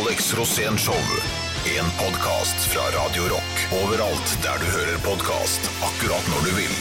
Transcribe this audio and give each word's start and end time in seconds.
Alex 0.00 0.34
Rosén 0.34 0.78
Show. 0.78 0.94
En 1.78 1.90
podkast 1.98 2.56
fra 2.56 2.82
Radio 3.04 3.22
Rock. 3.22 3.54
Overalt 3.84 4.38
der 4.42 4.58
du 4.58 4.64
hører 4.64 4.98
podkast, 4.98 5.60
akkurat 5.88 6.28
når 6.32 6.46
du 6.46 6.52
vil. 6.56 6.74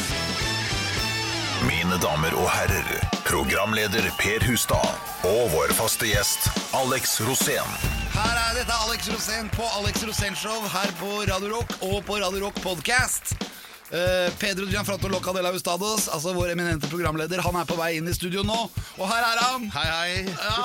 Mine 1.67 1.97
damer 2.03 2.37
og 2.39 2.47
herrer, 2.51 2.87
programleder 3.27 4.07
Per 4.21 4.47
Hustad 4.47 5.27
og 5.27 5.51
vår 5.51 5.75
faste 5.75 6.07
gjest 6.07 6.47
Alex 6.77 7.19
Rosén. 7.27 7.75
Her 8.15 8.37
er 8.45 8.61
dette 8.61 8.79
Alex 8.87 9.11
Rosén 9.11 9.51
på 9.57 9.67
Alex 9.81 10.05
Rosén 10.07 10.37
Show 10.39 10.63
her 10.71 10.95
på 11.01 11.11
Radio 11.27 11.57
Rock 11.57 11.75
og 11.81 12.05
på 12.07 12.21
Radio 12.23 12.45
Rock 12.45 12.63
Podcast. 12.63 13.35
Eh, 13.91 14.31
Pedro 14.39 14.65
Gianfranto 14.65 15.09
Loca 15.09 15.33
de 15.33 15.41
la 15.41 15.51
Ustados, 15.51 16.07
altså 16.07 16.31
vår 16.33 16.53
eminente 16.53 16.87
programleder, 16.87 17.41
han 17.43 17.55
er 17.59 17.65
på 17.67 17.75
vei 17.75 17.97
inn 17.97 18.07
i 18.07 18.13
studio 18.15 18.39
nå. 18.47 18.59
Og 18.95 19.09
her 19.09 19.25
er 19.27 19.41
han! 19.43 19.65
Hei, 19.73 19.87
hei. 19.91 20.13
Ja. 20.31 20.61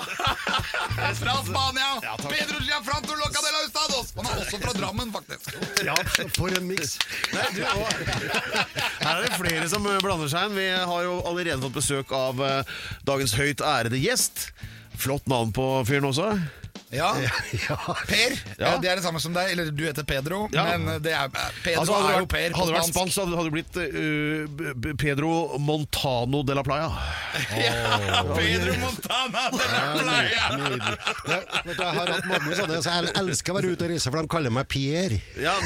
fra 1.20 1.34
Spania! 1.48 1.88
Pedro 2.22 2.60
Gianfranto 2.62 3.16
Loca 3.18 3.42
de 3.42 3.50
la 3.50 3.64
Ustados! 3.64 4.12
Han 4.14 4.30
er 4.30 4.44
også 4.44 4.60
fra 4.62 4.74
Drammen, 4.78 5.10
faktisk. 5.10 5.56
Ja, 5.82 5.96
for 6.36 6.54
en 6.54 6.68
miks. 6.70 7.00
Her 7.34 9.10
er 9.10 9.26
det 9.26 9.34
flere 9.34 9.66
som 9.74 9.82
blander 10.04 10.30
seg 10.30 10.46
inn. 10.46 10.60
Vi 10.60 10.68
har 10.92 11.08
jo 11.08 11.18
allerede 11.26 11.58
fått 11.66 11.80
besøk 11.80 12.14
av 12.14 12.44
eh, 12.46 12.76
dagens 13.10 13.34
høyt 13.34 13.64
ærede 13.66 13.98
gjest. 14.06 14.52
Flott 15.02 15.26
navn 15.26 15.50
på 15.56 15.66
fyren 15.88 16.06
også. 16.12 16.30
Ja. 16.96 17.10
Per. 18.06 18.32
Ja. 18.58 18.76
Det 18.78 18.88
er 18.90 18.96
det 19.00 19.02
samme 19.04 19.18
som 19.20 19.32
deg. 19.34 19.50
Eller 19.52 19.70
du 19.74 19.82
heter 19.84 20.04
Pedro, 20.06 20.44
Ja. 20.54 20.64
men 20.78 21.02
det 21.02 21.12
er, 21.12 21.28
Pedro 21.64 21.80
Altså, 21.82 21.96
er 22.12 22.20
jo 22.22 22.26
Per 22.30 22.54
hadde 22.54 22.70
det 22.70 22.76
vært 22.76 22.90
spansk. 22.92 23.18
hadde 23.18 23.42
det 23.42 23.54
blitt 23.56 23.78
eh, 23.82 24.72
B- 24.78 24.94
Pedro 25.00 25.58
Montano 25.58 26.42
de 26.46 26.54
la 26.54 26.62
Playa. 26.66 26.86
Ja, 27.56 28.22
Pedro 28.36 28.76
Montana 28.84 29.48
de 29.50 29.66
la 29.72 29.82
Playa. 29.98 30.44
Jeg 31.26 31.76
har 31.98 32.12
hatt 32.12 32.28
mange 32.30 32.56
sånne, 32.58 32.78
så 32.84 32.94
jeg 33.00 33.12
elsker 33.20 33.52
å 33.52 33.56
være 33.58 33.72
ute 33.74 33.86
og 33.88 33.90
reise, 33.92 34.10
for 34.12 34.22
de 34.22 34.30
kaller 34.36 34.54
meg 34.54 34.68
Pierre. 34.70 35.18
Ja, 35.42 35.56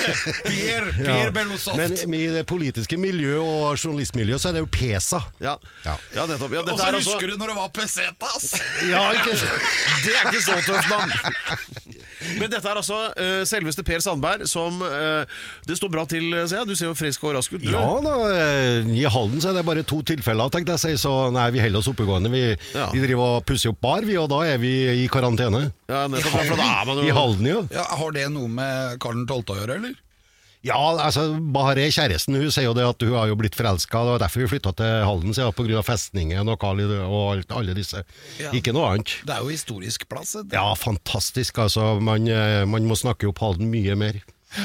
Pierre. 0.48 0.94
Pierre 0.96 1.32
Bellosoft. 1.36 1.76
Men 1.76 2.16
i 2.16 2.24
det 2.34 2.46
politiske 2.50 2.96
miljø 3.00 3.36
og 3.42 3.76
journalistmiljø 3.80 4.38
så 4.40 4.50
er 4.50 4.58
det 4.58 4.64
jo 4.64 4.70
PESA. 4.80 5.20
ja. 5.44 5.56
Nettopp. 5.84 6.52
Ja, 6.54 6.60
Og 6.64 6.72
så 6.78 6.86
er 6.88 6.96
altså, 6.96 7.14
husker 7.14 7.30
du 7.32 7.36
når 7.40 7.52
det 7.52 7.56
var 7.60 7.70
pesetas! 7.74 8.50
Ja, 8.88 9.04
ikke 9.16 9.32
det 10.04 10.12
er 10.14 10.28
ikke 10.30 10.42
så 10.44 10.56
tøft. 10.70 11.98
Men 12.38 12.50
dette 12.52 12.60
er 12.68 12.76
altså 12.78 12.98
uh, 13.16 13.42
selveste 13.48 13.82
Per 13.86 14.02
Sandberg 14.04 14.44
som 14.48 14.76
uh, 14.84 15.24
Det 15.66 15.76
står 15.78 15.90
bra 15.92 16.04
til, 16.08 16.26
ser 16.50 16.60
jeg. 16.60 16.68
Du 16.68 16.74
ser 16.76 16.90
jo 16.90 16.96
frisk 16.98 17.24
og 17.26 17.34
rask 17.38 17.54
ut. 17.56 17.62
du. 17.64 17.70
Ja 17.72 17.84
da, 18.04 18.14
eh, 18.34 18.90
i 19.00 19.06
Halden 19.10 19.40
så 19.42 19.50
er 19.50 19.58
det 19.60 19.64
bare 19.66 19.84
to 19.88 20.00
tilfeller, 20.06 20.52
tenkte 20.52 20.76
jeg 20.76 20.80
å 20.80 20.84
si, 20.84 20.92
så 21.00 21.14
nei, 21.34 21.46
vi 21.54 21.62
holder 21.64 21.80
oss 21.82 21.88
oppegående. 21.90 22.30
Vi, 22.32 22.42
Ja. 22.76 22.90
vi 22.92 23.00
driver 23.02 23.38
og 23.38 23.46
pusser 23.48 23.72
opp 23.72 23.80
bar, 23.82 24.04
vi, 24.06 24.16
og 24.20 24.28
da 24.32 24.42
er 24.52 24.60
vi 24.62 24.74
i 25.04 25.08
karantene. 25.12 25.70
Ja, 25.90 26.04
nettopp. 26.12 26.36
Er 26.44 26.84
man 26.86 27.00
jo 27.00 27.08
I 27.08 27.16
Halden, 27.16 27.46
ja. 27.50 27.62
Ja, 27.74 27.84
Har 27.96 28.12
det 28.16 28.28
noe 28.32 28.48
med 28.52 29.00
Karl 29.02 29.24
12. 29.26 29.42
å 29.56 29.58
gjøre, 29.62 29.80
eller? 29.80 29.96
Ja, 30.66 30.76
altså, 30.76 31.22
Bahareh, 31.54 31.88
kjæresten, 31.88 32.36
hun 32.36 32.50
sier 32.52 32.66
jo 32.66 32.74
det 32.76 32.84
at 32.84 33.04
hun 33.06 33.14
har 33.16 33.30
jo 33.30 33.36
blitt 33.40 33.56
forelska, 33.56 34.02
det 34.04 34.12
var 34.12 34.24
derfor 34.26 34.42
vi 34.44 34.50
flytta 34.52 34.74
til 34.76 35.06
Halden, 35.08 35.32
sier 35.36 35.54
hun, 35.56 35.70
av 35.80 35.86
festningen 35.88 36.52
og 36.52 36.58
Kali, 36.60 36.84
og 37.00 37.22
alt, 37.36 37.54
alle 37.56 37.76
disse. 37.78 38.02
Ja. 38.40 38.52
Ikke 38.56 38.74
noe 38.76 38.90
annet. 38.90 39.14
Det 39.24 39.36
er 39.36 39.40
jo 39.40 39.54
historisk 39.54 40.04
plass. 40.10 40.34
det. 40.36 40.52
Ja, 40.52 40.74
fantastisk. 40.76 41.62
Altså, 41.64 41.94
man, 42.04 42.28
eh, 42.28 42.66
man 42.68 42.84
må 42.84 42.98
snakke 42.98 43.30
opp 43.30 43.40
Halden 43.40 43.72
mye 43.72 43.96
mer. 43.96 44.20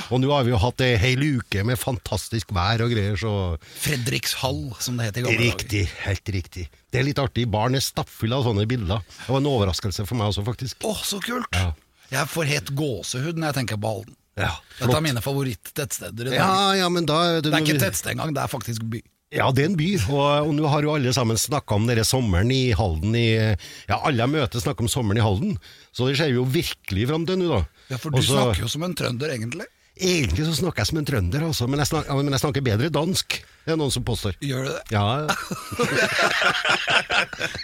Og 0.10 0.18
nå 0.20 0.32
har 0.34 0.46
vi 0.48 0.52
jo 0.52 0.60
hatt 0.60 0.82
ei 0.82 0.96
hel 0.98 1.22
uke 1.38 1.62
med 1.68 1.78
fantastisk 1.78 2.52
vær 2.58 2.82
og 2.82 2.92
greier, 2.92 3.16
så 3.22 3.56
Fredrikshall, 3.84 4.74
som 4.82 4.98
det 4.98 5.12
het 5.12 5.20
i 5.22 5.26
gamle 5.26 5.38
dager. 5.38 5.54
Riktig, 5.54 5.84
helt 6.08 6.34
riktig. 6.34 6.68
Det 6.92 7.00
er 7.00 7.08
litt 7.08 7.22
artig. 7.22 7.46
Barn 7.54 7.78
er 7.78 7.86
stappfulle 7.86 8.36
av 8.36 8.48
sånne 8.50 8.66
bilder. 8.70 9.06
Det 9.06 9.30
var 9.30 9.44
en 9.44 9.52
overraskelse 9.54 10.08
for 10.10 10.18
meg 10.20 10.34
også, 10.34 10.44
faktisk. 10.48 10.82
Å, 10.84 10.96
så 11.06 11.22
kult! 11.24 11.48
Ja. 11.54 11.72
Jeg 12.12 12.30
får 12.30 12.50
helt 12.50 12.76
gåsehud 12.78 13.38
når 13.40 13.52
jeg 13.52 13.60
tenker 13.62 13.82
på 13.82 13.94
Halden. 13.94 14.18
Ja, 14.36 14.52
Dette 14.80 14.96
er 14.98 15.04
mine 15.04 15.22
favoritt-tettsteder. 15.24 16.28
i 16.28 16.34
dag. 16.34 16.40
Ja, 16.42 16.74
ja, 16.82 16.88
men 16.92 17.06
da 17.08 17.40
Det 17.40 17.54
er 17.54 17.64
ikke 17.64 17.80
tettsted 17.80 18.16
engang, 18.16 18.34
det 18.36 18.44
er 18.44 18.52
faktisk 18.52 18.84
by. 18.92 19.00
Ja, 19.36 19.48
det 19.52 19.64
er 19.64 19.70
en 19.72 19.78
by, 19.80 19.88
og, 20.14 20.48
og 20.48 20.52
nå 20.56 20.68
har 20.70 20.86
jo 20.86 20.94
alle 20.96 21.12
sammen 21.16 21.40
snakka 21.40 21.76
om 21.80 21.88
denne 21.90 22.04
sommeren 22.08 22.52
i 22.54 22.70
Halden 22.78 23.16
i 23.18 23.26
Ja, 23.34 23.98
alle 23.98 24.22
jeg 24.22 24.32
møter 24.32 24.62
snakker 24.62 24.86
om 24.86 24.92
sommeren 24.92 25.20
i 25.20 25.24
Halden, 25.26 25.56
så 25.96 26.08
det 26.08 26.20
vi 26.20 26.38
jo 26.38 26.46
virkelig 26.46 27.08
fram 27.10 27.26
til 27.28 27.40
nå, 27.42 27.48
da. 27.50 27.64
Ja, 27.90 27.98
For 28.02 28.14
du 28.14 28.20
Også, 28.22 28.36
snakker 28.38 28.62
jo 28.64 28.70
som 28.72 28.86
en 28.86 28.96
trønder, 28.96 29.34
egentlig. 29.34 29.68
Egentlig 29.96 30.44
så 30.44 30.54
snakker 30.58 30.84
jeg 30.84 30.90
som 30.90 30.98
en 31.00 31.06
trønder, 31.08 31.44
altså, 31.48 31.68
men 31.72 31.80
jeg 31.80 31.88
snakker, 31.88 32.18
men 32.20 32.36
jeg 32.36 32.42
snakker 32.44 32.64
bedre 32.66 32.90
dansk. 32.92 33.38
Det 33.66 33.72
er 33.74 33.78
noen 33.80 33.94
som 33.96 34.04
påstår. 34.06 34.36
Gjør 34.44 34.66
du 34.68 34.72
det? 34.76 34.82
Ja, 34.94 35.06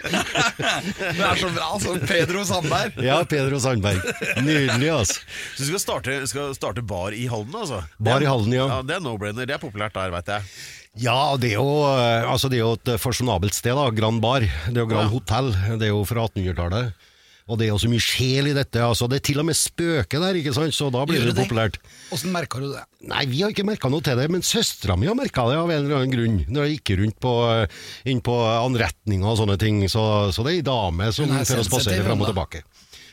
Det 0.02 1.22
er 1.26 1.36
så 1.38 1.50
bra, 1.52 1.66
altså. 1.74 1.94
Pedro 2.08 2.42
Sandberg. 2.48 2.96
ja, 3.04 3.18
Pedro 3.28 3.60
Sandberg. 3.62 4.00
Nydelig, 4.42 4.90
altså. 4.90 5.20
Så 5.56 5.62
du 5.62 5.68
skal 5.70 5.82
starte, 5.84 6.16
skal 6.30 6.54
starte 6.56 6.82
bar 6.84 7.12
i 7.16 7.26
Halden, 7.30 7.54
altså? 7.62 7.82
Bar 8.02 8.24
i 8.24 8.28
Halden, 8.30 8.54
ja. 8.56 8.66
ja. 8.76 8.80
Det 8.86 8.96
er 8.98 9.04
no-brainer. 9.04 9.46
Det 9.48 9.56
er 9.58 9.62
populært 9.62 9.94
der, 9.98 10.12
veit 10.14 10.32
jeg. 10.32 10.48
Ja, 11.04 11.18
det 11.40 11.54
er 11.54 11.60
jo, 11.60 11.68
eh, 11.88 12.26
altså 12.28 12.50
det 12.52 12.58
er 12.58 12.64
jo 12.66 12.74
et 12.76 12.90
fasjonabelt 13.00 13.56
sted, 13.56 13.76
da. 13.78 13.86
Grand 13.96 14.20
Bar. 14.24 14.44
Det 14.44 14.76
er 14.76 14.82
jo 14.84 14.88
Grand 14.90 15.08
Ja. 15.08 15.12
Hotell. 15.14 15.52
Det 15.80 15.88
er 15.88 15.94
jo 15.94 16.02
fra 16.08 16.26
1800-tallet. 16.28 17.08
Og 17.52 17.58
det 17.60 17.66
er 17.66 17.72
jo 17.74 17.80
så 17.82 17.90
mye 17.92 18.00
sjel 18.00 18.48
i 18.48 18.54
dette. 18.56 18.80
altså 18.80 19.04
Det 19.10 19.18
er 19.18 19.24
til 19.28 19.40
og 19.42 19.46
med 19.50 19.58
spøker 19.58 20.22
der, 20.24 20.38
ikke 20.40 20.54
sant? 20.56 20.72
så 20.72 20.88
da 20.94 21.02
blir 21.08 21.18
Gjør 21.20 21.28
det 21.28 21.34
det? 21.36 21.44
populært. 21.44 21.76
Åssen 22.16 22.32
merka 22.32 22.62
du 22.62 22.70
det? 22.72 22.84
Nei, 23.10 23.24
vi 23.28 23.42
har 23.44 23.52
ikke 23.52 23.66
merka 23.68 23.90
noe 23.92 24.04
til 24.04 24.16
det, 24.16 24.28
men 24.32 24.44
søstera 24.46 24.96
mi 24.96 25.10
har 25.10 25.18
merka 25.18 25.44
det 25.50 25.58
av 25.60 25.68
en 25.68 25.82
eller 25.82 25.98
annen 25.98 26.14
grunn. 26.14 26.38
Når 26.48 26.64
jeg 26.68 26.78
gikk 26.78 26.94
rundt 27.02 27.18
på, 27.20 27.32
eh, 27.52 27.82
inn 28.08 28.22
på 28.24 28.36
anretninger 28.48 29.28
og 29.28 29.36
sånne 29.42 29.58
ting, 29.60 29.82
så, 29.92 30.04
så 30.32 30.46
det 30.46 30.54
er 30.54 30.62
ei 30.62 30.66
dame 30.70 31.10
som 31.12 31.28
får 31.28 31.64
oss 31.66 31.72
passere 31.72 32.06
fram 32.06 32.24
og 32.24 32.32
tilbake. 32.32 32.62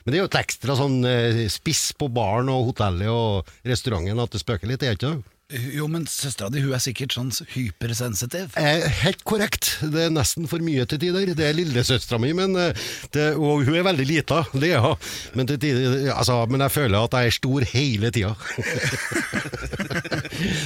Men 0.06 0.14
det 0.14 0.20
er 0.20 0.24
jo 0.24 0.30
et 0.32 0.40
ekstra 0.40 0.78
sånn 0.80 1.02
eh, 1.10 1.42
spiss 1.52 1.90
på 2.00 2.08
baren 2.16 2.48
og 2.54 2.70
hotellet 2.72 3.12
og 3.12 3.50
restauranten 3.68 4.24
at 4.24 4.32
det 4.32 4.40
spøker 4.46 4.72
litt, 4.72 4.86
er 4.88 4.96
det 4.96 5.02
ikke 5.02 5.12
det? 5.18 5.36
Jo, 5.50 5.88
men 5.90 6.04
søstera 6.06 6.52
di 6.54 6.62
hun 6.62 6.76
er 6.78 6.82
sikkert 6.84 7.16
sånn 7.16 7.32
hypersensitiv. 7.56 8.54
Eh, 8.60 8.84
helt 9.02 9.24
korrekt. 9.26 9.80
Det 9.82 10.04
er 10.06 10.12
nesten 10.14 10.46
for 10.50 10.62
mye 10.62 10.86
til 10.86 11.00
tider. 11.02 11.32
Det 11.34 11.48
er 11.48 11.56
lillesøstera 11.58 12.20
mi, 12.22 12.36
men 12.38 12.54
eh, 12.54 12.78
det, 13.16 13.32
og 13.34 13.64
hun 13.66 13.80
er 13.80 13.88
veldig 13.88 14.06
lita, 14.06 14.44
det 14.54 14.70
ja. 14.76 14.94
Men, 15.34 15.50
tider, 15.50 16.12
altså, 16.14 16.44
men 16.54 16.62
jeg 16.68 16.76
føler 16.76 17.02
at 17.02 17.18
jeg 17.18 17.32
er 17.32 17.34
stor 17.40 17.66
hele 17.74 18.14
tida. 18.14 18.36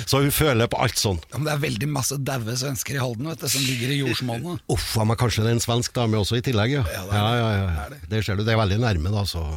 Så 0.10 0.20
hun 0.20 0.36
føler 0.36 0.68
på 0.68 0.82
alt 0.84 1.00
sånn. 1.00 1.22
Ja, 1.32 1.40
men 1.40 1.48
det 1.48 1.56
er 1.56 1.64
veldig 1.64 1.88
masse 1.96 2.20
daue 2.20 2.60
svensker 2.60 3.00
i 3.00 3.02
Halden 3.02 3.32
vet 3.32 3.40
du, 3.40 3.48
som 3.56 3.64
ligger 3.64 3.88
i 3.94 4.02
jordsmonnet. 4.04 4.66
Uff 4.74 4.98
a 5.00 5.08
meg, 5.08 5.16
kanskje 5.22 5.46
det 5.46 5.54
er 5.54 5.58
en 5.62 5.64
svensk 5.64 5.96
dame 5.96 6.20
også 6.20 6.36
i 6.42 6.44
tillegg, 6.46 6.76
ja. 6.82 6.84
Ja, 6.92 7.06
det 7.08 7.22
er 7.22 7.24
ja, 7.24 7.30
ja, 7.40 7.52
ja. 7.64 7.86
Det 7.88 8.02
det. 8.02 8.10
Det 8.12 8.26
ser 8.28 8.36
du, 8.36 8.44
det 8.44 8.52
er 8.52 8.60
veldig 8.60 8.84
nærme, 8.84 9.16
da, 9.16 9.24
så 9.32 9.48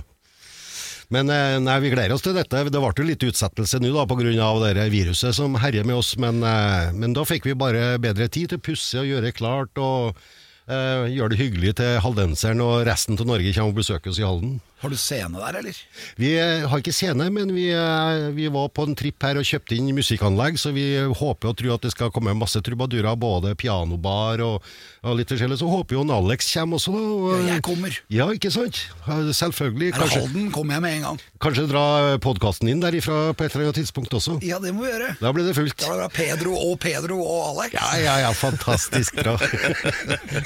men 1.14 1.30
eh, 1.30 1.56
nei, 1.62 1.76
vi 1.84 1.92
gleder 1.92 2.16
oss 2.16 2.24
til 2.24 2.34
dette. 2.36 2.64
Det 2.66 2.80
ble 2.82 2.90
jo 2.90 3.06
litt 3.06 3.26
utsettelse 3.28 3.78
nå 3.82 3.92
da, 3.94 4.06
pga. 4.10 4.88
viruset 4.90 5.36
som 5.36 5.54
herjer 5.62 5.86
med 5.86 6.00
oss, 6.00 6.16
men, 6.18 6.42
eh, 6.42 6.90
men 6.94 7.14
da 7.14 7.26
fikk 7.26 7.46
vi 7.46 7.54
bare 7.58 7.94
bedre 8.02 8.28
tid 8.28 8.50
til 8.50 8.58
å 8.58 8.66
pusse 8.66 8.98
og 9.00 9.06
gjøre 9.06 9.34
klart 9.36 9.78
og 9.78 10.18
eh, 10.66 11.06
gjøre 11.14 11.34
det 11.34 11.40
hyggelig 11.40 11.76
til 11.78 12.00
haldenseren 12.02 12.64
og 12.64 12.82
resten 12.88 13.18
av 13.18 13.28
Norge 13.28 13.54
kommer 13.54 13.74
og 13.74 13.80
besøker 13.82 14.10
oss 14.10 14.20
i 14.22 14.26
Halden. 14.26 14.58
Har 14.82 14.92
du 14.92 14.96
scene 15.00 15.38
der, 15.40 15.56
eller? 15.62 15.76
Vi 16.20 16.34
eh, 16.36 16.66
har 16.68 16.82
ikke 16.82 16.92
scene, 16.92 17.30
men 17.32 17.48
vi, 17.56 17.70
eh, 17.72 18.26
vi 18.36 18.48
var 18.52 18.68
på 18.76 18.84
en 18.84 18.96
tripp 18.98 19.24
her 19.24 19.38
og 19.40 19.46
kjøpte 19.48 19.72
inn 19.78 19.88
musikkanlegg, 19.96 20.58
så 20.60 20.72
vi 20.76 20.84
håper 21.16 21.48
og 21.48 21.56
tror 21.56 21.74
at 21.78 21.86
det 21.86 21.94
skal 21.94 22.10
komme 22.12 22.34
masse 22.36 22.60
trubadurer, 22.60 23.16
både 23.16 23.54
pianobar 23.56 24.42
og, 24.44 24.66
og 25.00 25.16
litt 25.16 25.32
forskjellig. 25.32 25.56
Så 25.62 25.70
håper 25.70 25.96
jo 25.96 26.04
Alex 26.12 26.50
kommer 26.52 26.76
også. 26.76 26.92
da, 26.92 27.00
Og, 27.06 27.30
Ja, 27.36 27.54
jeg 27.54 27.62
kommer. 27.64 27.96
Ja, 28.12 28.26
ikke 28.36 28.52
sant? 28.52 28.82
Selvfølgelig. 29.06 29.94
Er 29.94 29.96
det 29.96 30.02
Kanskje, 30.02 30.20
Halden, 30.26 30.50
kommer 30.52 30.76
jeg 30.76 30.84
med 30.84 30.96
en 30.98 31.06
gang. 31.06 31.20
kanskje 31.40 31.66
dra 31.70 31.84
podkasten 32.22 32.68
inn 32.68 32.84
derifra 32.84 33.32
på 33.32 33.46
et 33.46 33.56
eller 33.56 33.70
annet 33.70 33.80
tidspunkt 33.80 34.12
også. 34.16 34.36
Ja, 34.44 34.60
det 34.60 34.74
må 34.76 34.84
vi 34.84 34.92
gjøre. 34.92 35.16
Da 35.22 35.32
blir 35.32 35.48
det 35.48 35.56
fullt. 35.56 35.76
Da 35.80 35.88
blir 35.94 36.04
det 36.04 36.12
Pedro 36.20 36.52
og 36.52 36.76
Pedro 36.84 37.18
og 37.24 37.40
Alex. 37.54 37.74
Ja, 37.80 37.88
ja, 38.04 38.18
ja, 38.26 38.32
fantastisk 38.36 39.16
bra. 39.22 39.38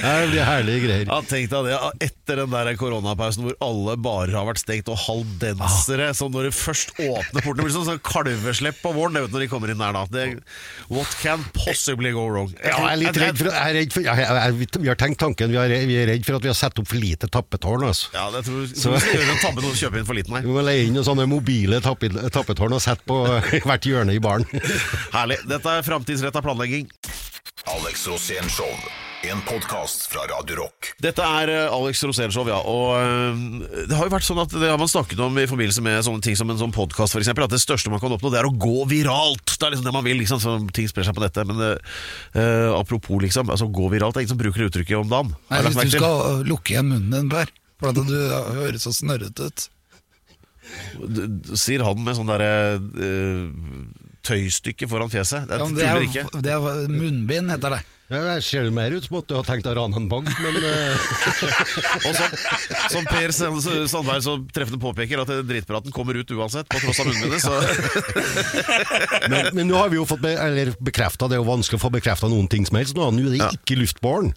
Det 0.01 0.31
blir 0.31 0.45
herlige 0.47 0.81
greier. 0.87 1.07
Ja, 1.11 1.21
Tenk 1.27 1.51
deg 1.53 1.67
det, 1.71 1.77
etter 2.07 2.41
den 2.45 2.55
der 2.55 2.71
koronapausen 2.79 3.45
hvor 3.47 3.57
alle 3.65 3.95
barer 4.21 4.37
har 4.37 4.47
vært 4.49 4.61
stengt, 4.63 4.89
og 4.93 4.99
haldensere 5.01 6.11
som 6.17 6.31
når 6.35 6.51
det 6.51 6.55
først 6.57 6.93
åpner 7.01 7.41
portene 7.45 7.65
blir 7.67 7.73
sånn, 7.75 7.87
sånn 7.89 8.01
kalveslepp 8.05 8.79
på 8.85 8.93
våren 8.97 9.17
det 9.17 9.25
vet 9.25 9.33
du, 9.33 9.37
når 9.39 9.45
de 9.47 9.49
kommer 9.53 9.73
inn 9.73 9.81
der 9.81 9.97
da. 9.97 10.05
Det, 10.13 10.27
what 10.93 11.11
can 11.23 11.43
possibly 11.57 12.13
go 12.15 12.27
wrong? 12.29 12.53
Ja, 12.61 12.77
jeg 12.77 12.93
er 12.93 13.01
litt 13.03 13.21
redd 13.25 13.41
for, 13.41 13.51
jeg 13.51 13.61
er 13.73 13.77
redd 13.81 13.95
for 13.97 14.07
jeg, 14.07 14.23
jeg, 14.23 14.39
jeg, 14.61 14.71
Vi 14.85 14.91
har 14.93 15.01
tenkt 15.01 15.21
tanken, 15.23 15.51
vi 15.53 15.59
er, 15.61 15.75
vi 15.91 15.99
er 16.03 16.11
redd 16.13 16.27
for 16.29 16.39
at 16.39 16.47
vi 16.47 16.53
har 16.53 16.59
satt 16.59 16.79
opp 16.83 16.89
for 16.91 17.01
lite 17.01 17.31
tappetårn. 17.33 17.87
Altså. 17.91 18.11
Ja, 18.17 18.29
det 18.35 18.45
tror 18.49 18.67
Så- 18.71 18.95
jeg 18.97 19.05
skal 19.07 19.21
gjøre 19.21 19.35
en 19.37 19.43
tabbe 19.45 19.65
når 19.65 19.75
vi 19.75 19.83
kjøper 19.85 20.03
inn 20.03 20.09
for 20.11 20.19
liten 20.21 20.37
her. 20.39 20.47
Vi 20.47 20.55
må 20.57 20.65
leie 20.67 20.87
inn 20.89 20.97
noen 20.99 21.07
sånne 21.11 21.29
mobile 21.31 21.81
tappe, 21.85 22.11
tappetårn 22.31 22.77
og 22.77 22.83
sette 22.85 23.07
på 23.09 23.21
hvert 23.69 23.89
hjørne 23.91 24.17
i 24.17 24.23
baren. 24.23 24.47
Herlig. 25.15 25.41
Dette 25.51 25.79
er 25.79 25.87
framtidsretta 25.87 26.43
planlegging. 26.45 26.91
Alex 27.71 28.07
Rosén 28.11 28.49
Show. 28.53 28.71
En 29.23 29.41
podkast 29.45 30.07
fra 30.09 30.23
Radio 30.31 30.57
Rock. 30.63 30.95
Dette 31.05 31.21
er 31.21 31.51
eh, 31.53 31.75
Alex 31.75 32.01
Rosénshow, 32.09 32.47
ja. 32.49 32.57
Og 32.65 32.95
eh, 32.97 33.83
det 33.91 33.97
har 33.99 34.09
jo 34.09 34.13
vært 34.15 34.25
sånn 34.25 34.41
at 34.41 34.55
det 34.55 34.71
har 34.71 34.81
man 34.81 34.89
snakket 34.89 35.21
om 35.21 35.37
i 35.37 35.45
forbindelse 35.51 35.85
med 35.85 36.01
sånne 36.07 36.25
ting 36.25 36.39
som 36.41 36.49
en 36.49 36.57
sånn 36.57 36.73
podkast, 36.73 37.13
f.eks. 37.13 37.29
At 37.29 37.53
det 37.53 37.61
største 37.61 37.93
man 37.93 38.01
kan 38.01 38.15
oppnå, 38.17 38.31
det 38.33 38.41
er 38.41 38.49
å 38.49 38.55
gå 38.55 38.87
viralt. 38.89 39.45
Det 39.53 39.69
er 39.69 39.75
liksom 39.75 39.91
det 39.91 39.95
man 39.99 40.07
vil, 40.09 40.17
liksom, 40.23 40.41
så 40.41 40.57
ting 40.73 40.89
sprer 40.89 41.05
seg 41.05 41.19
på 41.19 41.25
nettet. 41.25 41.45
Men 41.51 41.61
eh, 41.67 42.01
eh, 42.41 42.71
apropos, 42.73 43.21
liksom, 43.21 43.53
altså 43.53 43.69
gå 43.69 43.91
viralt. 43.93 44.17
Det 44.17 44.23
er 44.23 44.25
ingen 44.25 44.33
som 44.33 44.41
bruker 44.41 44.65
det 44.65 44.71
uttrykket 44.71 45.03
om 45.03 45.13
dagen. 45.13 45.35
Nei, 45.53 45.61
hvis 45.69 45.77
du 45.83 45.99
skal 45.99 46.17
uh, 46.25 46.41
lukke 46.49 46.79
igjen 46.79 46.89
munnen 46.89 47.13
din, 47.13 47.29
Per, 47.35 47.53
for 47.83 47.93
at 47.93 48.01
du 48.01 48.17
uh, 48.17 48.55
høres 48.63 48.89
så 48.89 48.95
snørrete 48.97 49.51
ut. 49.51 49.69
Sier 51.61 51.85
han 51.85 52.01
med 52.07 52.17
sånn 52.17 52.33
derre 52.33 52.53
eh, 52.81 53.45
tøystykke 54.27 54.89
foran 54.91 55.11
fjeset. 55.13 55.49
Det 55.49 55.59
Ja, 55.61 55.71
det 55.77 55.87
er, 55.89 56.05
ikke. 56.07 56.27
det 56.45 56.53
er 56.53 56.89
munnbind, 56.93 57.51
heter 57.51 57.77
det. 57.77 57.81
Ja, 58.11 58.19
Jeg 58.35 58.43
ser 58.43 58.65
jo 58.67 58.73
mer 58.75 58.91
ut 58.91 59.05
som 59.07 59.21
at 59.21 59.29
du 59.31 59.37
har 59.37 59.45
tenkt 59.47 59.69
å 59.71 59.75
rane 59.79 59.95
en 59.95 60.09
bank, 60.11 60.27
men 60.43 60.57
eh, 60.67 61.05
Og 62.09 62.17
som, 62.19 62.33
som 62.97 63.05
Per 63.07 63.31
Sandberg 63.31 64.25
så 64.27 64.35
treffende 64.51 64.81
påpeker, 64.83 65.23
at 65.23 65.31
drittpraten 65.47 65.95
kommer 65.95 66.19
ut 66.19 66.33
uansett, 66.35 66.67
på 66.73 66.81
tross 66.83 66.99
av 67.05 67.07
munnbindet. 67.07 67.39
Så 67.45 67.55
Men, 69.31 69.51
men 69.55 69.69
nå 69.71 69.79
har 69.79 69.93
vi 69.93 70.01
jo 70.01 70.07
fått 70.11 70.23
be, 70.25 70.35
bekrefta, 70.83 71.29
det 71.31 71.39
er 71.39 71.43
jo 71.45 71.49
vanskelig 71.53 71.79
å 71.79 71.85
få 71.87 71.93
bekrefta 71.95 72.27
noen 72.33 72.51
ting 72.51 72.67
som 72.67 72.81
helst 72.81 72.99
nå. 72.99 73.11
Nå 73.15 73.29
er 73.29 73.31
det 73.37 73.43
Ja. 73.45 73.51
ikke 73.55 73.79
luftbåren. 73.79 74.33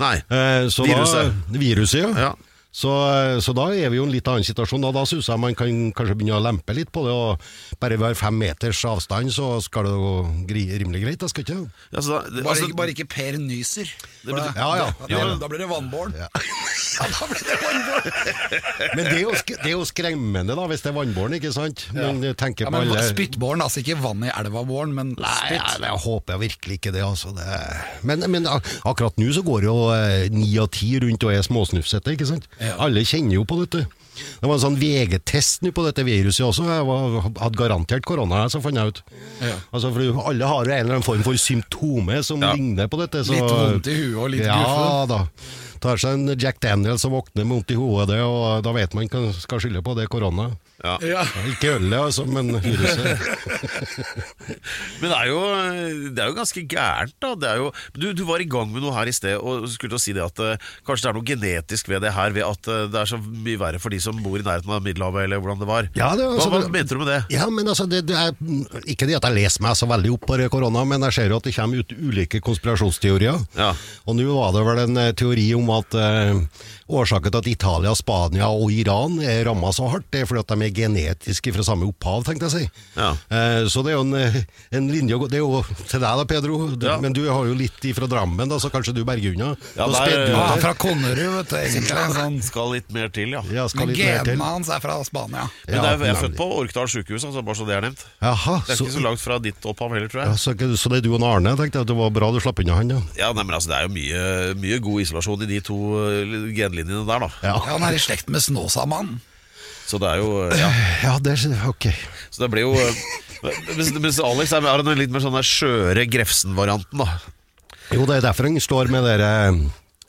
Nei. 0.00 0.16
Eh, 0.32 0.68
så 0.72 0.86
Viruset. 0.88 1.34
Da, 1.52 1.60
viruset, 1.60 2.00
ja. 2.00 2.10
Ja. 2.30 2.32
Så, 2.70 2.90
så 3.42 3.54
da 3.56 3.64
er 3.74 3.90
vi 3.90 3.98
jo 3.98 4.04
i 4.04 4.06
en 4.06 4.12
litt 4.14 4.28
annen 4.30 4.46
situasjon. 4.46 4.84
Da, 4.84 4.92
da 4.94 5.02
syns 5.08 5.28
jeg 5.30 5.42
man 5.42 5.56
kan 5.58 5.90
kanskje 5.96 6.14
begynne 6.20 6.38
å 6.38 6.44
lempe 6.44 6.74
litt 6.76 6.92
på 6.94 7.02
det. 7.06 7.14
og 7.14 7.80
Bare 7.82 7.98
har 7.98 8.18
fem 8.18 8.38
meters 8.38 8.82
avstand, 8.86 9.32
så 9.34 9.56
skal 9.64 9.88
det 9.88 9.96
gå 9.98 10.12
gri, 10.50 10.64
rimelig 10.78 11.02
greit. 11.04 11.20
Det 11.24 11.32
skal 11.32 11.46
ikke? 11.46 11.58
Ja, 11.90 11.98
så 11.98 12.14
da, 12.14 12.22
det, 12.28 12.44
Bare, 12.44 12.54
altså, 12.54 12.70
ikke, 12.70 12.78
bare 12.78 12.94
ikke 12.94 13.08
Per 13.10 13.40
nyser. 13.42 13.90
Det, 14.22 14.38
Ja, 14.54 14.70
ja. 14.78 14.90
Da, 15.02 15.10
da, 15.10 15.36
da 15.42 15.50
blir 15.50 15.64
det 15.64 15.70
vannbåren. 15.70 16.14
Ja. 16.20 16.30
da 17.08 17.26
blir 17.30 17.44
det 17.48 17.56
vannbåren. 17.62 18.94
Men 18.96 19.04
det 19.06 19.14
er 19.14 19.22
jo, 19.22 19.32
det 19.48 19.58
er 19.68 19.72
jo 19.74 19.84
skremmende 19.88 20.56
da, 20.58 20.66
hvis 20.70 20.84
det 20.84 20.90
er 20.92 20.96
vannbåren, 20.98 21.36
ikke 21.38 21.52
sant? 21.54 21.86
Men 21.96 22.22
ja. 22.24 22.32
tenker 22.38 22.66
Ja, 22.68 22.72
men 22.74 22.88
alle 22.90 23.04
Spyttbåren, 23.08 23.62
altså 23.64 23.82
ikke 23.84 23.98
vann 24.02 24.24
i 24.26 24.32
elva-båren, 24.34 24.92
men 24.96 25.14
Nei, 25.18 25.36
spytt. 25.38 25.56
ja, 25.60 25.86
jeg 25.90 26.02
håper 26.06 26.42
virkelig 26.42 26.80
ikke 26.80 26.92
det. 26.96 27.04
Altså. 27.06 27.32
det 27.36 27.46
men, 28.06 28.24
men 28.30 28.48
akkurat 28.50 29.16
nå 29.20 29.30
så 29.36 29.44
går 29.46 29.64
jo 29.68 29.76
eh, 29.94 30.28
ni 30.34 30.50
av 30.60 30.68
ti 30.74 30.92
rundt 31.02 31.24
og 31.26 31.32
er 31.34 31.46
småsnufsete, 31.46 32.16
ikke 32.16 32.28
sant? 32.28 32.50
Ja. 32.60 32.76
Alle 32.86 33.04
kjenner 33.06 33.38
jo 33.40 33.46
på 33.48 33.60
dette. 33.62 33.86
Det 34.20 34.44
var 34.48 34.56
en 34.58 34.60
sånn 34.60 34.76
VG-test 34.76 35.64
på 35.72 35.84
dette 35.86 36.02
viruset 36.04 36.42
også. 36.44 36.66
Jeg 36.68 36.84
var, 36.84 37.14
hadde 37.40 37.56
garantert 37.56 38.04
korona, 38.08 38.42
så 38.52 38.60
fant 38.60 38.76
jeg 38.76 38.92
ut. 38.92 39.00
Ja. 39.40 39.54
Altså, 39.72 39.92
for 39.94 40.26
Alle 40.28 40.50
har 40.50 40.66
jo 40.68 40.74
en 40.74 40.82
eller 40.82 40.98
annen 40.98 41.06
form 41.06 41.22
for 41.24 41.38
symptome 41.40 42.20
som 42.26 42.42
Ja. 42.42 42.52
ligner 42.52 42.90
på 42.90 43.00
dette. 43.00 43.22
Så, 43.24 43.32
Litt 43.38 43.48
vondt 43.48 43.88
i 43.88 43.96
huet 43.96 44.18
og 44.20 44.30
litt 44.34 44.44
ja, 44.44 44.58
guffe. 44.60 45.08
da. 45.14 45.20
Tar 45.80 46.00
seg 46.00 46.18
en 46.18 46.34
Jack 46.40 46.60
Daniels 46.62 47.04
og 47.08 47.14
våkner 47.18 47.46
med 47.46 47.56
vondt 47.58 47.72
i 47.74 47.78
hodet, 47.78 48.20
og 48.24 48.64
da 48.66 48.74
vet 48.76 48.94
man 48.96 49.08
hva 49.08 49.22
man 49.26 49.36
skal 49.36 49.62
skylde 49.62 49.82
på. 49.84 49.94
Det 49.96 50.04
er 50.06 50.12
korona. 50.12 50.50
ja. 50.84 50.96
Ja. 51.04 51.22
Ikke 51.48 51.74
ølet, 51.76 51.96
altså, 51.98 52.24
men 52.28 52.52
viruset. 52.60 53.20
Men 55.00 55.10
det 55.10 55.16
er, 55.16 55.26
jo, 55.30 55.40
det 56.14 56.20
er 56.22 56.30
jo 56.30 56.36
ganske 56.36 56.62
gærent, 56.68 57.14
da. 57.22 57.30
Det 57.40 57.48
er 57.48 57.60
jo, 57.60 57.70
du, 57.96 58.06
du 58.16 58.22
var 58.28 58.42
i 58.42 58.48
gang 58.50 58.68
med 58.72 58.82
noe 58.84 58.92
her 58.94 59.08
i 59.08 59.14
sted, 59.14 59.36
og 59.38 59.66
skulle 59.70 59.92
til 59.94 59.98
å 59.98 60.02
si 60.02 60.14
det 60.16 60.22
at 60.24 60.42
uh, 60.42 60.70
kanskje 60.86 61.06
det 61.06 61.10
er 61.10 61.16
noe 61.16 61.28
genetisk 61.28 61.90
ved 61.90 62.04
det 62.04 62.12
her, 62.16 62.34
ved 62.36 62.44
at 62.46 62.68
uh, 62.70 62.82
det 62.90 63.00
er 63.00 63.10
så 63.10 63.18
mye 63.20 63.60
verre 63.60 63.80
for 63.82 63.92
de 63.94 64.00
som 64.02 64.18
bor 64.24 64.36
i 64.40 64.44
nærheten 64.44 64.72
av 64.72 64.84
Middelhavet, 64.84 65.24
eller 65.26 65.42
hvordan 65.42 65.62
det 65.62 65.68
var. 65.70 65.88
Ja, 65.96 66.10
det 66.18 66.26
altså- 66.28 66.50
hva, 66.52 66.62
hva 66.64 66.72
mente 66.74 66.96
du 66.96 67.02
med 67.02 67.10
det? 67.12 67.20
Ja, 67.34 67.48
men 67.52 67.70
altså, 67.70 67.86
det, 67.90 68.02
det 68.10 68.16
er, 68.18 68.36
Ikke 68.90 69.08
det 69.08 69.18
at 69.20 69.28
jeg 69.28 69.38
leser 69.38 69.64
meg 69.64 69.78
så 69.78 69.88
veldig 69.90 70.14
opp 70.16 70.28
på 70.28 70.40
korona, 70.52 70.84
men 70.88 71.08
jeg 71.08 71.18
ser 71.18 71.32
jo 71.32 71.40
at 71.40 71.48
det 71.48 71.54
kommer 71.56 71.84
ut 71.84 71.94
ulike 71.96 72.42
konspirasjonsteorier. 72.44 73.40
Ja. 73.58 73.72
Og 74.08 74.16
nå 74.18 74.28
var 74.32 74.54
det 74.56 74.64
vel 74.66 74.82
en 74.84 75.00
eh, 75.00 75.12
teori 75.16 75.46
om 75.56 75.69
at 75.78 75.94
eh, 75.94 76.40
årsaken 76.90 77.30
til 77.30 77.38
at 77.40 77.46
Italia, 77.50 77.92
Spania 77.94 78.48
og 78.50 78.72
Iran 78.74 79.18
er 79.22 79.44
ramma 79.46 79.70
så 79.74 79.88
hardt, 79.92 80.08
det 80.10 80.22
er 80.22 80.26
fordi 80.30 80.40
at 80.42 80.50
de 80.54 80.66
er 80.66 80.74
genetiske 80.74 81.52
fra 81.54 81.62
samme 81.66 81.86
opphav, 81.90 82.24
tenkte 82.26 82.48
jeg 82.48 82.50
å 82.50 82.56
si. 82.56 82.70
Ja. 82.96 83.10
Eh, 83.30 83.68
så 83.70 83.84
det 83.86 83.92
er 83.92 83.98
jo 83.98 84.04
en, 84.08 84.14
eh, 84.18 84.40
en 84.76 84.88
linje 84.90 85.14
å 85.16 85.20
gå 85.22 85.28
Det 85.30 85.38
er 85.38 85.44
jo 85.44 85.62
til 85.86 86.00
deg 86.02 86.18
da, 86.20 86.24
Pedro, 86.24 86.58
du, 86.74 86.86
Ja. 86.86 86.98
men 87.00 87.12
du 87.12 87.22
har 87.30 87.44
jo 87.46 87.54
litt 87.54 87.78
ifra 87.86 88.08
Drammen, 88.10 88.48
da, 88.48 88.56
så 88.58 88.70
kanskje 88.70 88.94
du 88.94 89.04
berger 89.04 89.34
unna. 89.36 89.56
Ja, 89.76 89.86
Så 89.86 90.04
der- 90.06 90.26
du 90.26 90.32
Ja, 90.32 90.54
det. 90.54 90.60
fra 90.62 90.74
Konnerud, 90.74 91.36
vet 91.36 91.48
du. 91.48 91.56
Egentlig. 91.56 92.14
Sånn. 92.16 92.42
Skal 92.50 92.70
litt 92.72 92.90
mer 92.92 93.08
til, 93.08 93.28
ja. 93.30 93.42
Ja, 93.52 93.66
skal 93.68 93.86
Men 93.86 93.94
genene 93.96 94.42
hans 94.44 94.68
er 94.68 94.80
fra 94.80 94.98
Spania. 95.04 95.48
Men 95.68 95.74
Ja, 95.76 95.82
det 95.82 96.00
er, 96.00 96.04
jeg 96.06 96.16
er 96.16 96.22
født 96.28 96.36
på 96.36 96.46
Orkdal 96.58 96.88
sykehus, 96.88 97.24
altså, 97.24 97.44
bare 97.44 97.54
så 97.54 97.66
det 97.66 97.76
er 97.76 97.80
nevnt. 97.86 98.04
Aha, 98.22 98.62
Det 98.66 98.70
er 98.74 98.76
så, 98.76 98.84
ikke 98.86 98.96
så 98.98 99.02
langt 99.04 99.20
fra 99.20 99.38
ditt 99.38 99.60
opphav 99.64 99.90
heller, 99.94 100.08
tror 100.08 100.22
ja, 100.24 100.30
jeg. 100.34 100.38
så, 100.38 100.76
så 100.76 100.88
det 100.90 100.98
er 100.98 101.02
du 101.06 101.14
og 101.14 101.22
Arne, 101.22 101.54
tenkte 101.56 101.78
jeg 101.78 101.82
at 101.82 101.86
det 101.86 101.96
var 101.96 102.10
bra 102.10 102.32
du 102.32 102.40
slapp 102.40 102.58
unna 102.58 102.74
han, 102.74 102.90
ja. 102.90 103.00
Ja, 103.16 103.32
nei, 103.32 103.44
men 103.44 103.54
altså, 103.54 103.68
Det 103.70 103.76
er 103.78 103.86
jo 103.86 103.94
mye, 103.94 104.54
mye 104.60 104.78
god 104.82 105.00
isolasjon 105.04 105.42
i 105.42 105.46
de 105.46 105.59
to 105.66 105.78
eh, 106.04 106.36
genlinjene 106.56 107.04
der, 107.08 107.26
da. 107.26 107.30
Ja, 107.42 107.56
Ja, 107.56 107.74
han 107.74 107.84
er 107.86 107.96
i 107.96 108.02
slekt 108.02 108.30
med 108.32 108.42
Snåsamannen. 108.44 109.20
Så 109.90 109.98
det 109.98 110.08
er 110.12 110.22
jo 110.22 110.30
Ja. 110.54 110.70
ja 111.06 111.18
det 111.18 111.34
er 111.38 111.68
ok. 111.68 111.90
Så 112.30 112.44
det 112.44 112.50
blir 112.52 112.68
jo 112.68 112.74
eh, 112.78 113.02
Mens, 113.40 113.92
mens 113.96 114.18
Alex 114.20 114.52
er 114.52 114.66
er 114.68 114.82
litt 114.98 115.12
mer 115.12 115.22
sånn 115.24 115.32
der 115.32 115.46
skjøre 115.46 116.04
Grefsen-varianten, 116.12 117.00
da. 117.00 117.20
Jo, 117.90 118.04
det 118.04 118.18
er 118.18 118.26
derfor 118.28 118.46
han 118.50 118.60
står 118.60 118.90
med 118.92 119.06
dere 119.08 119.30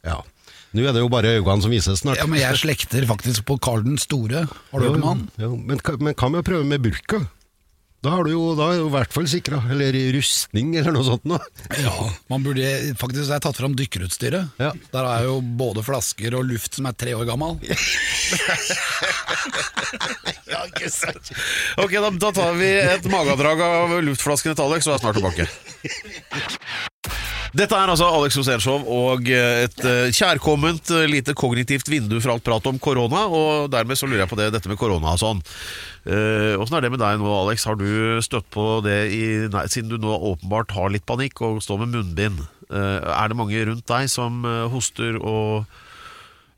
Ja. 0.03 0.19
Nå 0.71 0.83
er 0.88 0.95
det 0.95 1.01
jo 1.03 1.09
bare 1.12 1.33
øynene 1.39 1.63
som 1.63 1.71
vises 1.71 2.00
snart. 2.00 2.19
Ja, 2.19 2.27
men 2.27 2.39
jeg 2.39 2.59
slekter 2.59 3.03
faktisk 3.07 3.44
på 3.48 3.57
Karl 3.59 3.83
den 3.83 3.98
store. 4.00 4.45
Har 4.71 4.80
du 4.80 4.88
hørt 4.88 5.00
om 5.01 5.07
han? 5.07 5.24
Jo, 5.39 5.56
men, 5.56 5.81
men 6.00 6.15
hva 6.15 6.30
med 6.31 6.44
å 6.44 6.48
prøve 6.48 6.68
med 6.68 6.83
burka? 6.83 7.19
Da, 8.01 8.15
er 8.18 8.25
du 8.25 8.31
jo, 8.33 8.45
da 8.57 8.71
er 8.74 8.80
du 8.81 8.88
i 8.88 8.94
hvert 8.95 9.13
fall 9.13 9.27
sikra. 9.30 9.59
Eller 9.69 9.94
rustning, 10.15 10.71
eller 10.80 10.95
noe 10.95 11.06
sånt. 11.06 11.25
Nå. 11.30 11.38
Ja, 11.83 11.94
man 12.33 12.42
burde 12.45 12.65
faktisk 12.98 13.27
jeg 13.27 13.36
har 13.36 13.44
tatt 13.45 13.59
fram 13.62 13.75
dykkerutstyret. 13.77 14.56
Ja. 14.62 14.71
Der 14.94 15.09
er 15.12 15.27
jo 15.27 15.36
både 15.42 15.83
flasker 15.86 16.33
og 16.39 16.48
luft 16.50 16.80
som 16.80 16.89
er 16.89 16.98
tre 16.98 17.13
år 17.18 17.30
gammel. 17.30 17.59
Ok, 21.81 21.94
da, 21.94 22.09
da 22.09 22.30
tar 22.36 22.53
vi 22.57 22.68
et 22.80 23.06
magedrag 23.12 23.62
av 23.65 23.94
luftflaskene 24.06 24.56
til 24.57 24.65
Alex, 24.65 24.88
og 24.88 24.95
er 24.95 25.03
snart 25.03 25.18
tilbake. 25.19 25.45
Dette 27.51 27.75
er 27.75 27.92
altså 27.92 28.07
Alex 28.07 28.38
Rosénshow 28.39 28.86
og 28.88 29.27
et 29.27 29.81
eh, 29.83 30.13
kjærkomment 30.15 30.94
eh, 30.95 31.07
lite 31.12 31.36
kognitivt 31.36 31.89
vindu 31.92 32.15
for 32.21 32.36
alt 32.36 32.45
prat 32.48 32.69
om 32.71 32.80
korona. 32.80 33.25
Og 33.27 33.68
dermed 33.74 34.00
så 34.00 34.07
lurer 34.07 34.24
jeg 34.24 34.31
på 34.31 34.39
det, 34.39 34.51
dette 34.56 34.71
med 34.71 34.80
korona 34.80 35.18
og 35.18 35.19
sånn. 35.19 35.44
Eh, 36.07 36.56
Åssen 36.56 36.80
er 36.80 36.86
det 36.86 36.94
med 36.94 37.03
deg 37.03 37.19
nå, 37.19 37.27
Alex? 37.42 37.68
Har 37.68 37.75
du 37.81 38.24
støtt 38.24 38.48
på 38.56 38.80
det 38.86 39.01
i, 39.12 39.24
nei, 39.51 39.65
siden 39.68 39.92
du 39.92 40.00
nå 40.00 40.15
åpenbart 40.31 40.71
har 40.77 40.95
litt 40.95 41.07
panikk 41.09 41.44
og 41.44 41.59
står 41.65 41.83
med 41.83 41.98
munnbind? 41.98 42.42
eh, 42.71 43.00
er 43.13 43.31
det 43.31 43.38
mange 43.38 43.63
rundt 43.68 43.88
deg 43.89 44.09
som 44.12 44.44
eh, 44.48 44.65
hoster 44.71 45.18
og 45.19 45.65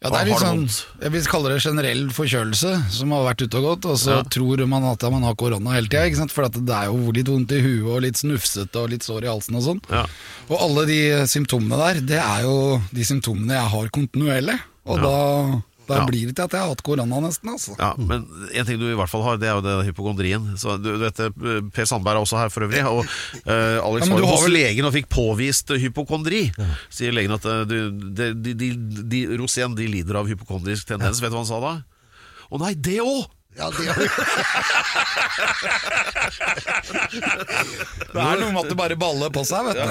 Ja, 0.04 0.10
det 0.12 0.20
er 0.20 0.26
litt 0.28 0.42
sånn, 0.44 0.64
jeg 1.02 1.12
vil 1.14 1.28
kalle 1.32 1.50
det 1.54 1.62
generell 1.64 2.02
forkjølelse, 2.12 2.72
som 2.92 3.12
har 3.16 3.24
vært 3.30 3.44
ute 3.46 3.56
og 3.62 3.64
gått, 3.70 3.86
og 3.88 3.98
så 4.02 4.18
Ja. 4.18 4.24
tror 4.24 4.68
man 4.68 4.84
at 4.84 5.02
man 5.10 5.24
har 5.24 5.34
korona 5.36 5.72
hele 5.72 5.88
tida, 5.88 6.28
for 6.30 6.50
det 6.50 6.70
er 6.76 6.86
jo 6.92 7.12
litt 7.16 7.26
vondt 7.32 7.52
i 7.56 7.62
huet 7.64 7.88
og 7.96 8.02
litt 8.02 8.16
snufsete 8.20 8.76
og 8.84 8.90
litt 8.90 9.02
sår 9.04 9.24
i 9.24 9.32
halsen 9.32 9.56
og 9.56 9.64
sånn. 9.64 9.82
Ja. 9.90 10.06
Og 10.50 10.60
alle 10.60 10.86
de 10.86 11.00
symptomene 11.26 11.78
der, 11.80 12.02
det 12.02 12.20
er 12.20 12.42
jo 12.44 12.82
de 12.92 13.02
symptomene 13.08 13.56
jeg 13.56 13.70
har 13.72 13.88
kontinuerlig, 13.96 14.60
og 14.86 15.00
da, 15.00 15.62
da 15.88 15.98
Ja. 16.00 16.06
blir 16.08 16.28
det 16.30 16.36
til 16.38 16.46
at 16.46 16.52
jeg 16.56 16.62
har 16.62 16.70
hatt 16.70 16.84
korona 16.84 17.20
nesten, 17.20 17.50
altså. 17.52 17.76
Ja, 17.80 17.94
men 17.98 18.24
en 18.54 18.66
ting 18.66 18.80
du 18.80 18.86
i 18.92 18.96
hvert 18.96 19.10
fall 19.12 19.24
har, 19.24 19.38
det 19.38 19.50
er 19.50 19.58
jo 19.58 19.62
det 19.66 19.74
hypokondrien. 19.90 20.54
Så 20.58 20.78
du, 20.82 20.92
du 20.98 21.04
vet, 21.04 21.20
eh, 21.20 21.62
Per 21.76 21.86
Sandberg 21.90 22.16
er 22.16 22.24
også 22.24 22.38
her 22.40 22.50
for 22.54 22.64
øvrig. 22.68 22.84
Og 22.88 23.04
uh, 23.04 23.84
Alex 23.84 24.06
Ja, 24.08 24.10
men 24.10 24.16
var 24.16 24.18
du 24.18 24.24
jo 24.24 24.30
har 24.30 24.38
hos 24.38 24.46
vel- 24.48 24.58
legen 24.58 24.86
og 24.88 24.94
fikk 24.96 25.10
påvist 25.12 25.68
hypokondri. 25.76 26.46
hypokondri. 26.54 26.74
Sier 26.90 27.12
legen 27.12 27.32
at 27.36 27.44
du, 27.68 27.92
de, 28.16 28.34
de, 28.34 28.54
de, 28.54 28.70
de, 29.12 29.22
Rosén 29.38 29.76
de 29.76 29.88
lider 29.88 30.16
av 30.16 30.28
hypokondrisk 30.32 30.88
tendens. 30.88 31.20
Vet 31.22 31.32
du 31.32 31.36
hva 31.38 31.44
han 31.44 31.50
sa 31.52 31.60
da? 31.60 31.74
Å 32.54 32.60
nei, 32.62 32.74
det 32.76 33.00
òg! 33.04 33.26
Ja, 33.58 33.70
det 33.70 33.88
har 33.90 33.98
Det 38.14 38.22
er 38.22 38.38
noe 38.40 38.52
med 38.54 38.62
at 38.64 38.70
det 38.72 38.78
bare 38.78 38.96
baller 39.00 39.30
på 39.34 39.44
seg, 39.48 39.66
vet 39.68 39.78
du. 39.80 39.84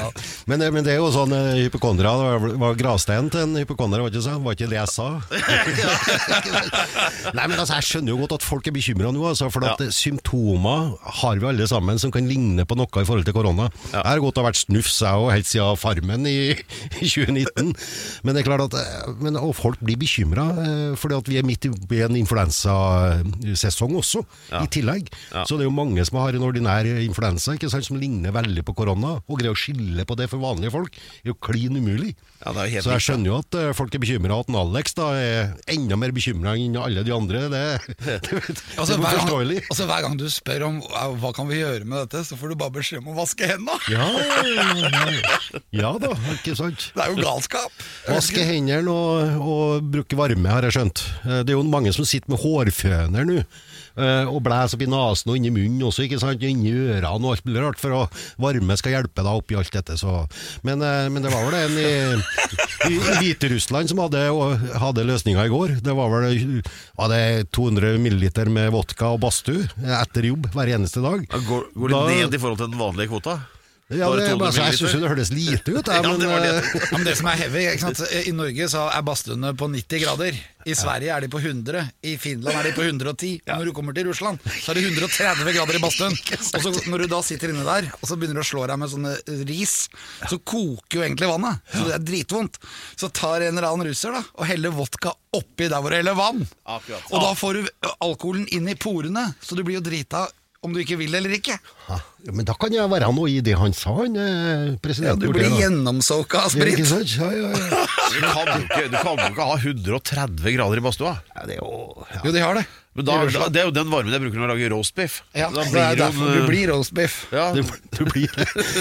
men, 0.50 0.58
men 0.74 0.84
det 0.86 0.92
er 0.94 0.98
jo 1.00 1.08
sånn 1.14 1.32
eh, 1.36 1.62
hypokondria 1.64 2.12
Det 2.18 2.24
var, 2.60 2.72
gravsteinen 2.78 3.30
til 3.32 3.40
en 3.46 3.56
hypokonder, 3.60 3.98
var 4.02 4.08
ikke 4.12 4.22
så? 4.24 4.34
Var 4.42 4.52
ikke 4.56 4.68
det 4.70 4.78
jeg 4.78 4.90
sa? 4.92 5.08
Nei, 7.36 7.46
men 7.50 7.56
altså, 7.58 7.74
Jeg 7.78 7.86
skjønner 7.88 8.10
jo 8.14 8.18
godt 8.24 8.36
at 8.38 8.46
folk 8.46 8.64
er 8.70 8.74
bekymra 8.76 9.12
nå, 9.14 9.22
altså, 9.32 9.48
for 9.52 9.60
at 9.66 9.70
Ja. 9.82 9.86
eh, 9.88 9.92
symptomer 9.94 10.80
har 11.22 11.34
vi 11.42 11.46
alle 11.52 11.66
sammen 11.70 11.96
som 12.02 12.10
kan 12.14 12.26
ligne 12.28 12.66
på 12.68 12.74
noe 12.78 13.02
i 13.02 13.06
forhold 13.08 13.26
til 13.26 13.34
korona. 13.36 13.64
Jeg 13.92 14.02
har 14.04 14.22
godt 14.22 14.38
og 14.42 14.46
vært 14.48 14.60
snufs, 14.62 14.96
jeg 15.02 15.14
òg, 15.22 15.30
helt 15.34 15.48
siden 15.48 15.78
Farmen 15.80 16.22
i, 16.28 16.36
i 17.02 17.08
2019. 17.08 17.72
Men 18.26 18.30
det 18.36 18.40
er 18.42 18.48
klart 18.50 18.64
at 18.68 18.74
eh, 18.78 19.12
men, 19.22 19.32
og 19.40 19.54
folk 19.58 19.78
blir 19.82 19.98
bekymra, 20.00 20.46
fordi 20.98 21.14
at 21.18 21.28
vi 21.30 21.36
er 21.40 21.46
midt 21.46 21.66
i 21.66 21.68
en 22.02 22.16
influensasesong 23.52 23.94
også, 24.00 24.22
i 24.62 24.66
tillegg. 24.72 25.08
Ja. 25.32 25.44
Så 25.48 25.56
det 25.58 25.66
er 25.66 25.70
jo 25.70 25.74
mange 25.76 26.04
som 26.08 26.18
har 26.22 26.34
en 26.36 26.46
ordinær 26.46 26.86
influensa 27.04 27.54
ikke 27.56 27.70
sant, 27.72 27.86
som 27.86 27.98
ligner 28.00 28.32
veldig 28.34 28.64
på 28.66 28.74
korona. 28.76 29.18
Og 29.28 29.38
greier 29.40 29.54
å 29.54 29.58
skille 29.58 30.04
på 30.08 30.16
det 30.18 30.28
for 30.32 30.42
vanlige 30.42 30.72
folk 30.74 30.96
er 31.22 31.32
jo 31.32 31.36
klin 31.42 31.76
umulig. 31.78 32.14
Ja, 32.42 32.52
det 32.56 32.64
er 32.64 32.70
helt 32.76 32.86
Så 32.86 32.94
jeg 32.96 33.04
skjønner 33.06 33.30
jo 33.30 33.36
at 33.38 33.54
eh, 33.60 33.68
folk 33.76 33.94
er 33.94 34.02
bekymra, 34.02 34.40
at 34.42 34.50
Alex 34.62 34.96
da 34.98 35.08
er 35.18 35.52
enda 35.70 35.98
mer 36.00 36.12
bekymra 36.14 36.56
enn 36.58 36.76
alle 36.80 37.04
de 37.06 37.12
andre. 37.14 37.44
Det, 37.52 37.62
det, 38.06 38.16
det, 38.26 38.56
Altså, 38.78 38.96
er 38.96 39.02
hver, 39.02 39.18
forståelig. 39.20 39.58
gang, 39.60 39.70
altså, 39.70 39.86
hver 39.90 40.02
gang 40.06 40.16
du 40.18 40.26
spør 40.32 40.66
om 40.68 40.80
hva 41.22 41.32
kan 41.36 41.48
vi 41.50 41.60
gjøre 41.60 41.86
med 41.86 42.02
dette, 42.06 42.24
så 42.26 42.38
får 42.40 42.52
du 42.54 42.58
bare 42.62 42.74
beskjed 42.80 43.02
om 43.02 43.12
å 43.12 43.18
vaske 43.20 43.46
hendene. 43.46 43.78
Ja, 43.92 44.08
ja, 44.48 45.06
ja 45.82 45.92
da, 46.02 46.12
ikke 46.36 46.56
sant. 46.58 46.88
Det 46.96 47.04
er 47.06 47.14
jo 47.14 47.22
galskap. 47.22 47.84
Vaske 48.08 48.44
hendene 48.46 48.90
og, 48.92 49.38
og 49.42 49.90
bruke 49.92 50.18
varme, 50.18 50.50
har 50.50 50.66
jeg 50.66 50.76
skjønt. 50.78 51.04
Eh, 51.26 51.40
Det 51.46 51.54
er 51.54 51.58
jo 51.58 51.64
mange 51.68 51.92
som 51.94 52.06
sitter 52.08 52.32
med 52.32 52.42
hårføner 52.42 53.28
nå. 53.28 53.41
Eh, 53.96 54.24
og 54.30 54.40
blæs 54.46 54.72
opp 54.76 54.82
i 54.84 54.88
nesen 54.88 55.30
og 55.32 55.36
inni 55.36 55.50
munnen 55.52 55.82
også, 55.88 56.06
ikke 56.06 56.20
sant? 56.22 56.42
Inni 56.42 56.72
ørene 56.72 57.10
og 57.20 57.34
alt 57.34 57.44
mulig 57.44 57.60
rart, 57.64 57.80
for 57.82 57.92
å 57.96 58.02
varme 58.40 58.76
skal 58.80 58.94
hjelpe 58.96 59.20
deg 59.24 59.40
oppi 59.42 59.58
alt 59.58 59.72
dette. 59.74 59.98
Så. 60.00 60.14
Men, 60.64 60.80
eh, 60.80 61.08
men 61.12 61.22
det 61.24 61.32
var 61.32 61.44
vel 61.48 61.58
en 61.60 61.76
i, 61.76 61.90
i, 62.88 62.94
i 62.96 63.16
Hviterussland 63.20 63.92
som 63.92 64.00
hadde, 64.04 64.22
hadde 64.80 65.06
løsninga 65.08 65.44
i 65.46 65.52
går. 65.52 65.76
Det 65.84 65.96
var 65.98 66.12
vel 66.12 66.62
er 67.12 67.44
200 67.52 67.98
milliliter 68.02 68.48
med 68.52 68.72
vodka 68.72 69.12
og 69.14 69.20
badstue 69.24 69.68
etter 70.00 70.30
jobb 70.32 70.48
hver 70.54 70.72
eneste 70.78 71.02
dag. 71.04 71.26
Går, 71.28 71.68
går 71.76 71.92
det 71.92 71.98
Da- 71.98 72.06
ned 72.26 72.34
i 72.34 72.40
forhold 72.40 72.58
til 72.62 72.72
den 72.72 72.80
vanlige 72.80 73.12
kvota? 73.12 73.40
Ja, 73.92 74.06
Bare 74.08 74.22
det, 74.22 74.28
200 74.30 74.46
altså, 74.46 74.62
jeg 74.62 74.76
syns 74.78 74.92
det 75.02 75.08
høres 75.10 75.30
lite 75.34 75.72
ut. 75.74 75.88
Ja, 75.90 76.00
men, 76.06 76.20
det 76.22 76.28
det. 76.30 76.52
eh, 76.62 76.68
Ja, 76.92 76.96
men 76.96 77.04
det 77.04 77.12
som 77.18 77.26
er 77.28 77.36
heavy? 77.42 77.64
I 78.30 78.32
Norge 78.32 78.68
så 78.72 78.86
er 78.88 79.02
badstuene 79.04 79.50
på 79.58 79.68
90 79.68 80.00
grader. 80.00 80.38
I 80.64 80.76
Sverige 80.78 81.10
er 81.12 81.20
de 81.20 81.28
på 81.28 81.40
100. 81.42 81.82
I 82.06 82.14
Finland 82.22 82.56
er 82.56 82.70
de 82.70 82.72
på 82.72 82.84
110. 82.86 83.32
Ja. 83.44 83.58
når 83.58 83.68
du 83.68 83.72
kommer 83.76 83.92
til 83.92 84.06
Russland, 84.08 84.38
så 84.62 84.70
er 84.72 84.78
det 84.78 84.84
130 84.86 85.52
grader 85.58 85.76
i 85.76 85.82
badstuen. 85.82 86.16
Og 86.16 86.64
så 86.64 86.72
når 86.88 87.04
du 87.04 87.06
da 87.12 87.20
sitter 87.26 87.52
inne 87.52 87.66
der, 87.68 87.90
og 87.98 88.08
så 88.08 88.16
begynner 88.16 88.40
du 88.40 88.44
å 88.44 88.48
slå 88.48 88.64
deg 88.70 88.80
med 88.80 88.92
sånne 88.94 89.14
ris, 89.50 89.74
så 90.30 90.38
koker 90.38 91.00
jo 91.00 91.04
egentlig 91.04 91.28
vannet. 91.28 91.60
Så 91.74 91.84
det 91.90 91.96
er 91.98 92.06
dritvondt. 92.12 92.60
Så 92.96 93.10
tar 93.12 93.42
en 93.44 93.58
eller 93.58 93.68
annen 93.74 93.90
russer 93.90 94.14
da, 94.16 94.22
og 94.38 94.46
heller 94.48 94.72
vodka 94.78 95.12
oppi 95.36 95.68
der 95.68 95.82
hvor 95.82 95.92
det 95.92 96.00
heller 96.00 96.16
vann. 96.16 96.46
Akkurat. 96.64 97.10
Og 97.12 97.26
da 97.26 97.34
får 97.36 97.58
du 97.60 97.90
alkoholen 97.98 98.46
inn 98.56 98.70
i 98.72 98.78
porene, 98.78 99.34
så 99.42 99.58
du 99.58 99.66
blir 99.66 99.82
jo 99.82 99.84
drita 99.84 100.28
om 100.62 100.72
du 100.74 100.78
ikke 100.82 100.94
vil 101.00 101.14
eller 101.18 101.32
ikke. 101.34 101.56
Ja, 101.88 101.96
men 102.30 102.46
da 102.46 102.54
kan 102.54 102.70
jeg 102.74 102.86
være 102.90 103.08
noe 103.14 103.30
i 103.32 103.40
det 103.42 103.56
han 103.58 103.72
sa, 103.74 103.96
han 103.98 104.14
presidenten. 104.82 105.24
Ja, 105.26 105.32
du 105.32 105.34
blir 105.34 105.56
gjennomsoka 105.58 106.44
av 106.46 106.52
sprit. 106.54 106.78
Ja, 107.18 107.30
ja, 107.34 107.50
ja. 107.50 107.80
Du 108.12 108.20
kan 108.22 108.46
jo 108.46 108.60
ikke, 108.62 108.84
du 108.92 108.96
kan 109.00 109.18
jo 109.18 109.26
ikke 109.32 109.48
ha 109.48 109.56
130 109.58 110.54
grader 110.54 110.78
i 110.78 110.84
badstua. 110.86 111.16
ja 111.34 111.48
det 111.48 111.56
er 111.56 111.64
jo 111.64 112.06
ja. 112.12 112.20
Jo, 112.22 112.32
de 112.36 112.44
har 112.46 112.60
det. 112.60 112.64
Men 112.94 113.06
da, 113.08 113.18
da, 113.24 113.46
Det 113.48 113.60
er 113.62 113.68
jo 113.70 113.74
den 113.74 113.88
varmen 113.90 114.12
jeg 114.12 114.20
bruker 114.20 114.38
når 114.38 114.50
jeg 114.52 114.54
lager 114.54 114.74
roast 114.76 114.94
beef. 114.94 115.18
Ja, 115.34 115.48
da 115.50 115.64
det 115.64 115.82
er 115.82 115.98
derfor 115.98 116.34
du 116.36 116.42
blir 116.46 116.70
roast 116.70 116.94
beef. 116.94 117.22
ja, 117.32 117.50
Du, 117.56 117.62
du 117.96 118.02
blir 118.12 118.28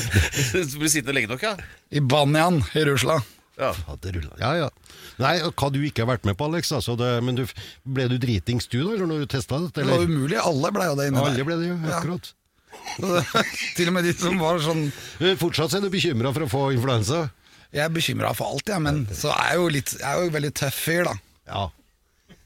Du 0.72 0.78
blir 0.82 0.92
sittende 0.92 1.16
lenge 1.18 1.32
nok, 1.32 1.46
ja. 1.48 1.56
I 1.90 2.04
Banyan 2.04 2.62
i 2.76 2.84
Russland. 2.86 3.24
Ja. 3.62 3.72
ja, 3.74 4.34
ja, 4.41 4.51
ja. 4.65 4.70
Nei, 5.22 5.34
hva 5.46 5.70
du 5.74 5.80
ikke 5.86 6.06
har 6.06 6.12
vært 6.15 6.27
med 6.27 6.38
på, 6.39 6.48
Alex. 6.50 6.72
Altså, 6.75 6.96
det, 7.00 7.10
men 7.25 7.38
du, 7.38 7.44
ble 7.86 8.08
du 8.12 8.18
dritings 8.22 8.70
du, 8.72 8.80
da, 8.82 8.96
eller 8.96 9.10
når 9.10 9.25
du 9.25 9.32
testa 9.32 9.60
dette? 9.62 9.84
Det 9.84 9.89
var 9.89 10.06
umulig, 10.08 10.39
alle 10.41 10.72
ble 10.74 10.88
jo 10.89 10.96
det 11.00 11.10
inni 11.12 11.22
Alle 11.22 11.46
ble 11.48 11.60
det, 11.62 11.70
jo. 11.72 11.77
Akkurat. 11.91 12.32
Til 13.77 13.91
og 13.91 13.96
med 13.98 14.08
de 14.08 14.13
som 14.15 14.38
var 14.39 14.58
sånn 14.63 14.86
Fortsatt 15.38 15.74
er 15.75 15.84
du 15.84 15.89
bekymra 15.91 16.32
for 16.34 16.46
å 16.46 16.50
få 16.50 16.62
influensa? 16.74 17.25
Jeg 17.72 17.84
er 17.86 17.91
bekymra 17.94 18.32
for 18.36 18.56
alt, 18.56 18.72
jeg, 18.72 18.84
men 18.84 19.03
så 19.15 19.32
er 19.36 19.53
jeg 19.53 19.60
jo 19.60 19.68
litt 19.75 19.94
Jeg 19.96 20.08
er 20.08 20.25
jo 20.25 20.34
veldig 20.34 20.51
tøff 20.60 20.80
fyr, 20.88 21.03
da. 21.08 21.13
Ja. 21.51 21.65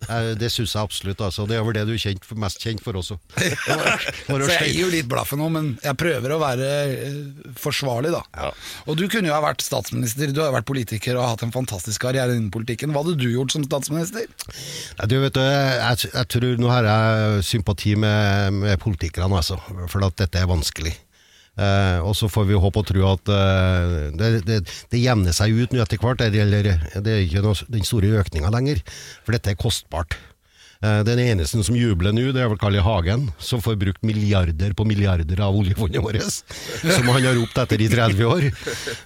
Eh, 0.09 0.31
Det 0.39 0.49
syns 0.53 0.73
jeg 0.75 0.81
absolutt. 0.83 1.21
Altså. 1.25 1.45
Det 1.49 1.57
er 1.57 1.63
vel 1.65 1.77
det 1.77 1.85
du 1.89 1.93
er 1.95 2.01
kjent 2.01 2.27
mest 2.41 2.61
kjent 2.63 2.83
for 2.83 2.97
også. 2.99 3.17
Så 4.25 4.49
jeg 4.51 4.73
gir 4.73 4.81
jo 4.85 4.89
litt 4.93 5.09
blaffen 5.09 5.39
nå, 5.41 5.47
men 5.53 5.71
jeg 5.83 5.97
prøver 5.99 6.35
å 6.35 6.39
være 6.41 6.69
eh, 6.95 7.19
forsvarlig, 7.59 8.11
da. 8.15 8.51
Og 8.89 8.97
du 8.99 9.05
kunne 9.11 9.29
jo 9.31 9.35
ha 9.35 9.41
vært 9.43 9.63
statsminister, 9.65 10.33
du 10.33 10.41
har 10.43 10.51
jo 10.51 10.57
vært 10.57 10.69
politiker 10.69 11.19
og 11.19 11.29
hatt 11.33 11.45
en 11.47 11.53
fantastisk 11.55 12.01
karriere 12.05 12.35
innen 12.35 12.51
politikken. 12.53 12.93
Hva 12.95 13.03
hadde 13.05 13.17
du 13.21 13.27
gjort 13.31 13.55
som 13.55 13.65
statsminister? 13.67 14.27
Du 15.09 15.17
vet, 15.23 15.37
jeg, 15.39 16.11
jeg 16.11 16.29
tror 16.35 16.59
Nå 16.59 16.69
har 16.71 16.85
jeg 16.87 17.43
sympati 17.47 17.95
med, 17.99 18.53
med 18.61 18.79
politikerne, 18.81 19.41
altså, 19.41 19.57
for 19.91 20.05
at 20.07 20.17
dette 20.21 20.39
er 20.41 20.49
vanskelig. 20.49 20.93
Eh, 21.55 21.99
og 22.03 22.11
så 22.19 22.27
får 22.31 22.49
vi 22.49 22.59
håpe 22.59 22.81
og 22.83 22.87
tro 22.89 23.07
at 23.13 23.31
eh, 23.31 23.97
det, 24.19 24.31
det, 24.47 24.61
det 24.91 24.99
jevner 25.03 25.35
seg 25.35 25.55
ut 25.55 25.71
nå 25.75 25.83
etter 25.85 26.01
hvert. 26.03 26.19
Det, 26.19 27.11
er 27.15 27.25
ikke 27.25 27.43
noe, 27.45 27.55
den 27.71 27.87
store 27.87 28.15
økninga 28.21 28.51
lenger, 28.51 28.81
for 29.23 29.37
dette 29.37 29.53
er 29.53 29.59
kostbart. 29.59 30.17
Eh, 30.83 30.99
Den 31.07 31.21
eneste 31.23 31.61
som 31.63 31.77
jubler 31.79 32.11
nå, 32.11 32.25
det 32.35 32.41
er 32.43 32.49
vel 32.51 32.59
Carl 32.59 32.75
I. 32.75 32.81
Hagen, 32.83 33.29
som 33.39 33.61
får 33.63 33.77
brukt 33.79 34.03
milliarder 34.05 34.75
på 34.75 34.83
milliarder 34.85 35.39
av 35.41 35.55
oljefondet 35.55 36.03
vårt, 36.03 36.19
som 36.83 37.07
han 37.07 37.23
har 37.23 37.37
ropt 37.39 37.61
etter 37.63 37.81
i 37.85 37.87
30 37.89 38.27
år. 38.27 38.49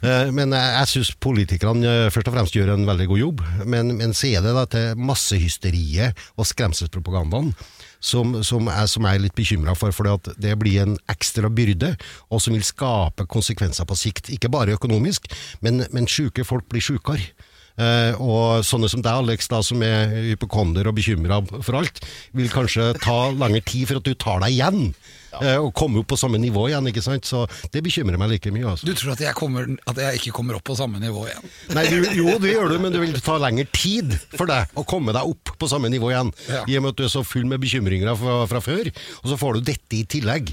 Eh, 0.01 0.31
Men 0.33 0.55
jeg, 0.57 0.71
jeg 0.79 0.91
syns 0.95 1.13
politikerne 1.21 1.93
eh, 2.07 2.09
først 2.09 2.31
og 2.31 2.35
fremst 2.39 2.57
gjør 2.57 2.73
en 2.73 2.89
veldig 2.89 3.07
god 3.13 3.21
jobb, 3.21 3.45
men, 3.69 3.93
men 4.01 4.17
så 4.17 4.33
er 4.33 4.41
det 4.47 4.55
dette 4.57 4.83
massehysteriet 4.97 6.17
og 6.35 6.49
skremselspropagandaen 6.49 7.53
som, 7.99 8.37
som, 8.43 8.67
er, 8.71 8.87
som 8.87 9.05
jeg 9.05 9.19
er 9.19 9.23
litt 9.25 9.35
bekymra 9.37 9.75
for, 9.77 9.93
for 9.95 10.07
det 10.39 10.55
blir 10.59 10.83
en 10.83 10.97
ekstra 11.11 11.51
byrde, 11.51 11.93
og 12.31 12.41
som 12.43 12.55
vil 12.55 12.65
skape 12.65 13.27
konsekvenser 13.29 13.87
på 13.89 13.97
sikt. 13.99 14.31
Ikke 14.33 14.51
bare 14.51 14.77
økonomisk, 14.77 15.27
men, 15.65 15.83
men 15.95 16.09
syke 16.09 16.47
folk 16.47 16.67
blir 16.71 16.83
sjukere. 16.83 17.31
Eh, 17.79 18.11
og 18.19 18.59
sånne 18.67 18.89
som 18.91 18.99
deg, 19.05 19.21
Alex, 19.23 19.47
da, 19.47 19.61
som 19.63 19.79
er 19.87 20.11
hypokonder 20.33 20.89
og 20.91 20.97
bekymra 20.97 21.37
for 21.63 21.77
alt, 21.79 22.01
vil 22.35 22.49
kanskje 22.51 22.89
ta 22.99 23.29
lengre 23.31 23.61
tid 23.63 23.87
for 23.87 24.01
at 24.01 24.09
du 24.09 24.13
tar 24.19 24.41
deg 24.43 24.57
igjen, 24.57 24.89
Ja. 25.29 25.59
og 25.61 25.69
komme 25.77 25.99
opp 26.01 26.07
på 26.09 26.17
samme 26.17 26.39
nivå 26.41 26.63
igjen. 26.71 26.87
ikke 26.89 27.03
sant? 27.05 27.23
Så 27.29 27.43
det 27.71 27.83
bekymrer 27.85 28.17
meg 28.17 28.31
like 28.31 28.49
mye. 28.51 28.65
altså. 28.71 28.87
Du 28.89 28.95
tror 28.97 29.11
at 29.13 29.19
jeg, 29.21 29.35
kommer, 29.37 29.67
at 29.87 29.95
jeg 30.01 30.17
ikke 30.19 30.31
kommer 30.33 30.57
opp 30.57 30.63
på 30.65 30.75
samme 30.75 30.97
nivå 30.99 31.27
igjen? 31.29 31.45
Nei, 31.77 31.83
du, 31.85 32.01
jo, 32.17 32.33
det 32.41 32.55
gjør 32.55 32.73
du, 32.73 32.79
men 32.81 32.91
det 32.91 32.99
vil 33.03 33.13
ta 33.21 33.37
lengre 33.37 33.67
tid 33.71 34.17
for 34.33 34.49
deg 34.49 34.73
å 34.75 34.83
komme 34.89 35.13
deg 35.13 35.29
opp 35.29 35.53
på 35.61 35.69
samme 35.69 35.87
nivå 35.93 36.09
igjen. 36.11 36.33
Ja. 36.49 36.63
I 36.67 36.79
og 36.81 36.83
med 36.83 36.95
at 36.95 36.97
du 36.99 37.05
er 37.05 37.13
så 37.13 37.21
full 37.23 37.45
med 37.45 37.61
bekymringer 37.61 38.17
fra, 38.17 38.39
fra 38.49 38.59
før, 38.65 38.89
og 39.21 39.29
så 39.29 39.37
får 39.39 39.59
du 39.61 39.67
dette 39.69 39.99
i 40.01 40.03
tillegg. 40.09 40.49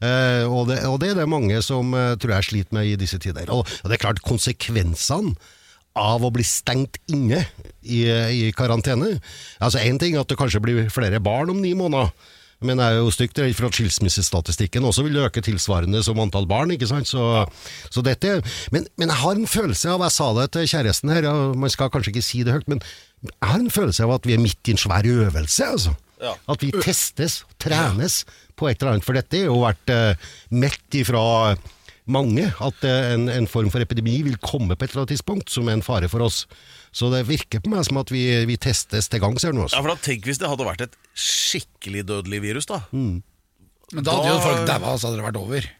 Eh, 0.00 0.46
og, 0.48 0.70
det, 0.70 0.78
og 0.88 1.00
det 1.02 1.10
er 1.10 1.18
det 1.18 1.28
mange 1.28 1.58
som 1.66 1.90
eh, 1.92 2.14
tror 2.16 2.38
jeg 2.38 2.48
sliter 2.52 2.78
med 2.78 2.86
i 2.86 2.94
disse 3.02 3.18
tider. 3.20 3.50
Og, 3.52 3.66
og 3.66 3.90
det 3.90 3.98
er 3.98 4.04
klart, 4.06 4.22
konsekvensene 4.24 5.34
av 6.00 6.24
å 6.24 6.32
bli 6.34 6.44
stengt 6.46 6.98
inne 7.12 7.44
i, 7.82 8.02
i 8.08 8.50
karantene 8.56 9.12
Altså 9.60 9.82
Én 9.84 10.00
ting 10.00 10.16
er 10.16 10.24
at 10.24 10.30
det 10.30 10.38
kanskje 10.40 10.62
blir 10.64 10.92
flere 10.92 11.20
barn 11.22 11.52
om 11.52 11.60
ni 11.60 11.74
måneder. 11.76 12.10
Men 12.60 12.80
jeg 12.80 12.92
er 12.92 12.98
jo 12.98 13.12
stygt 13.12 13.38
redd 13.40 13.54
for 13.56 13.70
at 13.70 13.76
skilsmissestatistikken 13.78 14.84
også 14.84 15.06
vil 15.06 15.22
øke 15.22 15.40
tilsvarende 15.44 16.02
som 16.04 16.20
antall 16.20 16.48
barn. 16.48 16.74
ikke 16.74 16.88
sant? 16.90 17.08
Så, 17.08 17.46
så 17.88 18.04
dette, 18.04 18.40
men, 18.74 18.84
men 19.00 19.08
jeg 19.08 19.20
har 19.22 19.38
en 19.38 19.48
følelse 19.48 19.94
av, 19.94 20.04
jeg 20.04 20.16
sa 20.16 20.28
det 20.36 20.50
til 20.56 20.68
kjæresten 20.74 21.14
her, 21.14 21.30
man 21.56 21.72
skal 21.72 21.92
kanskje 21.92 22.12
ikke 22.12 22.26
si 22.26 22.42
det 22.44 22.58
høyt, 22.58 22.68
men 22.68 22.84
jeg 23.24 23.48
har 23.48 23.58
en 23.60 23.72
følelse 23.72 24.04
av 24.04 24.14
at 24.18 24.28
vi 24.28 24.36
er 24.36 24.44
midt 24.44 24.68
i 24.68 24.76
en 24.76 24.82
svær 24.84 25.08
øvelse. 25.08 25.72
altså. 25.72 25.96
Ja. 26.20 26.34
At 26.52 26.60
vi 26.60 26.68
testes, 26.76 27.40
trenes 27.60 28.26
på 28.60 28.68
et 28.68 28.80
eller 28.80 28.98
annet. 28.98 29.06
For 29.08 29.16
dette 29.16 29.40
har 29.40 29.48
jo 29.48 29.62
vært 29.62 29.92
uh, 29.96 30.32
meldt 30.52 31.00
ifra 31.00 31.22
mange 32.12 32.48
at 32.50 32.84
eh, 32.86 33.12
en, 33.14 33.28
en 33.32 33.46
form 33.50 33.70
for 33.72 33.80
epidemi 33.84 34.18
vil 34.26 34.36
komme 34.42 34.76
på 34.76 34.84
et 34.86 34.92
eller 34.92 35.04
annet 35.04 35.14
tidspunkt, 35.16 35.50
som 35.54 35.68
er 35.70 35.78
en 35.78 35.84
fare 35.86 36.08
for 36.12 36.22
oss. 36.26 36.44
Så 36.92 37.10
det 37.14 37.24
virker 37.28 37.62
på 37.62 37.70
meg 37.72 37.84
som 37.86 38.00
at 38.02 38.10
vi, 38.12 38.24
vi 38.50 38.56
testes 38.60 39.08
til 39.12 39.22
gangs 39.22 39.46
her 39.46 39.54
nå. 39.56 39.64
Ja, 39.66 39.70
Altså. 39.70 39.82
for 39.84 39.92
da 39.94 39.98
Tenk 40.04 40.26
hvis 40.28 40.40
det 40.42 40.48
hadde 40.50 40.66
vært 40.66 40.86
et 40.88 40.96
skikkelig 41.14 42.04
dødelig 42.10 42.42
virus, 42.44 42.66
da. 42.70 42.82
Men 42.92 43.22
da 44.06 44.14
hadde 44.16 44.26
Da- 44.26 44.32
jo 44.34 44.40
folk 44.44 44.66
daua, 44.68 44.96
så 44.98 45.08
hadde 45.10 45.20
det 45.22 45.28
vært 45.30 45.40
over. 45.42 45.70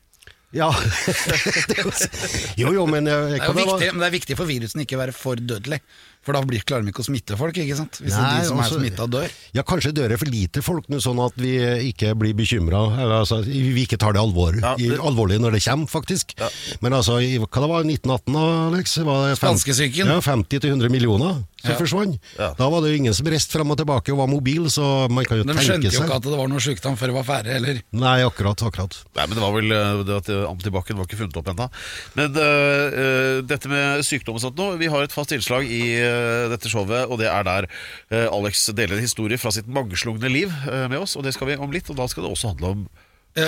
Ja. 0.50 0.66
Jo 2.58 2.66
jo, 2.66 2.72
jo, 2.80 2.86
men 2.90 3.06
eh, 3.06 3.36
Det 3.36 3.40
er, 3.40 3.46
jo 3.46 3.54
viktig, 3.54 3.90
men 3.94 4.02
det 4.02 4.08
er 4.08 4.14
viktig 4.16 4.36
for 4.38 4.50
virusen 4.50 4.82
ikke 4.82 4.96
å 4.98 5.02
være 5.04 5.14
for 5.16 5.38
dødelig. 5.38 5.78
For 6.22 6.36
da 6.36 6.42
blir, 6.44 6.60
klarer 6.68 6.84
vi 6.84 6.92
ikke 6.92 7.00
å 7.00 7.06
smitte 7.08 7.36
folk, 7.40 7.56
ikke 7.56 7.76
sant? 7.78 7.96
Hvis 8.04 8.12
Nei, 8.12 8.40
de 8.42 8.46
som 8.50 8.58
altså- 8.60 8.76
er 8.76 8.82
smitta, 8.84 9.06
dør. 9.08 9.30
Ja, 9.56 9.62
kanskje 9.62 9.92
dør 9.96 10.08
det 10.12 10.18
for 10.20 10.26
lite 10.28 10.60
folk 10.62 10.84
nå, 10.92 10.98
sånn 11.00 11.16
at 11.24 11.32
vi 11.40 11.54
ikke 11.92 12.12
blir 12.14 12.34
bekymra. 12.36 12.82
Altså, 13.00 13.42
vi 13.44 13.86
ikke 13.86 13.96
tar 13.98 14.12
det, 14.12 14.20
alvor, 14.20 14.52
Ja, 14.60 14.76
det- 14.76 14.98
alvorlig 15.00 15.40
når 15.40 15.52
det 15.56 15.62
kommer, 15.64 15.86
faktisk. 15.88 16.34
Men 16.82 16.92
altså, 16.92 17.16
i, 17.24 17.38
hva 17.38 17.48
det 17.48 17.70
var 17.72 17.84
1918 17.84 18.36
Alex? 18.36 18.98
Spanskesyken. 19.40 20.06
Ja, 20.06 20.20
50-100 20.20 20.90
millioner 20.90 21.44
som 21.60 21.70
Ja. 21.72 21.76
forsvant. 21.76 22.18
Ja. 22.38 22.52
Da 22.56 22.68
var 22.68 22.80
det 22.82 22.90
jo 22.92 22.96
ingen 23.02 23.14
som 23.14 23.26
reiste 23.26 23.52
fram 23.52 23.70
og 23.70 23.76
tilbake 23.78 24.12
og 24.12 24.18
var 24.18 24.26
mobil, 24.28 24.64
så 24.68 25.08
man 25.10 25.24
kan 25.24 25.38
jo 25.38 25.44
De 25.44 25.52
tenke 25.54 25.64
skjønte 25.64 25.92
jo 25.92 26.00
ikke 26.04 26.16
at 26.16 26.22
det 26.22 26.36
var 26.36 26.48
noe 26.48 26.58
sykdom 26.60 26.96
før 26.96 27.06
det 27.12 27.16
var 27.16 27.24
ferdig, 27.24 27.52
heller. 27.52 27.82
Nei, 27.92 28.20
akkurat, 28.24 28.56
akkurat. 28.60 28.94
Nei, 29.16 29.26
men 29.26 29.34
det 29.36 29.42
var 29.44 29.52
vel 29.52 29.72
eh, 29.72 30.04
det 30.04 30.16
at 30.20 30.28
Antibac-en 30.48 30.96
var 30.96 31.04
ikke 31.06 31.18
funnet 31.20 31.36
opp 31.36 31.48
ennå. 31.52 31.70
Men 32.16 32.36
eh, 32.36 33.40
dette 33.42 33.68
med 33.68 34.04
sykdom 34.04 34.34
og 34.36 34.40
sånt 34.40 34.56
nå 34.56 34.76
Vi 34.78 34.86
har 34.86 35.02
et 35.02 35.12
fast 35.12 35.32
innslag 35.32 35.64
i 35.68 36.09
dette 36.52 36.72
showet, 36.72 37.10
og 37.10 37.20
det 37.20 37.28
er 37.30 37.46
der 37.46 37.68
eh, 37.68 38.26
Alex 38.26 38.66
deler 38.76 38.98
en 38.98 39.06
historie 39.06 39.40
fra 39.40 39.52
sitt 39.54 39.70
mangslungne 39.70 40.32
liv 40.32 40.52
eh, 40.70 40.86
med 40.90 41.00
oss. 41.02 41.16
Og 41.18 41.26
det 41.26 41.34
skal 41.36 41.52
vi 41.52 41.58
om 41.60 41.72
litt, 41.74 41.90
og 41.92 42.00
da 42.00 42.08
skal 42.10 42.26
det 42.26 42.32
også 42.34 42.54
handle 42.54 42.74
om 42.74 42.88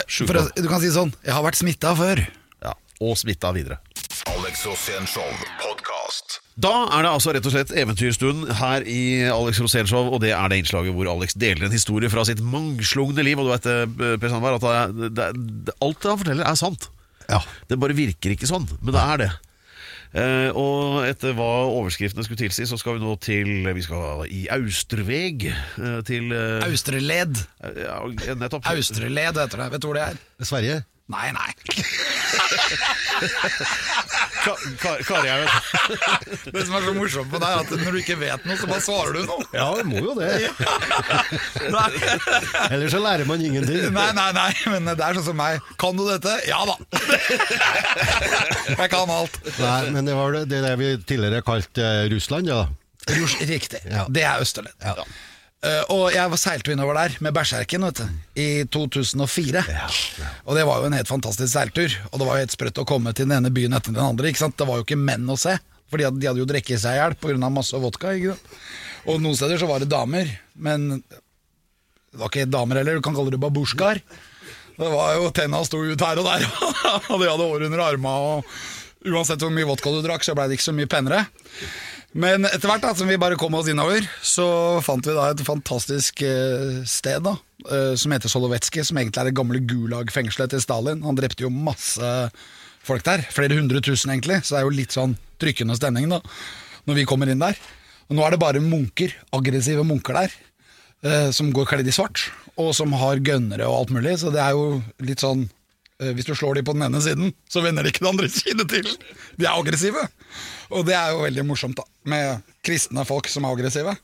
sjukdom. 0.07 0.53
Du 0.57 0.71
kan 0.71 0.83
si 0.83 0.93
sånn, 0.95 1.15
jeg 1.27 1.35
har 1.37 1.45
vært 1.47 1.61
smitta 1.61 1.97
før. 1.99 2.23
ja, 2.63 2.77
og 3.03 3.19
smitta 3.21 3.55
videre. 3.57 3.81
Alex 4.31 4.63
Show 4.63 5.29
podkast. 5.63 6.39
Da 6.61 6.73
er 6.93 7.05
det 7.05 7.11
altså 7.11 7.33
rett 7.33 7.47
og 7.49 7.55
slett 7.55 7.73
eventyrstund 7.75 8.51
her 8.59 8.85
i 8.89 9.25
Alex 9.33 9.61
Rosénshow, 9.63 10.11
og 10.13 10.21
det 10.25 10.35
er 10.37 10.53
det 10.53 10.61
innslaget 10.61 10.95
hvor 10.95 11.09
Alex 11.11 11.37
deler 11.41 11.67
en 11.67 11.75
historie 11.75 12.11
fra 12.13 12.25
sitt 12.29 12.43
mangslungne 12.45 13.25
liv. 13.25 13.41
Og 13.41 13.49
du 13.49 13.53
vet, 13.55 13.69
eh, 13.71 14.19
Per 14.21 14.33
Sandberg, 14.33 14.61
at 14.61 14.93
det, 14.93 15.13
det, 15.17 15.29
det, 15.69 15.77
alt 15.81 16.09
han 16.11 16.21
forteller 16.21 16.49
er 16.49 16.59
sant. 16.61 16.91
Ja. 17.31 17.41
Det 17.71 17.81
bare 17.81 17.97
virker 17.97 18.35
ikke 18.35 18.51
sånn, 18.51 18.69
men 18.83 18.95
det 18.95 19.03
er 19.03 19.23
det. 19.25 19.31
Eh, 20.13 20.51
og 20.53 21.07
etter 21.09 21.33
hva 21.37 21.65
overskriftene 21.73 22.25
skulle 22.27 22.43
tilsi, 22.43 22.67
så 22.69 22.77
skal 22.77 22.99
vi 22.99 23.05
nå 23.05 23.15
til 23.23 23.69
Vi 23.73 23.85
skal 23.85 24.27
i 24.29 24.45
Austerveg. 24.53 25.47
Eh, 25.49 26.01
til 26.09 26.33
eh, 26.37 26.61
Austreled. 26.67 27.41
ja, 27.81 27.97
nettopp. 28.37 28.67
Austreled 28.69 29.41
heter 29.41 29.59
det. 29.65 29.71
Vet 29.73 29.83
du 29.83 29.87
hvor 29.89 29.97
det 29.97 30.05
er? 30.11 30.17
Sverige? 30.45 30.83
Nei, 31.13 31.29
nei. 31.35 31.51
Ka 34.43 34.53
Kar 34.83 34.99
Kari 35.07 35.29
her, 35.31 35.41
vet. 35.45 35.53
Det 36.55 36.63
som 36.67 36.75
er 36.79 36.83
så 36.87 36.93
morsomt 36.97 37.31
med 37.33 37.41
deg, 37.43 37.51
er 37.53 37.57
at 37.63 37.71
når 37.85 37.91
du 37.95 37.99
ikke 38.01 38.17
vet 38.21 38.43
noe, 38.49 38.57
så 38.59 38.67
bare 38.71 38.83
svarer 38.85 39.13
du 39.19 39.23
noe. 39.29 39.45
Ja, 39.55 39.67
du 39.79 39.83
må 39.89 39.99
jo 40.03 40.13
det. 40.19 40.31
Ellers 42.73 42.93
så 42.95 43.01
lærer 43.03 43.25
man 43.29 43.41
ingenting. 43.45 43.81
nei, 43.95 44.11
nei, 44.17 44.31
nei, 44.37 44.51
men 44.73 44.83
det 44.93 44.97
er 44.99 45.15
sånn 45.19 45.29
som 45.31 45.39
meg. 45.39 45.55
Kan 45.81 45.97
du 45.99 46.05
dette? 46.09 46.33
Ja 46.49 46.61
da. 46.69 46.75
Jeg 48.77 48.89
kan 48.93 49.11
alt. 49.13 49.37
Nei, 49.59 49.83
men 49.95 50.03
det 50.09 50.15
var 50.19 50.29
det, 50.39 50.45
det 50.51 50.77
vi 50.81 50.89
tidligere 51.07 51.43
kalte 51.47 51.83
eh, 51.87 52.09
Russland, 52.13 52.47
ja. 52.51 52.61
Rus, 53.11 53.35
riktig. 53.49 53.81
Ja. 53.91 54.03
Det 54.11 54.23
er 54.27 54.41
Østerled. 54.43 54.75
Eh, 55.63 55.83
og 55.95 56.09
jeg 56.11 56.27
var- 56.31 56.41
seilte 56.43 56.73
innover 56.75 56.95
der 56.99 57.17
med 57.23 57.35
Berserken 57.35 57.85
vet 57.87 58.01
du, 58.03 58.09
i 58.35 58.65
2004. 58.65 59.63
Og 60.47 60.57
det 60.57 60.65
var 60.67 60.81
jo 60.81 60.87
en 60.89 60.93
helt 60.99 61.07
fantastisk 61.09 61.53
seiltur. 61.53 61.93
Og 62.11 62.19
det 62.19 62.27
var 62.27 62.35
jo 62.37 62.43
helt 62.47 62.57
sprøtt 62.57 62.81
å 62.83 62.87
komme 62.89 63.13
til 63.15 63.29
den 63.29 63.37
ene 63.39 63.53
byen 63.55 63.73
etter 63.79 63.93
den 63.95 64.03
andre. 64.03 64.27
Ikke 64.33 64.43
sant? 64.43 64.57
Det 64.59 64.67
var 64.67 64.81
jo 64.81 64.85
ikke 64.85 64.99
menn 64.99 65.27
å 65.31 65.39
se, 65.39 65.55
for 65.89 65.99
de 65.99 66.05
hadde, 66.09 66.19
de 66.19 66.27
hadde 66.27 66.43
jo 66.43 66.49
drukket 66.51 66.81
seg 66.83 66.97
i 66.97 66.99
hjel 66.99 67.15
pga. 67.15 67.51
masse 67.53 67.73
vodka. 67.79 68.11
Ikke 68.19 68.35
sant? 68.35 68.59
Og 69.07 69.21
noen 69.23 69.37
steder 69.39 69.59
så 69.59 69.69
var 69.69 69.79
det 69.79 69.89
damer, 69.91 70.29
men 70.57 71.03
det 71.03 72.19
var 72.19 72.29
ikke 72.29 72.51
damer 72.51 72.77
heller, 72.83 72.95
du 72.99 73.01
kan 73.03 73.15
kalle 73.15 73.31
det 73.31 73.41
babusjkaer. 73.41 74.03
Det 74.79 74.91
var 74.91 75.15
jo 75.15 75.31
Tenna 75.31 75.63
sto 75.65 75.79
ut 75.79 76.01
her 76.01 76.19
og 76.19 76.25
der, 76.27 76.47
og 77.11 77.21
de 77.21 77.29
hadde 77.31 77.47
hår 77.47 77.67
under 77.67 77.79
arma 77.87 78.13
og 78.19 78.45
uansett 79.07 79.39
hvor 79.43 79.51
mye 79.51 79.67
vodka 79.67 79.91
du 79.91 80.03
drakk, 80.03 80.23
så 80.23 80.35
ble 80.35 80.47
det 80.49 80.59
ikke 80.59 80.69
så 80.71 80.75
mye 80.75 80.87
penere. 80.91 81.27
Men 82.13 82.45
etter 82.45 82.69
hvert 82.69 82.83
da, 82.85 82.93
som 82.97 83.09
vi 83.09 83.17
bare 83.21 83.39
kom 83.41 83.55
oss 83.57 83.71
innover, 83.73 84.05
så 84.21 84.45
fant 84.85 85.07
vi 85.07 85.15
da 85.17 85.31
et 85.33 85.45
fantastisk 85.47 86.21
eh, 86.27 86.83
sted 86.89 87.25
da, 87.25 87.39
eh, 87.65 87.93
som 87.97 88.13
heter 88.13 88.29
Solovetski, 88.29 88.85
som 88.85 89.01
egentlig 89.01 89.23
er 89.23 89.31
det 89.31 89.39
gamle 89.39 89.63
Gulag-fengselet 89.65 90.53
til 90.53 90.61
Stalin. 90.61 91.01
Han 91.07 91.17
drepte 91.17 91.47
jo 91.47 91.53
masse 91.53 92.11
folk 92.85 93.05
der, 93.07 93.25
flere 93.33 93.57
hundre 93.57 93.81
tusen 93.85 94.13
egentlig, 94.13 94.43
så 94.43 94.55
det 94.55 94.61
er 94.61 94.69
jo 94.69 94.77
litt 94.77 94.97
sånn 94.97 95.17
trykkende 95.41 95.79
stemning 95.79 96.13
da, 96.13 96.21
når 96.85 97.01
vi 97.01 97.09
kommer 97.09 97.33
inn 97.33 97.41
der. 97.41 97.57
Og 98.11 98.19
nå 98.19 98.27
er 98.27 98.35
det 98.35 98.43
bare 98.43 98.61
munker, 98.61 99.15
aggressive 99.33 99.87
munker 99.89 100.21
der, 100.21 100.37
eh, 101.07 101.31
som 101.33 101.49
går 101.55 101.71
kledd 101.71 101.89
i 101.89 101.97
svart, 101.97 102.27
og 102.61 102.75
som 102.77 102.93
har 103.01 103.25
gønnere 103.25 103.65
og 103.71 103.79
alt 103.87 103.97
mulig, 103.97 104.19
så 104.21 104.35
det 104.35 104.45
er 104.45 104.53
jo 104.53 104.83
litt 105.01 105.25
sånn 105.25 105.47
hvis 106.17 106.27
du 106.29 106.35
slår 106.35 106.59
de 106.59 106.65
på 106.67 106.75
den 106.77 106.85
ene 106.89 107.01
siden, 107.05 107.33
så 107.51 107.63
vender 107.65 107.85
de 107.87 107.93
ikke 107.93 108.05
den 108.05 108.13
andre 108.15 108.29
siden 108.41 108.69
til. 108.71 108.89
De 109.39 109.47
er 109.47 109.55
aggressive. 109.55 110.03
Og 110.73 110.87
det 110.89 110.97
er 110.99 111.13
jo 111.15 111.23
veldig 111.27 111.45
morsomt, 111.49 111.79
da, 111.79 111.87
med 112.09 112.43
kristne 112.65 113.05
folk 113.09 113.29
som 113.31 113.45
er 113.47 113.55
aggressive. 113.57 113.97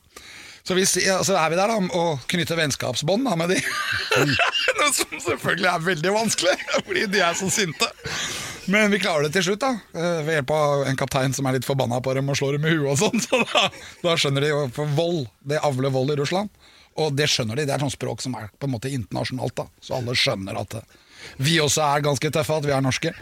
Så, 0.63 0.75
hvis, 0.77 0.91
ja, 1.01 1.15
er 1.23 1.49
vi 1.49 1.57
der 1.57 1.71
da, 1.71 1.77
og 1.97 2.25
knytter 2.29 2.59
vennskapsbånd 2.59 3.25
da, 3.25 3.33
med 3.39 3.55
de. 3.55 3.57
Noe 4.79 4.91
som 4.93 5.15
selvfølgelig 5.23 5.69
er 5.71 5.85
veldig 5.87 6.11
vanskelig, 6.13 6.55
fordi 6.85 7.07
de 7.15 7.23
er 7.25 7.37
så 7.39 7.49
sinte. 7.53 7.87
Men 8.69 8.91
vi 8.93 8.99
klarer 9.01 9.25
det 9.25 9.31
til 9.33 9.47
slutt, 9.47 9.63
da. 9.63 9.71
eh, 9.97 10.19
Ved 10.27 10.35
hjelp 10.35 10.51
av 10.53 10.83
en 10.91 10.99
kaptein 10.99 11.33
som 11.33 11.47
er 11.49 11.57
litt 11.57 11.65
forbanna 11.65 11.97
på 12.05 12.13
dem 12.13 12.27
og 12.29 12.37
slår 12.37 12.59
dem 12.59 12.67
i 12.69 12.75
huet 12.75 12.91
og 12.91 12.99
sånn. 13.01 13.23
Så 13.23 13.39
da, 13.49 13.63
da 14.03 14.13
skjønner 14.19 14.45
de 14.45 14.51
jo 14.51 14.59
For 14.75 14.91
vold, 14.99 15.23
det 15.49 15.57
avler 15.65 15.95
vold 15.95 16.13
i 16.13 16.19
Russland. 16.19 16.51
Og 16.99 17.15
det 17.17 17.29
skjønner 17.31 17.57
de. 17.57 17.65
Det 17.65 17.73
er 17.73 17.81
sånn 17.81 17.95
språk 17.95 18.21
som 18.21 18.35
er 18.37 18.51
på 18.59 18.67
en 18.69 18.75
måte 18.75 18.91
internasjonalt, 18.93 19.55
da. 19.57 19.65
Så 19.81 19.95
alle 19.97 20.13
skjønner 20.19 20.59
at 20.61 20.75
eh, 20.77 20.99
vi 21.37 21.59
også 21.63 21.83
er 21.85 22.05
ganske 22.05 22.31
tøffe, 22.33 22.57
at 22.61 22.67
vi 22.67 22.73
er 22.75 22.83
norske. 22.83 23.13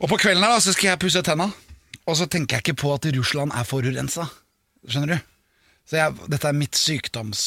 Og 0.00 0.10
på 0.10 0.18
kvelden 0.20 0.44
her 0.44 0.56
da, 0.56 0.60
så 0.62 0.74
skal 0.76 0.92
jeg 0.92 1.02
pusse 1.02 1.22
tenna, 1.24 1.48
og 2.06 2.18
så 2.18 2.28
tenker 2.30 2.58
jeg 2.58 2.66
ikke 2.66 2.82
på 2.82 2.92
at 2.94 3.08
Russland 3.16 3.54
er 3.56 3.66
forurensa. 3.68 4.28
Skjønner 4.86 5.16
du? 5.16 5.32
Så 5.86 6.00
jeg, 6.00 6.18
dette 6.32 6.50
er 6.50 6.58
mitt 6.58 6.78
sykdoms... 6.78 7.46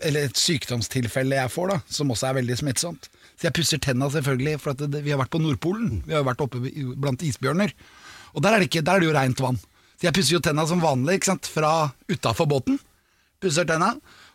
Eller 0.00 0.30
et 0.30 0.38
sykdomstilfelle 0.40 1.36
jeg 1.36 1.52
får, 1.52 1.74
da, 1.74 1.74
som 1.92 2.08
også 2.12 2.30
er 2.30 2.38
veldig 2.38 2.54
smittsomt. 2.56 3.10
Så 3.36 3.50
jeg 3.50 3.54
pusser 3.58 3.80
tenna 3.84 4.06
selvfølgelig, 4.08 4.54
for 4.62 4.78
det, 4.78 5.02
vi 5.04 5.12
har 5.12 5.20
vært 5.20 5.32
på 5.34 5.40
Nordpolen. 5.42 5.98
Vi 6.06 6.14
har 6.16 6.24
vært 6.24 6.40
oppe 6.40 6.62
blant 6.96 7.24
isbjørner. 7.26 7.74
Og 8.32 8.40
der 8.46 8.56
er 8.56 8.62
det, 8.62 8.70
ikke, 8.70 8.80
der 8.86 8.96
er 8.96 9.04
det 9.04 9.10
jo 9.10 9.16
rent 9.16 9.42
vann. 9.44 9.60
Så 9.98 10.08
jeg 10.08 10.16
pusser 10.16 10.38
jo 10.38 10.40
tenna 10.46 10.64
som 10.70 10.80
vanlig, 10.80 11.18
ikke 11.18 11.34
sant, 11.34 11.50
fra 11.52 11.72
utafor 12.08 12.48
båten. 12.48 12.78
Pusser 13.44 13.68
tenna. 13.68 13.92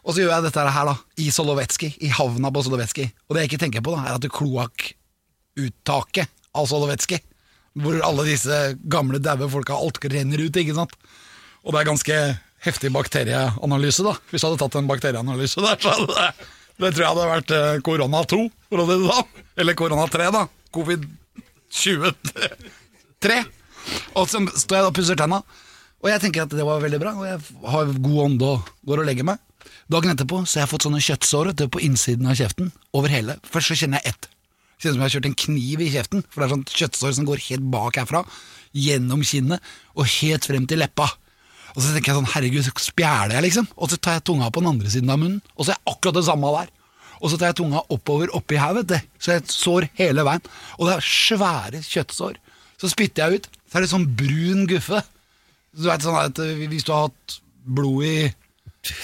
Og 0.10 0.16
så 0.16 0.24
gjør 0.24 0.32
jeg 0.34 0.46
dette 0.48 0.62
her 0.74 0.88
da, 0.90 0.96
i 1.22 1.28
Solovetsky, 1.30 1.92
i 2.02 2.10
havna 2.10 2.50
på 2.50 2.64
Solovetsky. 2.66 3.04
Og 3.30 3.36
det 3.36 3.44
jeg 3.44 3.52
ikke 3.52 3.60
tenker 3.62 3.84
på, 3.86 3.94
da, 3.94 4.08
er 4.10 4.16
at 4.18 4.26
kloakkuttaket 4.34 6.32
av 6.58 6.66
Solovetsky, 6.72 7.20
hvor 7.78 8.00
alle 8.08 8.26
disse 8.26 8.56
gamle, 8.90 9.20
daue 9.22 9.46
folka, 9.54 9.78
alt 9.78 10.00
renner 10.10 10.42
ut, 10.42 10.58
ikke 10.58 10.74
sant. 10.74 10.96
Og 11.62 11.76
det 11.76 11.84
er 11.84 11.90
ganske 11.92 12.16
heftig 12.66 12.90
bakterieanalyse, 12.96 14.02
da. 14.08 14.16
Hvis 14.32 14.42
jeg 14.42 14.50
hadde 14.50 14.62
tatt 14.64 14.78
en 14.80 14.90
bakterieanalyse 14.90 15.62
der, 15.62 15.78
så 15.78 15.94
hadde 15.94 16.10
det 16.16 16.32
Det 16.80 16.90
tror 16.96 17.04
jeg 17.04 17.12
hadde 17.12 17.28
vært 17.28 17.52
eh, 17.52 17.78
korona 17.86 18.24
2, 18.34 18.40
for 18.72 18.82
å 18.82 18.86
si 18.88 18.96
det 18.98 19.12
sånn. 19.12 19.46
Eller 19.62 19.78
korona 19.78 20.06
3, 20.10 20.30
da. 20.34 20.46
Covid 20.74 21.06
23. 21.76 23.40
Og 24.16 24.26
så 24.32 24.42
står 24.64 24.80
jeg 24.80 24.88
og 24.88 24.96
pusser 24.98 25.20
tenna, 25.20 25.44
og 26.00 26.08
jeg 26.10 26.24
tenker 26.24 26.48
at 26.48 26.56
det 26.56 26.66
var 26.66 26.82
veldig 26.82 27.02
bra, 27.04 27.14
og 27.20 27.28
jeg 27.28 27.40
har 27.76 27.94
god 28.00 28.20
ånde 28.26 28.50
og 28.56 28.74
går 28.90 29.04
og 29.04 29.10
legger 29.12 29.28
meg. 29.28 29.44
Dagen 29.92 30.14
etterpå 30.14 30.42
så 30.46 30.60
har 30.60 30.66
jeg 30.66 30.74
fått 30.74 30.86
sånne 30.88 31.04
kjøttsår 31.04 31.54
du, 31.58 31.66
på 31.72 31.82
innsiden 31.86 32.30
av 32.30 32.38
kjeften, 32.40 32.74
over 32.94 33.14
hele. 33.14 33.38
Først 33.50 33.72
så 33.72 33.80
kjenner 33.82 34.04
jeg 34.04 34.14
ett. 34.14 34.30
Kjennes 34.80 34.96
som 34.96 35.02
jeg 35.02 35.08
har 35.08 35.16
kjørt 35.18 35.30
en 35.30 35.40
kniv 35.44 35.82
i 35.84 35.90
kjeften, 35.94 36.26
for 36.30 36.42
det 36.42 36.48
er 36.48 36.54
sånn 36.56 36.68
kjøttsår 36.82 37.16
som 37.18 37.28
går 37.28 37.46
helt 37.50 37.66
bak 37.74 38.00
herfra, 38.00 38.24
gjennom 38.76 39.24
kinnet 39.26 39.72
og 39.96 40.08
helt 40.20 40.46
frem 40.48 40.68
til 40.70 40.80
leppa. 40.84 41.10
Og 41.76 41.82
så 41.84 41.94
tenker 41.94 42.14
jeg 42.14 42.20
sånn, 42.20 42.34
herregud, 42.34 42.66
så 42.66 42.74
spjæler 42.82 43.38
jeg 43.38 43.48
liksom. 43.50 43.70
Og 43.78 43.92
så 43.92 44.00
tar 44.02 44.18
jeg 44.18 44.26
tunga 44.30 44.50
på 44.54 44.64
den 44.64 44.72
andre 44.72 44.92
siden 44.94 45.12
av 45.14 45.20
munnen, 45.22 45.42
og 45.56 45.66
så 45.66 45.74
er 45.74 45.78
jeg 45.78 45.94
akkurat 45.94 46.18
det 46.18 46.26
samme 46.30 46.54
der. 46.56 46.72
Og 47.20 47.32
så 47.32 47.38
tar 47.40 47.52
jeg 47.52 47.60
tunga 47.60 47.84
oppover 47.92 48.32
oppi 48.38 48.60
her, 48.60 48.76
vet 48.80 48.90
du. 48.90 48.98
Så 49.20 49.36
jeg 49.36 49.52
sår 49.52 49.90
hele 50.00 50.24
veien. 50.26 50.44
Og 50.78 50.88
det 50.88 50.96
er 50.96 51.10
svære 51.10 51.82
kjøttsår. 51.84 52.40
Så 52.80 52.92
spytter 52.94 53.26
jeg 53.26 53.42
ut, 53.42 53.50
så 53.68 53.78
er 53.78 53.84
det 53.84 53.92
sånn 53.92 54.08
brun 54.18 54.64
guffe. 54.70 55.02
Du 55.76 55.86
vet 55.90 56.06
sånn 56.06 56.18
at 56.18 56.40
eh, 56.42 56.64
Hvis 56.72 56.88
du 56.88 56.94
har 56.96 57.10
hatt 57.10 57.40
blod 57.68 58.06
i, 58.08 58.30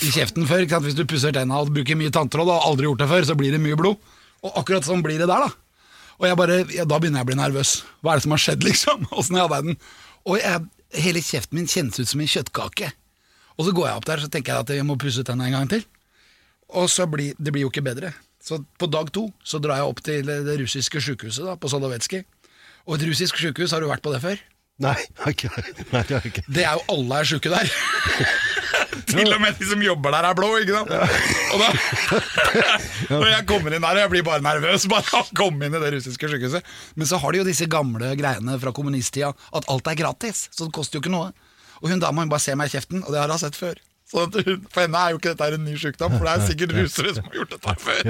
i 0.06 0.12
kjeften 0.14 0.48
før, 0.48 0.66
hvis 0.86 0.98
du 0.98 1.04
pusser 1.10 1.36
tenna 1.36 1.60
og 1.62 1.74
bruker 1.76 1.98
mye 2.00 2.14
tanntråd 2.14 2.48
og 2.48 2.68
aldri 2.70 2.88
gjort 2.88 3.04
det 3.04 3.10
før, 3.12 3.28
så 3.28 3.36
blir 3.38 3.56
det 3.56 3.62
mye 3.64 3.78
blod. 3.80 4.00
Og 4.46 4.60
akkurat 4.62 4.88
sånn 4.88 5.04
blir 5.06 5.20
det 5.20 5.30
der, 5.30 5.48
da. 5.48 5.82
Og 6.16 6.28
jeg 6.30 6.40
bare, 6.40 6.60
ja, 6.72 6.86
da 6.88 7.00
begynner 7.02 7.22
jeg 7.22 7.28
å 7.28 7.32
bli 7.32 7.40
nervøs. 7.40 7.74
Hva 8.00 8.14
er 8.14 8.22
det 8.22 8.26
som 8.28 8.36
har 8.36 8.44
skjedd, 8.46 8.64
liksom? 8.70 9.08
Åssen 9.12 9.40
i 9.40 9.42
all 9.44 9.52
verden? 9.52 9.80
Og 10.26 10.40
jeg, 10.40 10.64
hele 11.06 11.24
kjeften 11.24 11.60
min 11.60 11.70
kjennes 11.70 12.00
ut 12.00 12.12
som 12.12 12.24
en 12.24 12.32
kjøttkake. 12.32 12.94
Og 13.56 13.68
så 13.68 13.76
går 13.76 13.90
jeg 13.90 14.00
opp 14.00 14.08
der 14.08 14.24
så 14.24 14.32
tenker 14.32 14.54
jeg 14.54 14.66
at 14.66 14.74
jeg 14.78 14.88
må 14.88 14.98
pusse 15.00 15.24
tenna 15.28 15.48
en 15.48 15.58
gang 15.60 15.70
til. 15.72 15.84
Og 16.76 16.90
så 16.92 17.06
blir 17.08 17.36
det 17.38 17.54
blir 17.54 17.68
jo 17.68 17.72
ikke 17.72 17.86
bedre. 17.86 18.14
Så 18.44 18.60
på 18.80 18.88
dag 18.92 19.10
to 19.16 19.28
så 19.46 19.60
drar 19.62 19.80
jeg 19.82 19.92
opp 19.92 20.02
til 20.06 20.28
det 20.48 20.58
russiske 20.62 21.02
sjukehuset 21.02 21.48
da, 21.48 21.56
på 21.60 21.72
Solovetsky. 21.72 22.24
Og 22.86 23.00
et 23.00 23.08
russisk 23.10 23.40
sjukehus, 23.42 23.74
har 23.74 23.82
du 23.82 23.90
vært 23.90 24.04
på 24.06 24.14
det 24.14 24.22
før? 24.22 24.42
Nei, 24.86 24.98
ikke, 25.32 25.50
nei, 25.94 26.04
ikke. 26.20 26.44
Det 26.52 26.66
er 26.68 26.76
jo 26.78 26.84
alle 26.94 27.22
er 27.22 27.30
sjuke 27.32 27.54
der. 27.54 27.72
Til 29.12 29.32
og 29.32 29.42
med 29.44 29.58
de 29.60 29.68
som 29.70 29.82
jobber 29.84 30.16
der, 30.16 30.28
er 30.30 30.38
blå, 30.38 30.50
ikke 30.62 30.76
sant? 30.78 30.92
Og 31.54 31.64
da, 31.64 31.70
når 33.22 33.28
jeg 33.32 33.48
kommer 33.50 33.76
inn 33.76 33.84
der, 33.86 33.98
og 33.98 34.04
jeg 34.04 34.14
blir 34.14 34.28
bare 34.28 34.44
nervøs 34.46 34.88
bare 34.92 35.22
å 35.22 35.26
komme 35.38 35.68
inn 35.70 35.78
i 35.78 35.82
det 35.84 35.92
russiske 35.98 36.30
sykehuset. 36.32 36.76
Men 37.00 37.10
så 37.10 37.20
har 37.22 37.34
de 37.36 37.42
jo 37.44 37.48
disse 37.48 37.68
gamle 37.72 38.14
greiene 38.20 38.60
fra 38.62 38.74
kommunisttida, 38.76 39.34
at 39.56 39.68
alt 39.72 39.92
er 39.92 40.00
gratis. 40.00 40.46
Så 40.56 40.68
det 40.70 40.76
koster 40.78 41.00
jo 41.00 41.06
ikke 41.06 41.16
noe. 41.16 41.32
Og 41.82 41.92
hun 41.92 42.00
dama 42.02 42.24
hun 42.24 42.32
bare 42.32 42.44
ser 42.44 42.56
meg 42.60 42.72
i 42.72 42.78
kjeften, 42.78 43.04
og 43.04 43.12
det 43.14 43.20
har 43.22 43.32
hun 43.32 43.42
sett 43.42 43.58
før. 43.60 43.80
Så 44.06 44.28
hun, 44.30 44.62
For 44.70 44.86
henne 44.86 45.02
er 45.02 45.16
jo 45.16 45.20
ikke 45.20 45.34
dette 45.34 45.58
en 45.58 45.66
ny 45.66 45.76
sykdom, 45.82 46.14
for 46.20 46.28
det 46.28 46.36
er 46.38 46.46
sikkert 46.52 46.76
russere 46.78 47.16
som 47.18 47.26
har 47.28 47.40
gjort 47.42 47.56
dette 47.58 47.76
før. 47.82 48.02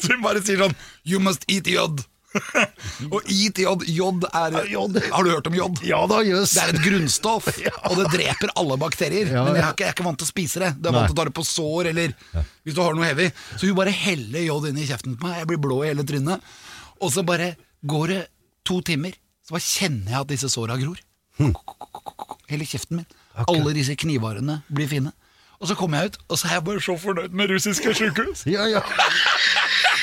Så 0.00 0.10
hun 0.14 0.24
bare 0.24 0.42
sier 0.44 0.62
sånn 0.64 0.74
You 1.04 1.20
must 1.22 1.44
eat 1.52 1.68
jod. 1.70 2.00
og 3.14 3.28
eat 3.30 3.58
jod, 3.62 3.84
jod 3.88 4.26
er 4.30 4.56
jod. 4.70 4.98
Har 5.12 5.26
du 5.26 5.30
hørt 5.32 5.48
om 5.50 5.56
jod? 5.58 5.80
Ja 5.86 6.00
da, 6.10 6.20
jøss. 6.26 6.54
Det 6.56 6.64
er 6.64 6.72
et 6.74 6.82
grunnstoff, 6.84 7.48
og 7.88 7.96
det 8.00 8.08
dreper 8.14 8.52
alle 8.60 8.78
bakterier. 8.80 9.30
Ja, 9.30 9.44
Men 9.46 9.58
jeg 9.58 9.64
er, 9.64 9.72
ikke, 9.72 9.86
jeg 9.86 9.92
er 9.92 9.96
ikke 9.98 10.06
vant 10.08 10.20
til 10.22 10.28
å 10.28 10.32
spise 10.32 10.62
det. 10.64 10.70
Du 10.78 10.90
er 10.90 10.96
vant 10.98 11.10
til 11.10 11.16
å 11.16 11.20
ta 11.20 11.26
det 11.30 11.36
på 11.38 11.46
sår, 11.48 11.90
eller 11.92 12.14
hvis 12.64 12.76
du 12.76 12.82
har 12.82 12.96
noe 12.98 13.08
heavy. 13.08 13.30
Så 13.54 13.68
hun 13.68 13.78
bare 13.78 13.94
heller 13.94 14.46
jod 14.46 14.68
inn 14.70 14.80
i 14.82 14.86
kjeften 14.88 15.18
på 15.18 15.28
meg, 15.28 15.42
jeg 15.42 15.50
blir 15.52 15.62
blå 15.66 15.82
i 15.84 15.90
hele 15.92 16.06
trynet. 16.08 16.54
Og 17.00 17.12
så 17.14 17.24
bare 17.26 17.54
går 17.84 18.14
det 18.14 18.22
to 18.66 18.80
timer, 18.86 19.14
så 19.44 19.56
bare 19.58 19.66
kjenner 19.66 20.14
jeg 20.16 20.20
at 20.22 20.32
disse 20.34 20.50
såra 20.52 20.78
gror. 20.80 21.00
Hele 22.48 22.66
kjeften 22.68 23.02
min. 23.02 23.08
Alle 23.48 23.74
disse 23.76 23.96
knivarene 23.98 24.60
blir 24.72 24.88
fine. 24.90 25.12
Og 25.62 25.68
så 25.70 25.76
kommer 25.78 26.02
jeg 26.02 26.12
ut, 26.12 26.16
og 26.28 26.38
så 26.38 26.48
er 26.48 26.56
jeg 26.58 26.64
bare 26.66 26.82
så 26.82 26.94
fornøyd 27.00 27.34
med 27.36 27.52
russiske 27.54 27.94
sjukehus. 27.96 28.42
Ja, 28.50 28.66
ja. 28.68 28.82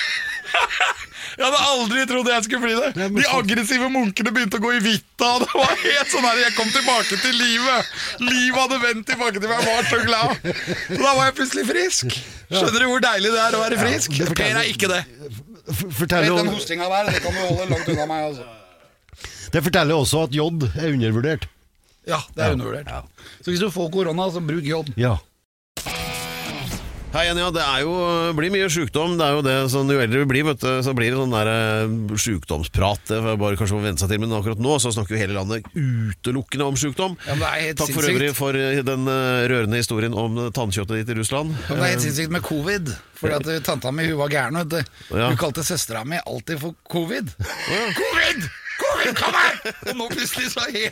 Jeg 1.37 1.45
hadde 1.45 1.59
aldri 1.71 2.05
trodd 2.09 2.29
jeg 2.31 2.43
skulle 2.47 2.61
bli 2.65 2.73
det. 2.75 3.07
De 3.15 3.25
aggressive 3.37 3.87
munkene 3.93 4.33
begynte 4.35 4.59
å 4.59 4.63
gå 4.63 4.71
i 4.77 4.81
hvitta. 4.83 5.29
Det 5.43 5.49
var 5.53 5.75
helt 5.83 6.11
sånn 6.11 6.25
her, 6.27 6.39
Jeg 6.41 6.55
kom 6.57 6.71
tilbake 6.73 7.19
til 7.21 7.37
livet. 7.39 7.91
Livet 8.25 8.59
hadde 8.59 8.79
vendt 8.83 9.07
tilbake 9.11 9.39
til 9.39 9.47
meg. 9.51 9.61
Jeg 9.63 9.77
var 9.77 9.89
så 9.91 10.01
glad. 10.07 10.49
Så 10.89 10.99
da 11.01 11.13
var 11.19 11.23
jeg 11.29 11.37
plutselig 11.39 11.65
frisk. 11.69 12.17
Skjønner 12.51 12.83
du 12.83 12.89
hvor 12.91 13.05
deilig 13.05 13.31
det 13.35 13.41
er 13.45 13.57
å 13.57 13.63
være 13.63 13.79
frisk? 13.79 14.17
det 14.19 14.35
Per 14.35 14.59
er 14.63 14.69
ikke 14.73 14.91
det. 14.91 15.01
Fortell 15.71 16.27
om 16.33 16.41
Den 16.41 16.51
hostinga 16.51 16.89
der, 16.91 17.11
det 17.13 17.23
kan 17.23 17.35
du 17.37 17.41
holde 17.45 17.69
langt 17.71 17.89
unna 17.93 18.05
meg. 18.09 18.29
Altså. 18.31 19.39
det 19.53 19.61
forteller 19.67 19.95
også 20.03 20.23
at 20.27 20.35
jod 20.35 20.65
er 20.73 20.89
undervurdert. 20.91 21.47
Ja, 22.09 22.17
det 22.35 22.43
er 22.47 22.55
undervurdert. 22.57 22.89
Så 23.45 23.53
hvis 23.53 23.61
du 23.61 23.69
får 23.71 23.91
korona, 23.93 24.25
så 24.33 24.41
bruk 24.43 24.65
jod. 24.65 24.89
Ja. 24.99 25.15
Hei 27.11 27.25
ja. 27.27 27.33
Det 27.51 27.59
er 27.59 27.81
jo, 27.83 27.91
blir 28.37 28.53
mye 28.53 28.69
sjukdom. 28.71 29.17
Det 29.19 29.25
er 29.25 29.33
jo 29.35 29.41
det, 29.43 29.55
sånn, 29.73 29.89
Jo 29.91 29.99
eldre 29.99 30.21
vi 30.21 30.27
blir, 30.29 30.45
vet 30.47 30.61
du, 30.63 30.69
så 30.85 30.93
blir 30.95 31.11
det 31.11 31.19
sånn 31.19 31.33
der 31.33 31.49
sykdomsprat 31.51 32.21
sjukdomsprat. 32.23 33.03
Det 33.09 33.17
får 33.19 33.33
jeg 33.33 33.41
bare 33.41 33.59
kanskje 33.59 33.75
må 33.75 33.83
venne 33.83 33.99
seg 33.99 34.13
til, 34.13 34.21
men 34.23 34.35
akkurat 34.37 34.61
nå 34.63 34.77
så 34.79 34.93
snakker 34.95 35.17
jo 35.17 35.19
hele 35.19 35.35
landet 35.35 35.67
utelukkende 35.75 36.69
om 36.71 36.79
sjukdom. 36.79 37.17
Ja, 37.27 37.35
er 37.59 37.75
Takk 37.75 37.91
for 37.91 38.07
sinnssykt. 38.07 38.15
øvrig 38.15 38.31
for 38.37 38.55
eh, 38.55 38.79
den 38.87 39.11
eh, 39.11 39.43
rørende 39.51 39.81
historien 39.83 40.15
om 40.15 40.39
tannkjøttet 40.55 41.01
ditt 41.01 41.11
i 41.11 41.19
Russland. 41.19 41.51
Ja, 41.67 41.75
men 41.75 41.83
Det 41.83 41.89
er 41.89 41.93
helt 41.97 42.05
sinnssykt 42.07 42.31
med 42.37 42.47
covid. 42.47 42.93
Fordi 43.21 43.37
at 43.37 43.65
Tanta 43.67 43.91
mi 43.93 44.07
hun 44.09 44.17
var 44.19 44.33
gæren. 44.33 44.57
Hun. 44.57 44.89
Ja. 45.13 45.29
Kalte 45.39 45.63
søstera 45.65 46.03
mi 46.05 46.19
alltid 46.25 46.59
for 46.59 46.75
covid. 46.89 47.31
Covid! 47.37 48.49
Covid, 48.81 49.15
kom 49.17 49.35
her! 49.35 49.57
Og 49.91 49.97
nå 49.97 50.07
plutselig 50.11 50.51
så 50.53 50.63
he 50.73 50.87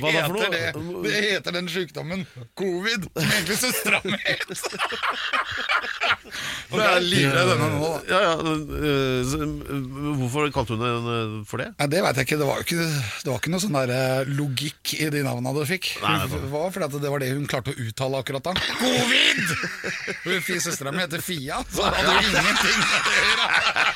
Hva 0.00 0.12
da 0.14 0.22
for 0.26 0.38
heter 0.40 0.54
det? 0.54 0.84
Det 1.04 1.22
heter 1.26 1.56
den 1.58 1.68
sykdommen 1.68 2.24
covid, 2.58 3.08
som 3.12 3.32
egentlig 3.36 3.58
søstera 3.60 4.00
mi 4.04 4.16
het. 4.24 4.54
For 6.70 6.80
jeg 6.80 6.88
er 6.88 7.04
livredd 7.04 7.50
denne 7.52 7.68
nå, 7.74 7.90
da. 7.90 7.98
Ja, 8.08 8.20
ja, 8.24 8.32
eh, 8.40 9.34
eh, 9.36 9.84
Hvorfor 10.20 10.48
kalte 10.54 10.76
hun 10.76 10.84
det 10.84 10.92
eh, 11.14 11.34
for 11.48 11.62
det? 11.62 11.68
Nei, 11.78 11.88
Det 11.92 12.02
vet 12.06 12.20
jeg 12.20 12.28
ikke. 12.28 12.38
Det 12.40 12.48
ikke, 12.64 12.88
det 13.24 13.30
var 13.30 13.42
ikke 13.42 13.52
noe 13.54 13.64
sånn 13.64 13.78
der 13.78 14.32
logikk 14.32 14.94
i 14.98 15.10
de 15.12 15.24
navnene 15.26 15.54
du 15.54 15.68
fikk. 15.68 15.90
Nei, 16.04 16.16
det 16.32 16.40
var 16.52 16.72
fordi 16.74 16.88
at 16.88 16.98
det 17.04 17.12
var 17.12 17.24
det 17.24 17.30
hun 17.34 17.46
klarte 17.50 17.74
å 17.74 17.78
uttale 17.86 18.22
akkurat 18.24 18.48
da. 18.48 18.56
Covid! 18.80 19.44
Søstera 20.64 20.92
mi 20.94 21.02
heter 21.02 21.20
Fia, 21.24 21.60
så 21.74 21.88
det 21.90 22.04
hadde 22.06 22.22
jo 22.22 22.42
ingenting 22.42 22.76
med 22.80 23.08
det 23.08 23.16
å 23.18 23.26
gjøre. 23.30 23.48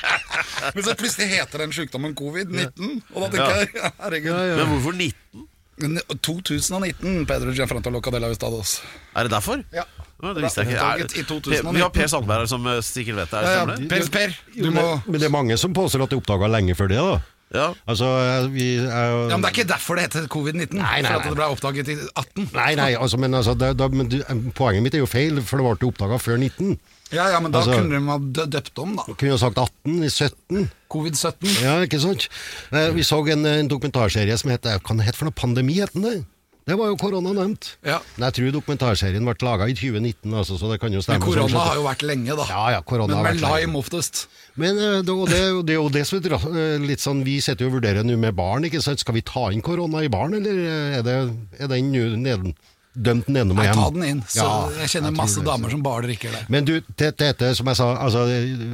Men 0.75 0.83
så 0.85 0.95
plutselig 0.99 1.29
heter 1.31 1.63
den 1.63 1.75
sykdommen 1.75 2.15
covid-19, 2.19 2.99
og 3.15 3.23
da 3.23 3.29
tenker 3.31 3.63
jeg 3.63 3.93
herregud. 4.03 4.35
Men 4.59 4.73
hvorfor 4.75 4.99
19? 4.99 5.47
2019, 5.79 7.25
Pedro 7.25 7.53
Gianfranto 7.55 7.89
Locadella 7.93 8.27
Ustados. 8.33 8.81
Er 9.15 9.29
det 9.29 9.31
derfor? 9.31 9.61
Ja. 9.71 9.85
Det 10.19 10.41
visste 10.43 10.65
jeg 10.65 10.73
ikke. 10.75 11.55
Er- 11.55 11.71
Vi 11.71 11.79
har 11.79 11.89
Per 11.95 12.07
Sandberg 12.11 12.43
her 12.43 12.49
som 12.51 12.65
eh, 12.67 12.81
sikkert 12.83 13.15
vet 13.21 13.31
det. 13.31 13.39
Er 13.39 13.43
det 13.47 13.53
Ja, 13.55 13.61
ja, 13.63 13.87
per, 13.87 14.09
per, 14.11 14.33
du 14.57 14.71
må 14.75 14.87
Men 15.05 15.21
det 15.21 15.29
er 15.29 15.31
mange 15.31 15.55
som 15.57 15.71
påstår 15.73 16.03
at 16.03 16.11
de 16.11 16.19
oppdaga 16.19 16.49
lenge 16.51 16.75
før 16.75 16.91
det, 16.91 16.97
da. 16.99 17.21
Ja. 17.55 17.69
Altså, 17.89 18.05
eh, 18.19 18.49
vi 18.53 18.65
er 18.77 19.07
jo 19.09 19.21
ja, 19.29 19.37
men 19.37 19.41
Det 19.41 19.49
er 19.49 19.55
ikke 19.55 19.69
derfor 19.71 19.95
det 19.97 20.03
heter 20.09 20.27
covid-19. 20.29 20.75
Nei, 20.75 20.99
nei, 21.01 21.07
For 21.07 21.15
at 21.21 21.29
det 21.31 21.37
ble 21.39 21.47
oppdaget 21.55 21.87
i 21.89 21.95
18. 22.11 22.49
Nei, 22.53 22.69
nei, 22.77 22.89
altså, 22.99 23.17
men, 23.17 23.33
altså, 23.39 23.55
det, 23.57 23.71
da, 23.79 23.87
men 23.87 24.11
du, 24.11 24.19
poenget 24.59 24.83
mitt 24.85 24.99
er 24.99 25.01
jo 25.05 25.09
feil, 25.09 25.39
for 25.41 25.57
det 25.63 25.65
ble 25.79 25.89
oppdaga 25.93 26.19
før 26.21 26.37
19. 26.43 26.75
Ja, 27.11 27.29
ja, 27.33 27.39
men 27.41 27.51
da 27.51 27.59
Altså- 27.63 27.73
kunne 27.79 27.89
de 27.97 28.05
ha 28.05 28.17
dø- 28.19 28.49
døpt 28.59 28.77
om, 28.83 28.95
da. 28.95 29.03
Kunne 29.13 29.31
jo 29.33 29.37
sagt 29.37 29.57
18 29.57 30.03
i 30.03 30.09
17. 30.09 30.69
Covid-17. 30.89 31.61
Ja, 31.63 31.77
ikke 31.85 31.99
sant? 32.01 32.27
Eh, 32.71 32.89
Vi 32.93 33.01
så 33.03 33.21
en, 33.31 33.45
en 33.45 33.67
dokumentarserie 33.67 34.37
som 34.37 34.49
het 34.51 34.61
Hva 34.63 35.01
het 35.03 35.15
for 35.15 35.25
noe? 35.25 35.33
Pandemi, 35.33 35.79
het 35.79 35.93
den 35.93 36.03
det? 36.03 36.25
Det 36.69 36.75
var 36.77 36.85
jo 36.91 36.95
korona 37.01 37.31
nevnt. 37.33 37.77
Ja. 37.83 37.97
Men 38.17 38.27
jeg 38.29 38.33
tror 38.37 38.51
dokumentarserien 38.61 39.25
ble 39.25 39.33
laga 39.41 39.65
i 39.65 39.73
2019, 39.73 40.33
altså, 40.37 40.53
så 40.59 40.69
det 40.69 40.77
kan 40.79 40.93
jo 40.93 41.01
stemme. 41.01 41.17
Men 41.17 41.25
korona 41.25 41.49
sånn 41.49 41.65
har 41.65 41.75
jo 41.79 41.85
vært 41.87 42.03
lenge, 42.05 42.35
da. 42.37 42.45
Ja, 42.45 42.65
ja, 42.75 42.81
korona 42.85 43.07
Men 43.07 43.17
har 43.17 43.23
med 43.23 43.33
vært 43.33 43.41
lenge. 43.41 43.61
lime 43.65 43.79
oftest. 43.81 44.27
Men 44.55 44.77
eh, 44.77 45.01
det, 45.01 45.09
og 45.09 45.29
det, 45.31 45.39
det 45.65 45.73
er 45.73 45.79
jo 45.81 45.89
det 45.89 46.05
som 46.05 46.19
er 46.19 46.27
dra- 46.29 46.51
eh, 46.53 46.77
litt 46.85 46.99
sånn 47.01 47.23
Vi 47.25 47.39
sitter 47.41 47.65
jo 47.65 47.71
og 47.73 47.81
vurderer 47.81 48.05
nå 48.05 48.17
med 48.21 48.35
barn, 48.37 48.63
ikke 48.69 48.83
sant. 48.85 48.99
Skal 49.01 49.15
vi 49.17 49.21
ta 49.25 49.47
inn 49.49 49.63
korona 49.65 50.03
i 50.05 50.09
barn, 50.13 50.35
eller 50.37 50.61
er, 50.99 51.01
det, 51.01 51.15
er 51.59 51.67
den 51.73 51.89
nå 51.91 52.05
neden, 52.21 52.53
dømt 52.95 53.27
den 53.27 53.37
ene 53.41 53.53
med 53.53 53.65
hjem? 53.69 53.75
ta 53.75 53.89
den 53.95 54.03
inn. 54.07 54.21
Så 54.27 54.43
Ja, 54.43 54.69
jeg 54.81 54.89
kjenner 54.93 55.11
jeg 55.13 55.17
masse 55.19 55.43
damer 55.45 55.69
som 55.69 55.83
bare 55.85 56.03
drikker 56.07 56.31
det. 56.31 56.41
Men 56.49 56.65
du, 56.65 56.79
dette 56.97 57.51
som 57.55 57.67
jeg 57.67 57.75
sa, 57.79 57.89
altså, 58.01 58.25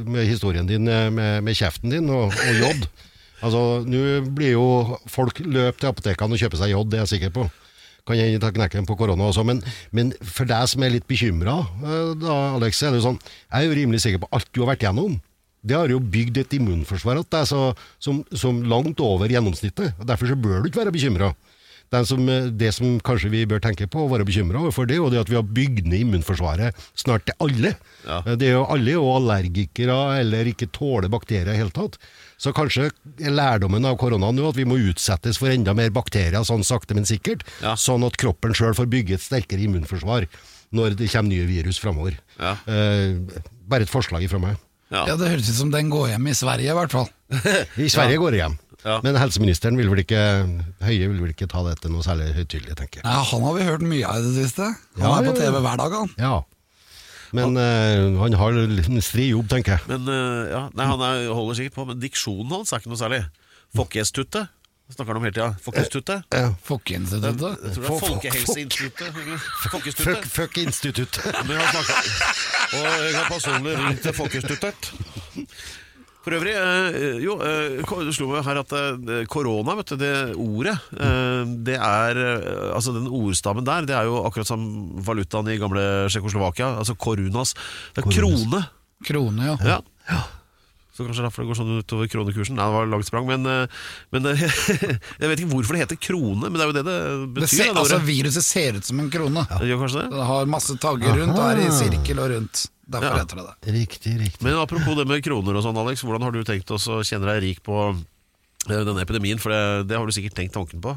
med 0.06 0.26
historien 0.26 0.66
din 0.66 0.88
eh, 0.88 1.10
med, 1.10 1.42
med 1.44 1.54
kjeften 1.58 1.90
din 1.92 2.08
og, 2.10 2.32
og 2.32 2.62
jod. 2.64 2.88
Altså, 3.44 3.84
Nå 3.84 3.98
blir 4.32 4.54
jo 4.54 4.96
folk 5.12 5.42
løp 5.44 5.76
til 5.78 5.90
apotekene 5.90 6.32
og 6.32 6.40
kjøper 6.40 6.56
seg 6.56 6.70
jod, 6.72 6.88
det 6.88 6.96
er 6.96 7.02
jeg 7.04 7.10
sikker 7.18 7.34
på. 7.34 7.42
Kan 8.08 8.16
jeg 8.16 8.40
ta 8.40 8.48
knekken 8.50 8.86
på 8.88 8.96
korona 8.96 9.26
også, 9.28 9.44
men, 9.44 9.60
men 9.92 10.14
for 10.24 10.48
deg 10.48 10.64
som 10.72 10.82
er 10.86 10.94
litt 10.94 11.04
bekymra, 11.06 11.58
Alex, 12.56 12.80
er 12.82 12.94
det 12.94 13.02
jo 13.02 13.10
sånn 13.10 13.18
Jeg 13.20 13.58
er 13.60 13.66
jo 13.68 13.76
rimelig 13.76 14.00
sikker 14.06 14.22
på 14.24 14.30
alt 14.32 14.48
du 14.56 14.62
har 14.64 14.70
vært 14.72 14.86
gjennom. 14.86 15.18
Det 15.66 15.76
har 15.76 15.92
jo 15.92 16.00
bygd 16.00 16.40
et 16.44 16.56
immunforsvar 16.56 17.20
til 17.20 17.28
deg 17.36 17.46
så- 17.52 17.74
som, 18.00 18.22
som 18.32 18.62
langt 18.64 19.00
over 19.04 19.28
gjennomsnittet. 19.28 19.92
og 20.00 20.06
Derfor 20.08 20.32
så 20.32 20.36
bør 20.40 20.62
du 20.64 20.70
ikke 20.70 20.80
være 20.86 20.94
bekymra. 20.96 21.34
Det 21.92 22.00
som, 22.08 22.22
det 22.58 22.72
som 22.74 22.96
kanskje 23.06 23.30
vi 23.30 23.44
bør 23.46 23.60
tenke 23.62 23.86
på 23.90 24.02
og 24.04 24.10
være 24.10 24.26
bekymra 24.26 24.58
over, 24.58 24.88
det 24.88 24.96
er 24.96 25.00
jo 25.02 25.10
det 25.12 25.20
at 25.22 25.30
vi 25.30 25.38
har 25.38 25.46
bygd 25.46 25.86
ned 25.86 26.02
immunforsvaret 26.02 26.74
snart 26.98 27.26
til 27.28 27.36
alle. 27.46 27.74
Ja. 28.06 28.20
Det 28.26 28.48
er 28.48 28.56
jo 28.56 28.64
alle 28.74 28.96
er 28.96 29.10
allergikere 29.16 29.98
eller 30.20 30.50
ikke 30.50 30.68
tåler 30.74 31.12
bakterier 31.12 31.52
i 31.54 31.60
hele 31.60 31.74
tatt. 31.74 31.98
Så 32.42 32.52
kanskje 32.56 32.90
er 33.22 33.32
lærdommen 33.32 33.86
av 33.88 33.96
koronaen 34.00 34.36
nå 34.36 34.50
at 34.50 34.58
vi 34.58 34.66
må 34.68 34.80
utsettes 34.90 35.38
for 35.40 35.52
enda 35.52 35.76
mer 35.78 35.94
bakterier, 35.94 36.42
sånn 36.44 36.66
sakte, 36.66 36.96
men 36.98 37.08
sikkert. 37.08 37.46
Ja. 37.62 37.76
Sånn 37.80 38.04
at 38.06 38.18
kroppen 38.20 38.56
sjøl 38.56 38.76
får 38.76 38.90
bygge 38.92 39.16
et 39.16 39.24
sterkere 39.24 39.64
immunforsvar 39.68 40.26
når 40.76 40.98
det 40.98 41.08
kommer 41.12 41.30
nye 41.30 41.46
virus 41.48 41.78
framover. 41.80 42.18
Ja. 42.40 42.56
Eh, 42.66 43.14
bare 43.70 43.86
et 43.86 43.92
forslag 43.92 44.26
fra 44.30 44.42
meg. 44.42 44.58
Ja. 44.90 45.06
Ja, 45.08 45.16
Det 45.18 45.30
høres 45.32 45.48
ut 45.50 45.58
som 45.58 45.70
den 45.72 45.88
går 45.90 46.12
hjem 46.12 46.28
i 46.30 46.34
Sverige, 46.36 46.70
i 46.70 46.76
hvert 46.76 46.92
fall. 46.94 47.08
I 47.82 47.88
Sverige 47.90 48.20
går 48.22 48.34
det 48.36 48.42
hjem. 48.44 48.58
Ja. 48.86 49.00
Men 49.02 49.16
helseministeren 49.18 49.76
vil 49.80 49.88
vel 49.90 50.04
ikke 50.04 50.20
Høie 50.86 51.08
vil 51.10 51.18
vel 51.18 51.32
ikke 51.32 51.48
ta 51.50 51.64
dette 51.66 51.90
noe 51.90 52.04
særlig 52.06 52.28
høytidelig, 52.36 52.76
tenker 52.78 53.00
jeg. 53.02 53.06
Ja, 53.08 53.22
Han 53.32 53.42
har 53.48 53.56
vi 53.56 53.64
hørt 53.66 53.82
mye 53.82 54.06
av 54.06 54.20
i 54.20 54.26
det 54.28 54.34
siste. 54.46 54.68
Han 55.00 55.02
Ja, 55.02 55.14
er 55.18 55.26
på. 55.32 55.36
TV 55.40 55.58
hver 55.64 55.80
dag, 55.82 55.96
han. 56.00 56.12
Ja. 56.22 56.36
Men 57.34 57.56
eh, 57.58 58.14
han 58.22 58.36
har 58.38 58.54
en 58.62 59.02
stri 59.02 59.24
jobb, 59.32 59.48
tenker 59.50 59.74
jeg. 59.76 59.88
Men 59.90 60.06
eh, 60.08 60.52
ja, 60.54 60.60
nei, 60.78 60.86
han 60.86 61.02
er, 61.02 61.24
holder 61.34 61.58
sikkert 61.58 61.74
på, 61.80 61.86
men 61.90 61.98
diksjonen 62.00 62.54
hans 62.54 62.70
er 62.72 62.78
ikke 62.84 62.92
noe 62.94 63.00
særlig. 63.02 63.24
Fokkjestutte 63.76 64.44
snakker 64.94 65.10
han 65.10 65.18
om 65.18 65.24
hele 65.26 65.34
tida. 65.34 65.48
Folkeinstituttet. 65.64 66.22
Ja. 66.38 66.52
Folkeinstituttet. 66.62 67.26
Jeg 67.26 67.40
tror 67.42 67.56
det 67.58 67.82
er 67.82 67.88
Fo- 67.88 67.96
fo- 67.98 68.12
Folkehelseinstituttet. 68.12 69.18
Fuck, 69.18 69.72
Fokkjestutte. 69.74 70.30
fuck 70.30 70.60
institutt. 70.62 71.18
Men 71.48 71.58
han 71.58 71.74
snakker 71.74 71.98
Og 72.78 72.86
jeg 73.02 73.16
har 73.18 73.26
personlig 73.34 73.74
ringt 73.82 74.06
til 74.06 74.14
Fokkjestuttet. 74.20 74.92
For 76.26 76.34
øvrig, 76.34 76.56
øh, 76.58 77.20
jo, 77.22 77.36
øh, 77.38 78.10
slo 78.10 78.32
meg 78.32 78.42
her 78.42 78.58
at 78.58 78.72
eh, 78.74 79.26
korona, 79.30 79.76
vet 79.78 79.92
du, 79.92 79.98
det 80.00 80.14
ordet, 80.34 80.74
øh, 80.98 81.52
det 81.68 81.76
er 81.78 82.18
Altså 82.74 82.90
den 82.96 83.06
ordstammen 83.06 83.66
der, 83.66 83.86
det 83.86 83.94
er 83.94 84.08
jo 84.08 84.24
akkurat 84.26 84.48
som 84.50 84.64
valutaen 85.06 85.46
i 85.54 85.60
gamle 85.62 85.84
Tsjekkoslovakia. 86.10 86.72
Altså 86.80 86.98
korunas. 86.98 87.54
Det 87.94 88.02
er 88.02 88.10
krone. 88.10 88.64
Krone, 89.06 89.52
ja. 89.52 89.78
Ja. 90.10 90.20
Så 90.96 91.04
kanskje 91.06 91.22
derfor 91.28 91.44
det 91.44 91.50
går 91.52 91.58
sånn 91.60 91.74
utover 91.78 92.10
kronekursen. 92.10 92.58
Nei, 92.58 92.66
det 92.66 92.74
var 92.74 92.90
langt 92.90 93.06
sprang, 93.06 93.26
men, 93.28 93.46
men 94.10 94.30
Jeg 95.20 95.28
vet 95.30 95.42
ikke 95.42 95.50
hvorfor 95.52 95.76
det 95.76 95.84
heter 95.84 95.98
krone, 96.08 96.48
men 96.48 96.56
det 96.58 96.64
er 96.64 96.70
jo 96.72 96.76
det 96.80 96.86
det 96.88 97.00
Det 97.12 97.34
betyr. 97.36 97.52
ser, 97.52 97.76
altså, 97.76 98.02
viruset 98.02 98.46
ser 98.50 98.80
ut 98.80 98.88
som 98.88 99.04
en 99.04 99.12
krone. 99.14 99.46
Det 99.60 99.68
gjør 99.70 99.84
kanskje 99.84 100.02
det? 100.02 100.08
Det 100.16 100.30
har 100.32 100.56
masse 100.58 100.74
tagger 100.82 101.20
rundt 101.20 101.36
og 101.38 101.52
er 101.52 101.68
i 101.68 101.74
sirkel 101.76 102.24
og 102.24 102.34
rundt. 102.34 102.70
Derfor 102.86 103.16
Ja. 103.16 103.18
heter 103.18 103.36
det 103.36 103.46
det. 103.46 103.72
Riktig, 103.74 104.12
riktig. 104.20 104.42
Men 104.46 104.54
apropos 104.62 104.94
det 104.96 105.06
med 105.10 105.24
kroner 105.24 105.56
og 105.58 105.64
sånn, 105.64 105.76
Alex. 105.76 106.02
Hvordan 106.06 106.22
har 106.22 106.30
du 106.32 106.44
tenkt 106.46 106.70
å 106.70 106.78
kjenne 107.02 107.26
deg 107.26 107.42
rik 107.42 107.62
på 107.66 107.76
eh, 108.70 108.84
denne 108.86 109.02
epidemien? 109.02 109.38
For 109.42 109.50
det, 109.50 109.88
det 109.88 109.96
har 109.98 110.06
du 110.06 110.12
sikkert 110.14 110.34
tenkt 110.38 110.54
tanken 110.54 110.80
på. 110.80 110.94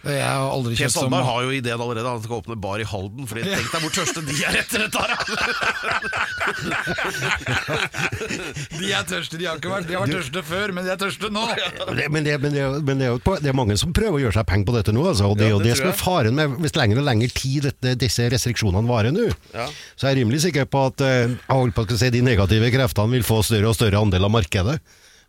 Jeg 0.00 0.22
har 0.24 0.46
aldri 0.48 0.72
Per 0.72 0.80
kjøpt 0.86 0.94
som 0.94 1.02
Sandberg 1.04 1.26
har 1.28 1.42
jo 1.44 1.50
ideen 1.52 1.76
allerede. 1.84 2.08
Han 2.08 2.22
skal 2.24 2.38
åpne 2.40 2.56
bar 2.56 2.80
i 2.80 2.86
Halden. 2.88 3.26
Fordi 3.28 3.42
Tenk 3.44 3.68
deg 3.74 3.82
hvor 3.84 3.92
tørste 3.92 4.22
de 4.24 4.32
er 4.48 4.56
etter 4.62 4.80
dette 4.86 4.96
her! 4.96 5.10
De 8.80 8.88
er 8.96 9.04
tørste, 9.08 9.36
de 9.38 9.46
har 9.46 9.58
ikke 9.60 9.70
vært 9.70 9.86
De 9.88 9.94
har 9.96 10.02
vært 10.06 10.14
tørste 10.16 10.42
før, 10.46 10.72
men 10.76 10.86
de 10.86 10.90
er 10.94 10.98
tørste 11.00 11.28
nå. 11.32 11.42
Men 11.50 11.96
det, 11.98 12.06
men, 12.14 12.24
det, 12.26 12.34
men, 12.42 12.54
det, 12.54 12.60
er 12.62 12.66
jo- 12.70 12.80
men 12.86 13.00
det, 13.00 13.06
er 13.06 13.10
jo 13.12 13.18
et 13.20 13.24
po- 13.26 13.36
det 13.40 13.50
er 13.52 13.56
mange 13.58 13.76
som 13.80 13.92
prøver 13.96 14.16
å 14.18 14.22
gjøre 14.24 14.36
seg 14.38 14.46
penger 14.48 14.68
på 14.70 14.74
dette 14.78 14.94
nå. 14.96 15.02
Altså, 15.10 15.28
og 15.30 15.36
det 15.38 15.44
er 15.46 15.50
Ja, 15.50 15.54
jo 15.56 15.60
det 15.60 15.68
det, 15.70 15.76
tror 15.76 15.84
som 15.84 15.92
er 15.92 16.00
faren 16.00 16.38
med 16.38 16.56
hvis 16.64 16.76
lenger 16.78 17.02
og 17.02 17.06
lenger 17.10 17.28
tid 17.36 17.60
dette, 17.68 17.88
disse 18.00 18.22
restriksjonene 18.32 18.88
varer 18.90 19.12
nå. 19.14 19.26
Ja. 19.54 19.66
Så 19.96 20.02
jeg 20.08 20.12
er 20.16 20.20
rimelig 20.22 20.40
sikker 20.46 20.64
på 20.70 20.78
at 20.90 21.04
eh, 21.06 21.20
jeg 21.28 21.52
holdt 21.52 21.76
på 21.76 21.86
å 21.86 22.00
si, 22.00 22.10
de 22.16 22.22
negative 22.24 22.72
kreftene 22.74 23.14
vil 23.18 23.26
få 23.26 23.38
større 23.46 23.70
og 23.72 23.76
større 23.78 24.00
andel 24.00 24.28
av 24.30 24.34
markedet. 24.38 24.76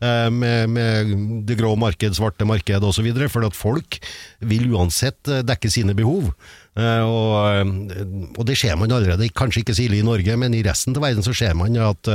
Eh, 0.01 0.29
Med, 0.33 0.69
med 0.69 1.13
det 1.47 1.57
grå 1.59 1.75
marked, 1.79 2.17
svarte 2.17 2.45
marked 2.49 2.83
osv. 2.83 3.11
For 3.31 3.45
at 3.47 3.57
folk 3.57 3.99
vil 4.41 4.69
uansett 4.73 5.27
eh, 5.31 5.43
dekke 5.47 5.71
sine 5.71 5.95
behov. 5.97 6.31
Eh, 6.77 7.03
Og, 7.03 8.31
og 8.37 8.45
det 8.47 8.57
ser 8.57 8.77
man 8.79 8.91
allerede, 8.91 9.27
kanskje 9.35 9.61
ikke 9.65 9.75
så 9.77 9.85
ille 9.85 9.99
i 9.99 10.07
Norge, 10.07 10.37
men 10.39 10.53
i 10.55 10.63
resten 10.63 10.95
av 10.95 11.03
verden 11.03 11.23
så 11.25 11.33
ser 11.35 11.53
man 11.57 11.75
at 11.81 12.07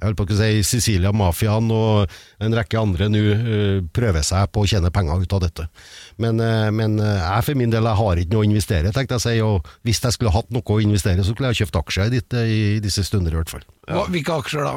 jeg 0.00 0.06
holdt 0.06 0.16
på 0.16 0.24
å 0.32 0.36
si 0.38 0.60
Sicilia 0.64 1.10
Mafiaen 1.12 1.66
og 1.76 2.12
en 2.40 2.54
rekke 2.56 2.78
andre 2.80 3.10
nå 3.12 3.20
prøver 3.92 4.24
seg 4.24 4.46
på 4.48 4.62
å 4.62 4.68
tjene 4.70 4.88
penger 4.94 5.20
ut 5.26 5.34
av 5.36 5.42
dette. 5.44 5.66
Men, 6.22 6.40
men 6.72 6.96
jeg 7.02 7.44
for 7.44 7.58
min 7.60 7.74
del 7.74 7.84
jeg 7.84 7.98
har 7.98 8.22
ikke 8.22 8.32
noe 8.32 8.46
å 8.46 8.48
investere, 8.48 8.94
tenkte 8.96 9.18
jeg 9.18 9.20
å 9.20 9.26
si. 9.26 9.34
Og 9.44 9.68
hvis 9.84 10.00
jeg 10.00 10.16
skulle 10.16 10.32
hatt 10.32 10.48
noe 10.56 10.64
å 10.64 10.80
investere, 10.80 11.20
så 11.20 11.34
skulle 11.34 11.50
jeg 11.50 11.58
ha 11.58 11.60
kjøpt 11.66 11.80
aksjer 11.82 12.08
i, 12.08 12.14
ditt, 12.16 12.38
i 12.40 12.62
disse 12.80 13.04
stunder 13.04 13.36
i 13.36 13.40
hvert 13.42 13.52
fall. 13.52 13.66
Ja. 13.90 14.06
hvilke 14.08 14.38
aksjer 14.40 14.64
da? 14.70 14.74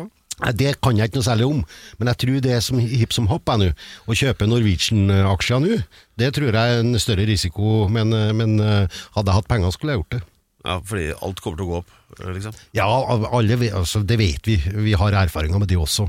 Det 0.51 0.75
kan 0.83 0.97
jeg 0.97 1.07
ikke 1.07 1.21
noe 1.21 1.27
særlig 1.27 1.47
om, 1.47 1.61
men 1.99 2.11
jeg 2.11 2.19
tror 2.23 2.41
det 2.43 2.51
er 2.51 2.63
som 2.65 2.81
hipp 2.81 3.15
som 3.15 3.29
hopp 3.31 3.47
nå. 3.59 3.69
Å 4.07 4.17
kjøpe 4.17 4.49
Norwegian-aksjer 4.49 5.63
nå, 5.63 5.79
det 6.19 6.33
tror 6.35 6.51
jeg 6.51 6.75
er 6.75 6.83
en 6.83 6.99
større 6.99 7.27
risiko, 7.29 7.87
men, 7.87 8.11
eh, 8.13 8.33
men 8.35 8.59
eh, 8.59 9.01
hadde 9.15 9.31
jeg 9.31 9.39
hatt 9.39 9.51
penger, 9.51 9.71
skulle 9.71 9.95
jeg 9.95 10.03
gjort 10.03 10.15
det. 10.17 10.23
Ja, 10.63 10.77
fordi 10.87 11.09
alt 11.11 11.41
kommer 11.43 11.59
til 11.59 11.65
å 11.65 11.71
gå 11.71 11.79
opp, 11.81 11.89
liksom. 12.23 12.55
Ja, 12.77 12.85
alle, 12.87 13.57
altså, 13.75 13.99
det 14.07 14.15
vet 14.21 14.47
vi. 14.47 14.55
Vi 14.87 14.93
har 14.95 15.17
erfaringer 15.23 15.59
med 15.59 15.67
det 15.67 15.79
også. 15.79 16.07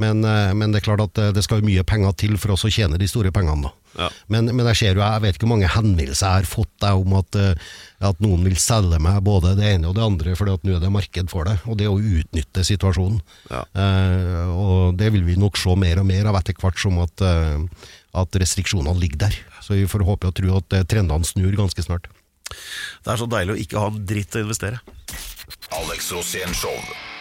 Men, 0.00 0.24
eh, 0.24 0.54
men 0.56 0.72
det 0.72 0.80
er 0.80 0.86
klart 0.86 1.04
at 1.04 1.20
eh, 1.20 1.34
det 1.36 1.44
skal 1.44 1.64
mye 1.66 1.84
penger 1.84 2.16
til 2.16 2.38
for 2.40 2.54
oss 2.54 2.64
å 2.64 2.72
tjene 2.72 3.00
de 3.00 3.08
store 3.10 3.32
pengene. 3.34 3.68
da. 3.68 3.74
Ja. 3.98 4.08
Men, 4.30 4.48
men 4.54 4.68
jeg 4.70 4.78
ser 4.78 4.98
jo, 4.98 5.02
jeg 5.02 5.22
vet 5.24 5.36
ikke 5.36 5.46
hvor 5.48 5.56
mange 5.56 5.70
henvendelser 5.72 6.26
jeg 6.26 6.44
har 6.44 6.48
fått 6.48 6.86
jeg, 6.86 7.02
om 7.02 7.16
at, 7.18 7.38
eh, 7.40 7.70
at 8.08 8.22
noen 8.22 8.44
vil 8.46 8.56
selge 8.60 9.00
meg 9.02 9.18
både 9.26 9.56
det 9.58 9.72
ene 9.74 9.90
og 9.90 9.96
det 9.98 10.06
andre, 10.06 10.36
at 10.38 10.66
nå 10.66 10.76
er 10.76 10.84
det 10.84 10.92
marked 10.94 11.32
for 11.32 11.50
det. 11.50 11.58
Og 11.66 11.78
det 11.80 11.90
å 11.90 11.98
utnytte 11.98 12.64
situasjonen. 12.66 13.20
Ja. 13.50 13.64
Eh, 13.74 14.54
og 14.54 14.96
det 15.00 15.10
vil 15.12 15.26
vi 15.26 15.38
nok 15.40 15.60
se 15.60 15.74
mer 15.76 16.00
og 16.00 16.08
mer 16.08 16.30
av 16.30 16.40
etter 16.40 16.56
hvert 16.60 16.80
som 16.80 17.00
at, 17.02 17.26
eh, 17.26 17.90
at 18.22 18.40
restriksjonene 18.42 18.96
ligger 19.02 19.26
der. 19.26 19.38
Så 19.60 19.76
vi 19.76 19.90
får 19.90 20.06
håpe 20.08 20.30
og 20.30 20.38
tro 20.38 20.56
at 20.56 20.78
eh, 20.78 20.86
trendene 20.88 21.26
snur 21.26 21.52
ganske 21.58 21.84
snart. 21.84 22.08
Det 23.04 23.14
er 23.14 23.22
så 23.22 23.30
deilig 23.30 23.56
å 23.56 23.60
ikke 23.66 23.84
ha 23.84 23.92
en 23.92 24.02
dritt 24.06 24.36
å 24.36 24.44
investere. 24.46 24.82
Alex 25.80 26.12
Rosén 26.14 26.52
Show. 26.56 26.76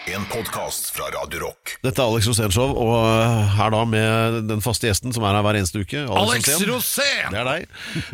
En 0.10 0.24
podkast 0.26 0.88
fra 0.96 1.06
Radio 1.14 1.44
Rock. 1.44 1.76
Dette 1.84 2.02
er 2.02 2.08
Alex 2.10 2.26
Rosénshow, 2.26 2.72
og 2.82 2.94
øh, 2.98 3.50
her 3.60 3.70
da 3.76 3.82
med 3.86 4.38
den 4.50 4.64
faste 4.64 4.88
gjesten 4.88 5.14
som 5.14 5.26
er 5.28 5.36
her 5.38 5.44
hver 5.46 5.60
eneste 5.60 5.84
uke. 5.84 6.02
Alex 6.02 6.48
Rosén. 6.50 6.70
Rosén! 6.72 7.28
Det 7.30 7.38
er 7.38 7.46
deg. 7.46 7.68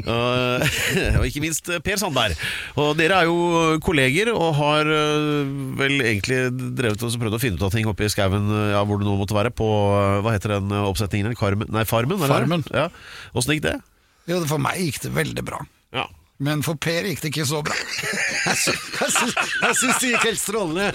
Og, 0.04 0.66
og 1.22 1.28
ikke 1.30 1.44
minst 1.46 1.70
eh, 1.72 1.80
Per 1.86 2.02
Sandberg. 2.02 2.42
Og 2.82 2.90
dere 3.00 3.22
er 3.22 3.30
jo 3.30 3.78
kolleger 3.86 4.34
og 4.34 4.58
har 4.58 4.92
vel 5.80 5.96
egentlig 6.02 6.42
drevet 6.76 7.06
og 7.06 7.16
prøvd 7.22 7.40
å 7.40 7.42
finne 7.46 7.62
ut 7.62 7.66
av 7.70 7.72
ting 7.78 7.88
oppe 7.88 8.10
i 8.10 8.12
skauen, 8.12 8.52
ja, 8.74 8.84
hvor 8.84 9.00
det 9.00 9.08
nå 9.08 9.16
måtte 9.22 9.38
være, 9.38 9.56
på 9.56 9.70
hva 10.26 10.36
heter 10.36 10.58
den 10.58 10.76
oppsetningen? 10.82 11.38
Karmen? 11.40 11.72
Nei, 11.72 11.88
Farmen? 11.88 12.20
eller? 12.20 12.42
Farmen. 12.42 12.68
Ja. 12.76 12.90
Åssen 13.38 13.56
gikk 13.56 13.70
det? 13.70 13.78
Jo, 14.28 14.44
for 14.50 14.60
meg 14.60 14.84
gikk 14.84 15.06
det 15.06 15.16
veldig 15.16 15.48
bra. 15.48 15.64
Ja. 15.96 16.10
Men 16.44 16.64
for 16.66 16.76
Per 16.76 17.06
gikk 17.08 17.22
det 17.24 17.32
ikke 17.32 17.46
så 17.48 17.62
bra. 17.64 17.76
Jeg 18.46 19.76
syns, 19.80 20.00
det 20.02 20.10
gikk 20.12 20.26
helt 20.28 20.42
strålende. 20.42 20.90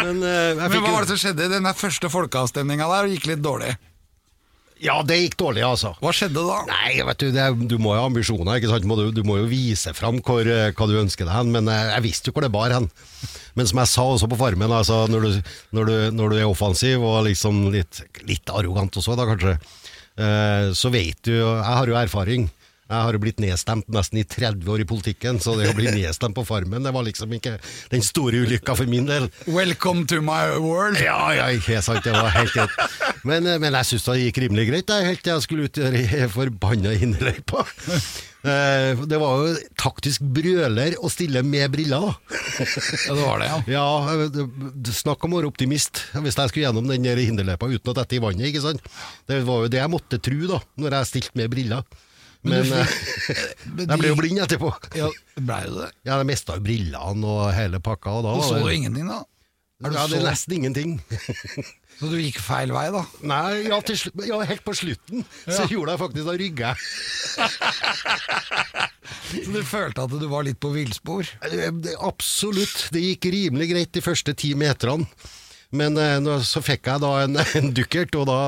Men, 0.00 0.22
jeg 0.24 0.56
Men 0.60 0.78
hva 0.80 0.94
var 0.94 1.04
det 1.04 1.14
som 1.14 1.20
skjedde? 1.20 1.50
Den 1.52 1.68
der 1.68 1.76
første 1.76 2.08
folkeavstemninga 2.12 2.88
der 2.88 3.12
gikk 3.12 3.28
litt 3.32 3.44
dårlig. 3.44 3.74
Ja, 4.82 4.98
det 5.06 5.16
gikk 5.20 5.36
dårlig, 5.38 5.62
altså. 5.64 5.92
Hva 6.02 6.10
skjedde 6.12 6.42
da? 6.44 6.58
Nei, 6.66 6.96
vet 7.06 7.22
du, 7.22 7.28
det, 7.32 7.44
du 7.70 7.76
må 7.80 7.94
jo 7.94 8.02
ha 8.02 8.08
ambisjoner, 8.10 8.58
ikke 8.58 8.72
sant? 8.72 8.84
Du, 8.84 9.06
du 9.14 9.22
må 9.26 9.38
jo 9.38 9.46
vise 9.48 9.94
fram 9.96 10.18
hvor, 10.24 10.42
eh, 10.42 10.72
hva 10.74 10.88
du 10.90 10.96
ønsker 10.98 11.28
deg 11.28 11.36
hen, 11.36 11.52
men 11.54 11.70
eh, 11.70 11.92
jeg 11.94 12.04
visste 12.08 12.28
jo 12.28 12.34
hvor 12.36 12.44
det 12.44 12.52
bar 12.54 12.74
hen. 12.74 12.88
Men 13.54 13.70
som 13.70 13.80
jeg 13.80 13.92
sa 13.92 14.04
også 14.16 14.28
på 14.32 14.38
Farmen, 14.40 14.74
altså, 14.74 15.04
når, 15.08 15.24
du, 15.24 15.54
når, 15.78 15.88
du, 15.88 15.96
når 16.18 16.34
du 16.34 16.40
er 16.40 16.50
offensiv 16.50 17.06
og 17.06 17.22
liksom 17.28 17.68
litt, 17.72 18.02
litt 18.26 18.50
arrogant 18.50 18.98
også, 18.98 19.14
da 19.16 19.28
kanskje, 19.30 19.54
eh, 20.18 20.68
så 20.74 20.92
vet 20.92 21.22
du 21.30 21.32
Jeg 21.36 21.64
har 21.64 21.88
jo 21.88 21.98
erfaring. 22.02 22.50
Jeg 22.94 23.06
har 23.08 23.16
jo 23.16 23.20
blitt 23.24 23.40
nedstemt 23.42 23.88
nesten 23.90 24.20
i 24.20 24.24
30 24.28 24.68
år 24.70 24.82
i 24.84 24.86
politikken, 24.86 25.40
så 25.42 25.56
det 25.58 25.66
å 25.72 25.74
bli 25.76 25.88
nedstemt 25.90 26.36
på 26.36 26.44
Farmen, 26.46 26.84
det 26.86 26.92
var 26.94 27.02
liksom 27.06 27.32
ikke 27.34 27.56
den 27.90 28.04
store 28.06 28.44
ulykka 28.44 28.76
for 28.78 28.86
min 28.90 29.08
del. 29.08 29.26
Welcome 29.50 30.04
to 30.12 30.20
my 30.22 30.54
world. 30.62 31.00
Ja, 31.02 31.18
ja, 31.34 31.48
ikke 31.56 31.80
sant, 31.82 32.04
det 32.06 32.14
var 32.14 32.30
helt 32.36 32.54
greit. 32.54 32.76
Men, 33.26 33.48
eh, 33.50 33.58
men 33.58 33.74
jeg 33.80 33.90
syns 33.90 34.06
det 34.06 34.20
gikk 34.20 34.38
rimelig 34.44 34.68
greit, 34.70 34.86
det, 34.90 35.00
helt 35.08 35.24
til 35.26 35.34
jeg 35.34 35.46
skulle 35.48 35.66
ut 35.66 35.80
i 35.82 35.88
den 35.88 36.30
forbanna 36.36 36.94
innerløypa. 36.94 37.64
Eh, 38.44 39.02
Det 39.08 39.18
var 39.18 39.42
jo 39.42 39.52
taktisk 39.80 40.22
brøler 40.36 40.94
å 41.00 41.10
stille 41.10 41.42
med 41.42 41.72
briller. 41.74 42.12
Ja, 42.60 43.14
det 43.16 43.20
var 43.24 43.42
det, 43.42 43.50
ja. 43.50 43.58
Ja, 43.74 44.92
snakk 44.94 45.24
om 45.26 45.34
å 45.34 45.40
være 45.40 45.50
optimist, 45.50 46.04
hvis 46.14 46.36
jeg 46.38 46.52
skulle 46.52 46.68
gjennom 46.68 46.86
den 46.92 47.08
hinderløypa 47.18 47.72
uten 47.72 47.90
å 47.90 47.96
dette 47.98 48.18
i 48.18 48.22
vannet, 48.22 48.50
ikke 48.52 48.62
sant. 48.68 48.84
Det 49.26 49.40
var 49.48 49.64
jo 49.64 49.72
det 49.72 49.80
jeg 49.82 49.92
måtte 49.96 50.20
tro, 50.22 50.40
da, 50.54 50.60
når 50.78 51.00
jeg 51.00 51.10
stilte 51.14 51.40
med 51.40 51.50
briller. 51.56 51.86
Men, 52.44 52.66
men, 52.68 52.80
eh, 52.84 52.88
Men 53.76 53.86
jeg 53.88 53.98
ble 54.00 54.08
jo 54.10 54.14
de- 54.16 54.20
blind 54.20 54.40
etterpå. 54.44 54.70
Ja, 54.98 55.08
ble 55.40 55.60
du 55.68 55.78
det? 55.80 55.90
Ja, 56.04 56.18
jeg 56.20 56.28
mista 56.28 56.58
jo 56.58 56.64
brillene 56.66 57.30
og 57.36 57.46
hele 57.56 57.80
pakka. 57.80 58.18
Og 58.18 58.26
da 58.26 58.34
Og 58.36 58.44
så 58.44 58.58
du 58.60 58.68
ingenting, 58.72 59.08
da? 59.08 59.22
Er 59.84 59.90
du 59.90 59.96
Ja, 59.96 60.04
det 60.08 60.18
er 60.20 60.26
nesten 60.28 60.54
ingenting. 60.58 60.92
så 61.98 62.08
du 62.12 62.16
gikk 62.20 62.38
feil 62.40 62.70
vei, 62.72 62.86
da? 62.94 63.02
Nei, 63.26 63.64
ja, 63.66 63.80
ja, 64.28 64.38
helt 64.48 64.62
på 64.64 64.74
slutten 64.76 65.24
så 65.48 65.66
gjorde 65.68 65.96
jeg 65.96 66.00
faktisk 66.04 66.28
Da 66.30 66.36
rygga 66.40 66.72
jeg. 66.72 66.78
Så 69.34 69.50
du 69.50 69.62
følte 69.66 70.04
at 70.04 70.12
du 70.20 70.26
var 70.30 70.44
litt 70.46 70.60
på 70.62 70.70
villspor? 70.74 71.26
Eh, 71.48 71.70
Absolutt. 72.06 72.86
Det 72.94 73.00
gikk 73.02 73.26
rimelig 73.34 73.66
greit 73.72 73.92
de 73.96 74.02
første 74.04 74.34
ti 74.38 74.52
meterne. 74.58 75.08
Men 75.76 75.98
eh, 76.00 76.30
så 76.46 76.62
fikk 76.64 76.90
jeg 76.92 77.02
da 77.04 77.12
en, 77.24 77.40
en 77.60 77.72
dukkert, 77.76 78.14
og, 78.20 78.28
da, 78.30 78.38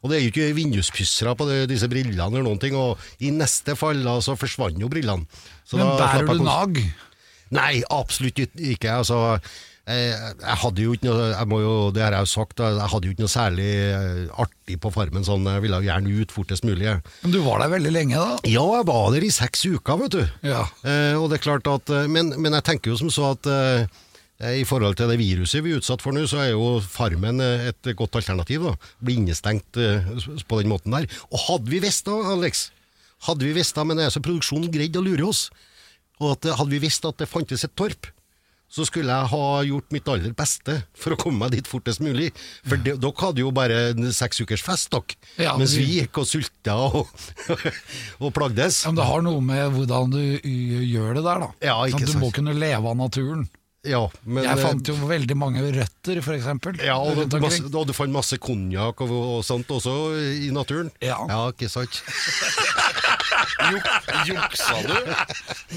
og 0.00 0.12
det 0.12 0.18
er 0.18 0.24
jo 0.26 0.32
ikke 0.32 0.52
vinduspussere 0.58 1.34
på 1.38 1.48
det, 1.50 1.58
disse 1.72 1.90
brillene 1.90 2.28
eller 2.30 2.46
noen 2.46 2.62
ting, 2.62 2.76
og 2.78 3.02
i 3.22 3.32
neste 3.34 3.76
fall 3.78 4.02
da, 4.06 4.18
så 4.24 4.38
forsvant 4.38 4.80
jo 4.80 4.90
brillene. 4.92 5.26
Så 5.68 5.80
Men 5.80 5.94
bærer 5.98 6.28
du 6.28 6.42
nag? 6.46 6.80
Nei, 7.52 7.82
absolutt 7.92 8.40
ikke. 8.40 8.94
Altså, 9.02 9.38
jeg, 9.82 10.12
jeg 10.14 10.58
hadde 10.62 10.84
jo 10.84 10.92
ikke 10.94 11.08
noe 11.08 11.24
jeg 11.32 11.62
jo, 11.64 11.72
Det 11.90 12.02
har 12.04 12.14
jeg 12.14 12.22
jo 12.22 12.30
sagt, 12.30 12.60
jeg 12.62 12.90
hadde 12.92 13.08
jo 13.08 13.14
ikke 13.16 13.24
noe 13.24 13.32
særlig 13.32 13.70
eh, 13.82 14.42
artig 14.44 14.76
på 14.82 14.92
Farmen. 14.94 15.26
Sånn, 15.26 15.48
jeg 15.50 15.64
ville 15.64 15.80
jo 15.80 15.88
gjerne 15.88 16.14
ut 16.22 16.34
fortest 16.34 16.66
mulig. 16.68 16.94
Men 17.24 17.34
du 17.34 17.40
var 17.42 17.64
der 17.64 17.72
veldig 17.74 17.92
lenge, 17.94 18.20
da? 18.20 18.38
Ja, 18.46 18.62
jeg 18.78 18.86
var 18.88 19.10
der 19.14 19.26
i 19.26 19.32
seks 19.34 19.66
uker, 19.66 19.98
vet 20.04 20.14
du. 20.14 20.22
Ja. 20.46 20.62
Eh, 20.86 21.18
og 21.18 21.28
det 21.32 21.40
er 21.40 21.46
klart 21.48 21.68
at, 21.70 21.90
eh, 21.90 22.06
men, 22.06 22.30
men 22.38 22.54
jeg 22.60 22.68
tenker 22.70 22.92
jo 22.94 23.00
som 23.02 23.10
så 23.12 23.32
at 23.34 23.50
eh, 23.50 24.00
i 24.42 24.64
forhold 24.66 24.96
til 24.98 25.10
det 25.12 25.18
viruset 25.20 25.62
vi 25.62 25.70
er 25.74 25.78
utsatt 25.80 26.02
for 26.02 26.12
nå, 26.16 26.24
så 26.26 26.40
er 26.42 26.50
jo 26.52 26.80
Farmen 26.82 27.38
eh, 27.44 27.68
et 27.70 27.92
godt 27.98 28.16
alternativ. 28.18 28.64
da. 28.66 28.72
Bli 29.04 29.18
innestengt 29.20 29.78
eh, 29.78 30.08
på 30.48 30.58
den 30.62 30.72
måten 30.72 30.94
der. 30.96 31.06
Og 31.30 31.38
hadde 31.48 31.70
vi 31.70 31.78
visst 31.84 32.08
da, 32.08 32.16
Alex, 32.34 32.70
hadde 33.28 33.46
vi 33.46 33.52
visst 33.54 33.76
da, 33.78 33.84
men 33.86 34.00
det 34.00 34.08
er 34.08 34.16
så 34.16 34.22
produksjonen 34.24 34.72
greid 34.74 34.98
å 34.98 35.04
lure 35.06 35.28
oss, 35.30 35.46
og 36.18 36.34
at 36.34 36.50
eh, 36.50 36.56
hadde 36.58 36.74
vi 36.74 36.82
visst 36.82 37.06
at 37.06 37.22
det 37.22 37.30
fantes 37.30 37.62
et 37.68 37.76
torp, 37.78 38.10
så 38.72 38.86
skulle 38.88 39.12
jeg 39.12 39.28
ha 39.28 39.46
gjort 39.68 39.90
mitt 39.92 40.06
aller 40.08 40.32
beste 40.32 40.78
for 40.96 41.12
å 41.12 41.16
komme 41.20 41.42
meg 41.44 41.50
dit 41.52 41.66
fortest 41.68 42.00
mulig. 42.00 42.30
For 42.64 42.80
de, 42.80 42.94
dere 42.96 43.20
hadde 43.20 43.42
jo 43.44 43.50
bare 43.52 43.80
en 43.90 44.06
seks 44.16 44.40
ukers 44.40 44.62
fest, 44.64 44.88
dere. 44.94 45.18
Ja, 45.44 45.58
mens 45.60 45.74
vi- 45.76 45.98
gikk 46.00 46.22
og 46.22 46.26
sulta 46.30 46.78
og, 46.88 47.10
og 48.24 48.30
plagdes. 48.32 48.78
Ja, 48.86 48.90
men 48.94 49.02
det 49.02 49.08
har 49.10 49.26
noe 49.26 49.42
med 49.44 49.74
hvordan 49.76 50.14
du 50.14 50.22
gjør 50.24 51.18
det 51.18 51.24
der, 51.28 51.44
da. 51.44 51.50
Ja, 51.68 51.76
ikke 51.84 52.06
Sånn 52.08 52.16
du 52.22 52.24
må 52.24 52.30
kunne 52.32 52.54
leve 52.56 52.88
av 52.88 52.96
naturen. 52.96 53.44
Ja, 53.82 54.04
men, 54.22 54.44
Jeg 54.46 54.54
eh, 54.54 54.62
fant 54.62 54.86
jo 54.86 54.94
veldig 55.08 55.34
mange 55.34 55.62
røtter, 55.74 56.20
for 56.22 56.36
eksempel. 56.36 56.76
Ja, 56.86 57.00
og 57.02 57.18
du, 57.18 57.38
masse, 57.42 57.64
og 57.66 57.88
du 57.88 57.94
fant 57.96 58.14
masse 58.14 58.38
konjakk 58.38 59.02
og, 59.02 59.10
og 59.10 59.40
sånt 59.46 59.72
også 59.74 59.94
i 60.38 60.52
naturen? 60.54 60.92
Ja. 61.02 61.18
ikke 61.50 61.66
sant? 61.72 61.98
Juksa 64.28 64.78
du? 64.86 64.94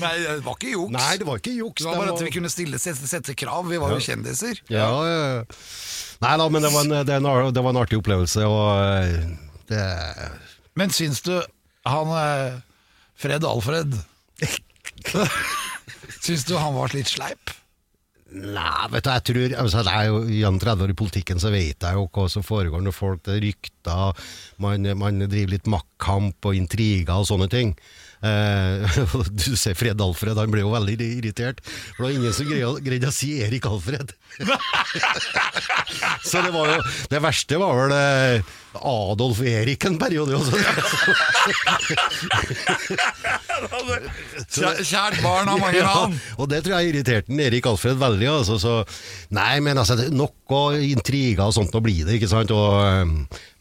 Nei, 0.01 0.13
det 0.21 0.43
var 0.45 0.53
ikke 0.57 0.71
juks. 0.73 0.93
Nei, 0.93 1.11
det 1.21 1.27
var 1.27 1.41
ikke 1.41 1.55
juks. 1.55 1.81
det 1.81 1.89
var 1.89 1.99
bare 2.01 2.13
at 2.13 2.23
vi 2.27 2.33
kunne 2.33 2.51
stille, 2.53 2.79
sette, 2.81 3.09
sette 3.09 3.35
krav. 3.37 3.65
Vi 3.69 3.81
var 3.81 3.95
jo 3.95 4.01
kjendiser. 4.03 4.61
ja, 4.69 4.85
ja. 4.85 5.17
ja. 5.25 5.43
Nei 6.23 6.37
da, 6.39 6.45
men 6.47 6.63
det 6.63 6.71
var, 6.71 6.85
en, 6.85 6.93
det, 7.09 7.17
en, 7.17 7.27
det 7.53 7.61
var 7.65 7.73
en 7.73 7.81
artig 7.81 7.97
opplevelse, 7.99 8.45
og 8.47 8.69
eh, 8.79 9.25
det 9.67 9.83
Men 10.79 10.93
syns 10.95 11.19
du 11.25 11.33
han 11.85 12.13
eh, 12.15 12.61
Fred 13.19 13.43
Alfred 13.45 13.97
Syns 16.25 16.47
du 16.47 16.55
han 16.55 16.77
var 16.77 16.95
litt 16.95 17.11
sleip? 17.11 17.51
Nei, 18.35 18.87
vet 18.91 19.05
du, 19.05 19.11
jeg 19.13 19.23
tror 19.29 19.53
altså, 19.61 19.81
Jeg 19.85 19.95
er 19.95 20.07
jo 20.09 20.17
gjennom 20.27 20.57
30 20.59 20.83
år 20.83 20.91
i 20.91 20.97
politikken, 20.99 21.39
så 21.39 21.51
vet 21.53 21.85
jeg 21.85 21.95
jo 21.95 22.07
hva 22.11 22.25
som 22.31 22.43
foregår 22.43 22.83
når 22.83 22.95
folk 22.95 23.21
det 23.27 23.37
er 23.37 23.45
rykter, 23.45 24.25
man, 24.63 24.89
man 24.99 25.23
driver 25.23 25.53
litt 25.53 25.69
maktkamp 25.71 26.49
og 26.49 26.57
intriger 26.57 27.15
og 27.15 27.29
sånne 27.29 27.47
ting. 27.51 27.71
Eh, 28.25 28.97
du 29.45 29.47
ser 29.55 29.77
Fred 29.77 30.01
Alfred, 30.01 30.35
han 30.39 30.51
ble 30.51 30.65
jo 30.65 30.73
veldig 30.73 30.97
irritert. 31.05 31.61
For 31.95 32.03
det 32.03 32.07
var 32.09 32.17
ingen 32.17 32.35
som 32.35 32.51
greide 32.83 33.11
å 33.11 33.15
si 33.15 33.31
Erik 33.45 33.69
Alfred. 33.69 34.11
så 36.29 36.43
det 36.43 36.51
var 36.51 36.73
jo 36.73 36.79
Det 37.11 37.21
verste 37.23 37.59
var 37.61 37.77
vel 37.79 37.95
eh, 37.95 38.55
Adolf 38.81 39.39
Erik 39.45 39.85
en 39.87 39.97
periode 40.01 40.35
også. 40.35 40.57
Kjæ- 44.55 44.81
Kjært 44.85 45.19
barn 45.23 45.47
har 45.49 45.59
mange 45.61 45.81
navn. 45.83 46.15
og 46.37 46.49
det 46.51 46.63
tror 46.65 46.79
jeg 46.79 46.91
irriterte 46.93 47.29
den 47.31 47.39
Erik 47.45 47.65
Alfred 47.69 47.97
veldig. 48.01 48.27
Altså, 48.31 48.57
så, 48.61 48.73
nei, 49.35 49.59
men 49.63 49.77
altså, 49.81 49.97
nok 50.13 50.55
er 50.55 50.79
intriger 50.91 51.45
og 51.47 51.55
sånt 51.55 51.73
nå 51.75 51.81
blir 51.85 52.05
det, 52.07 52.17
ikke 52.19 52.29
sant. 52.31 52.51
Og, 52.55 52.79
eh, 52.85 53.05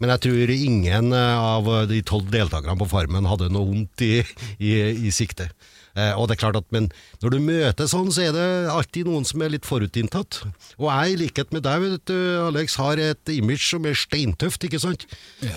men 0.02 0.14
jeg 0.14 0.24
tror 0.26 0.54
ingen 0.54 1.12
eh, 1.12 1.44
av 1.54 1.70
de 1.90 2.02
tolv 2.06 2.30
deltakerne 2.34 2.78
på 2.80 2.88
Farmen 2.90 3.28
hadde 3.30 3.50
noe 3.54 3.68
vondt 3.70 4.04
i, 4.06 4.12
i, 4.58 4.74
i 5.08 5.14
sikte. 5.14 5.48
Eh, 5.94 6.12
og 6.18 6.26
det 6.26 6.34
er 6.36 6.40
klart 6.42 6.58
at, 6.58 6.66
Men 6.74 6.88
når 7.22 7.34
du 7.34 7.38
møter 7.44 7.88
sånn, 7.90 8.10
så 8.14 8.26
er 8.26 8.32
det 8.34 8.46
alltid 8.72 9.06
noen 9.06 9.26
som 9.28 9.42
er 9.44 9.52
litt 9.54 9.68
forutinntatt. 9.68 10.40
Og 10.78 10.88
jeg, 10.90 11.12
i 11.14 11.20
likhet 11.22 11.54
med 11.54 11.64
deg, 11.66 11.84
vet 11.84 12.06
du, 12.10 12.16
Alex, 12.48 12.78
har 12.82 12.98
et 12.98 13.34
image 13.34 13.62
som 13.68 13.86
er 13.86 13.98
steintøft. 13.98 14.66
ikke 14.66 14.82
sant? 14.82 15.06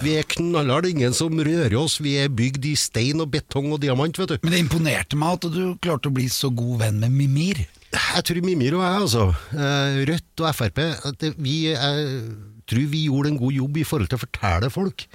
Vi 0.04 0.18
er 0.20 0.28
knallharde, 0.36 0.92
ingen 0.94 1.16
som 1.18 1.34
rører 1.34 1.78
oss. 1.80 1.98
Vi 2.04 2.18
er 2.22 2.30
bygd 2.30 2.70
i 2.70 2.76
stein 2.78 3.24
og 3.24 3.32
betong 3.34 3.72
og 3.74 3.82
diamant. 3.82 4.18
vet 4.18 4.36
du. 4.36 4.38
Men 4.44 4.54
det 4.54 4.62
imponerte 4.66 5.18
meg 5.20 5.40
at 5.40 5.50
du 5.54 5.64
klarte 5.82 6.12
å 6.12 6.18
bli 6.18 6.30
så 6.30 6.54
god 6.54 6.84
venn 6.86 7.02
med 7.02 7.16
Mimir. 7.18 7.66
Jeg 7.98 8.24
tror 8.28 8.44
Mimir 8.44 8.76
og 8.78 8.84
jeg, 8.84 9.02
altså, 9.08 9.26
eh, 9.56 10.04
Rødt 10.10 10.44
og 10.44 10.54
Frp, 10.54 10.80
at 11.08 11.28
vi 11.40 11.58
jeg 11.72 12.08
tror 12.68 12.88
vi 12.92 13.06
gjorde 13.08 13.32
en 13.32 13.40
god 13.40 13.56
jobb 13.56 13.78
i 13.80 13.86
forhold 13.88 14.12
til 14.12 14.20
å 14.20 14.26
fortelle 14.26 14.70
folk 14.74 15.08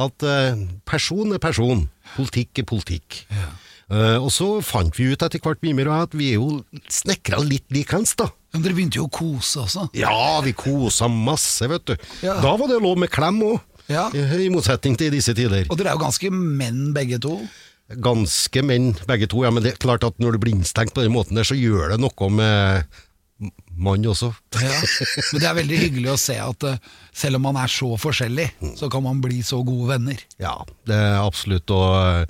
at 0.00 0.24
eh, 0.24 0.62
person 0.88 1.34
er 1.34 1.42
person, 1.42 1.84
politikk 2.14 2.62
er 2.62 2.68
politikk. 2.68 3.18
Eh, 3.28 3.50
og 3.92 4.30
så 4.32 4.46
fant 4.64 4.96
vi 4.96 5.10
ut 5.12 5.22
etter 5.26 5.42
hvert, 5.42 5.60
Mimir 5.64 5.90
og 5.90 5.96
jeg, 5.98 6.08
at 6.08 6.14
vi 6.16 6.28
er 6.32 6.38
jo 6.40 6.62
snekra 6.92 7.42
litt 7.44 7.66
likens, 7.74 8.14
da. 8.16 8.30
Men 8.52 8.64
dere 8.64 8.76
begynte 8.76 8.98
jo 9.00 9.06
å 9.08 9.12
kose 9.12 9.62
også. 9.64 9.86
Ja, 9.96 10.40
vi 10.44 10.52
kosa 10.56 11.08
masse, 11.12 11.68
vet 11.72 11.84
du. 11.88 11.94
Ja. 12.24 12.38
Da 12.44 12.54
var 12.60 12.68
det 12.70 12.80
lov 12.84 12.98
med 13.00 13.12
klem 13.12 13.40
òg, 13.46 13.60
Ja. 13.90 14.06
i, 14.14 14.22
i 14.46 14.50
motsetning 14.52 14.96
til 14.96 15.10
i 15.10 15.16
disse 15.18 15.34
tider. 15.36 15.66
Og 15.68 15.76
dere 15.80 15.92
er 15.92 15.98
jo 15.98 16.04
ganske 16.04 16.30
menn 16.32 16.92
begge 16.96 17.18
to. 17.24 17.38
Ganske 18.00 18.62
menn, 18.64 18.92
begge 19.08 19.26
to. 19.28 19.42
Ja, 19.44 19.50
men 19.52 19.64
det 19.64 19.74
er 19.74 19.80
klart 19.82 20.04
at 20.06 20.20
når 20.22 20.36
du 20.36 20.44
blir 20.44 20.54
innstengt 20.56 20.94
på 20.96 21.02
den 21.04 21.12
måten 21.12 21.36
der, 21.36 21.44
så 21.48 21.56
gjør 21.58 21.92
det 21.92 21.98
noe 22.00 22.28
med 22.32 22.86
mann 23.76 24.04
også. 24.06 24.30
Ja. 24.62 24.76
Men 25.32 25.42
det 25.42 25.48
er 25.50 25.56
veldig 25.58 25.78
hyggelig 25.80 26.12
å 26.12 26.18
se 26.20 26.36
at 26.38 26.64
eh, 26.68 26.76
selv 27.16 27.40
om 27.40 27.46
man 27.48 27.58
er 27.58 27.72
så 27.72 27.88
forskjellig, 27.98 28.48
så 28.78 28.88
kan 28.92 29.02
man 29.04 29.20
bli 29.24 29.40
så 29.44 29.58
gode 29.66 29.90
venner. 29.96 30.20
Ja, 30.40 30.54
det 30.88 30.94
er 30.96 31.18
absolutt. 31.24 31.72
Og, 31.74 32.28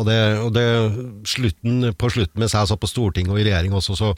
og, 0.00 0.06
det, 0.08 0.18
og 0.40 0.54
det, 0.56 0.64
slutten, 1.28 1.90
på 2.00 2.10
slutten, 2.12 2.40
mens 2.40 2.56
jeg 2.56 2.70
satt 2.70 2.80
på 2.80 2.88
Stortinget 2.88 3.34
og 3.34 3.40
i 3.40 3.44
regjering 3.44 3.74
også, 3.76 3.96
så, 3.98 4.12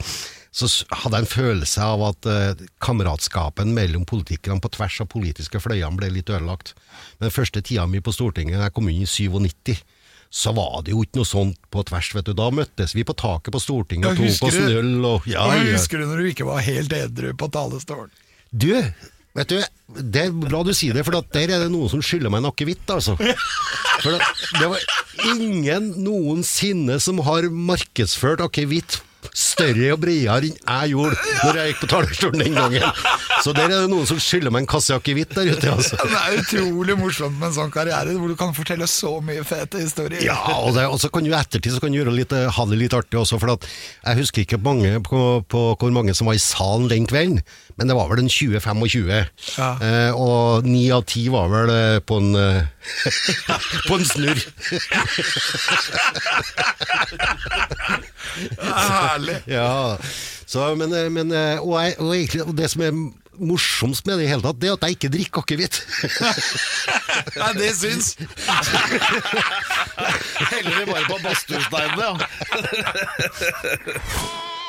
så 0.55 0.69
hadde 1.03 1.19
jeg 1.19 1.27
en 1.27 1.33
følelse 1.33 1.89
av 1.95 2.05
at 2.13 2.29
eh, 2.31 2.67
kameratskapen 2.85 3.75
mellom 3.75 4.07
politikerne 4.09 4.63
på 4.63 4.71
tvers 4.77 5.01
av 5.03 5.11
politiske 5.11 5.63
fløyene 5.63 5.99
ble 5.99 6.13
litt 6.15 6.31
ødelagt. 6.31 6.77
Men 7.19 7.29
den 7.29 7.35
første 7.35 7.65
tida 7.67 7.89
mi 7.91 8.03
på 8.05 8.15
Stortinget, 8.15 8.61
da 8.61 8.71
jeg 8.71 8.77
kom 8.79 8.93
inn 8.93 9.03
i 9.03 9.11
97, 9.11 9.83
så 10.33 10.55
var 10.57 10.85
det 10.87 10.95
jo 10.95 11.03
ikke 11.05 11.19
noe 11.21 11.29
sånt 11.29 11.59
på 11.75 11.83
tvers, 11.91 12.15
vet 12.17 12.31
du. 12.31 12.33
Da 12.39 12.47
møttes 12.55 12.95
vi 12.97 13.05
på 13.05 13.17
taket 13.19 13.53
på 13.53 13.61
Stortinget 13.61 14.15
og 14.15 14.23
tok 14.23 14.47
oss 14.49 14.61
en 14.63 14.71
øl 14.79 14.95
og 15.05 15.27
ja, 15.29 15.45
ja. 15.59 15.75
husker 15.75 16.01
du 16.01 16.07
når 16.09 16.23
du 16.23 16.31
ikke 16.31 16.47
var 16.49 16.63
helt 16.65 16.95
edru 16.97 17.35
på 17.37 17.51
talerstolen? 17.53 18.15
Du, 18.49 18.71
vet 19.39 19.53
du, 19.53 19.59
det 20.03 20.27
er 20.27 20.35
bra 20.35 20.63
du 20.67 20.73
sier 20.77 20.97
det, 20.97 21.05
for 21.07 21.17
der 21.17 21.55
er 21.55 21.65
det 21.65 21.71
noen 21.73 21.91
som 21.93 22.03
skylder 22.05 22.33
meg 22.33 22.43
en 22.43 22.51
akevitt, 22.51 22.85
altså. 22.93 23.17
For 24.03 24.11
det, 24.13 24.21
det 24.59 24.69
var 24.73 24.83
ingen 25.33 25.93
noensinne 26.03 26.99
som 27.03 27.21
har 27.27 27.49
markedsført 27.53 28.43
akevitt 28.45 29.01
større 29.31 29.93
og 29.95 30.01
bredere 30.03 30.51
enn 30.51 30.57
jeg 30.59 30.93
gjorde 30.93 31.17
når 31.43 31.59
jeg 31.59 31.73
gikk 31.73 31.83
på 31.83 31.91
talerstolen 31.93 32.43
den 32.45 32.59
gangen. 32.59 33.03
Så 33.43 33.55
der 33.57 33.69
er 33.69 33.85
det 33.85 33.91
noen 33.93 34.09
som 34.09 34.21
skylder 34.23 34.55
meg 34.55 34.65
en 34.65 34.71
kasse 34.71 34.97
akevitt 34.97 35.35
der 35.37 35.51
ute, 35.53 35.73
altså. 35.73 35.99
Det 36.03 36.21
er 36.21 36.39
utrolig 36.41 36.97
morsomt 36.99 37.39
med 37.39 37.51
en 37.51 37.57
sånn 37.57 37.73
karriere 37.75 38.17
hvor 38.19 38.33
du 38.33 38.37
kan 38.39 38.55
fortelle 38.57 38.89
så 38.91 39.17
mye 39.25 39.45
fete 39.47 39.83
historier. 39.83 40.23
Ja, 40.27 40.39
og, 40.59 40.75
det, 40.77 40.87
og 40.91 41.01
så 41.03 41.11
kan 41.13 41.27
du 41.27 41.33
ettertid 41.37 41.75
så 41.75 41.83
kan 41.83 41.95
du 41.95 42.01
gjøre 42.01 42.15
litt, 42.15 42.35
eh, 42.37 42.51
ha 42.53 42.69
det 42.69 42.79
litt 42.81 42.97
artig 42.97 43.19
også, 43.21 43.41
for 43.43 43.53
jeg 43.53 44.19
husker 44.19 44.45
ikke 44.45 44.61
mange 44.63 44.99
på, 45.07 45.21
på 45.51 45.63
hvor 45.79 45.95
mange 45.95 46.15
som 46.17 46.29
var 46.31 46.39
i 46.39 46.43
salen 46.43 46.91
den 46.91 47.07
kvelden, 47.11 47.41
men 47.79 47.89
det 47.89 47.97
var 47.97 48.11
vel 48.11 48.23
en 48.23 48.31
20-25. 48.31 49.11
Ja. 49.57 49.71
Eh, 49.83 50.13
og 50.15 50.67
ni 50.69 50.85
av 50.95 51.05
ti 51.09 51.27
var 51.33 51.49
vel 51.53 51.73
eh, 51.73 51.99
på 52.05 52.19
en 52.21 52.35
eh, 52.39 52.63
på 53.89 53.97
en 53.97 54.05
snurr. 54.07 54.43
Herlig. 59.13 59.43
ja, 59.59 59.97
så, 60.47 60.75
men, 60.79 60.95
eh, 60.97 61.11
men 61.13 61.33
eh, 61.33 61.61
og, 61.61 61.77
jeg, 61.83 61.99
og, 61.99 62.15
egentlig, 62.17 62.43
og 62.47 62.57
det 62.59 62.71
som 62.73 62.83
er 62.87 62.93
morsomst 63.43 64.07
med 64.07 64.19
det 64.21 64.27
i 64.27 64.31
hele 64.31 64.45
tatt, 64.45 64.61
det 64.61 64.69
er 64.69 64.77
at 64.77 64.87
jeg 64.87 64.99
ikke 64.99 65.13
drikker 65.17 65.45
akevitt. 65.47 65.79
Nei, 67.41 67.53
det 67.59 67.71
syns. 67.79 68.15
Heller 70.53 70.75
vi 70.79 70.85
bare 70.93 71.07
på 71.09 71.21
badstuesteinene, 71.25 72.03
ja. 72.03 72.13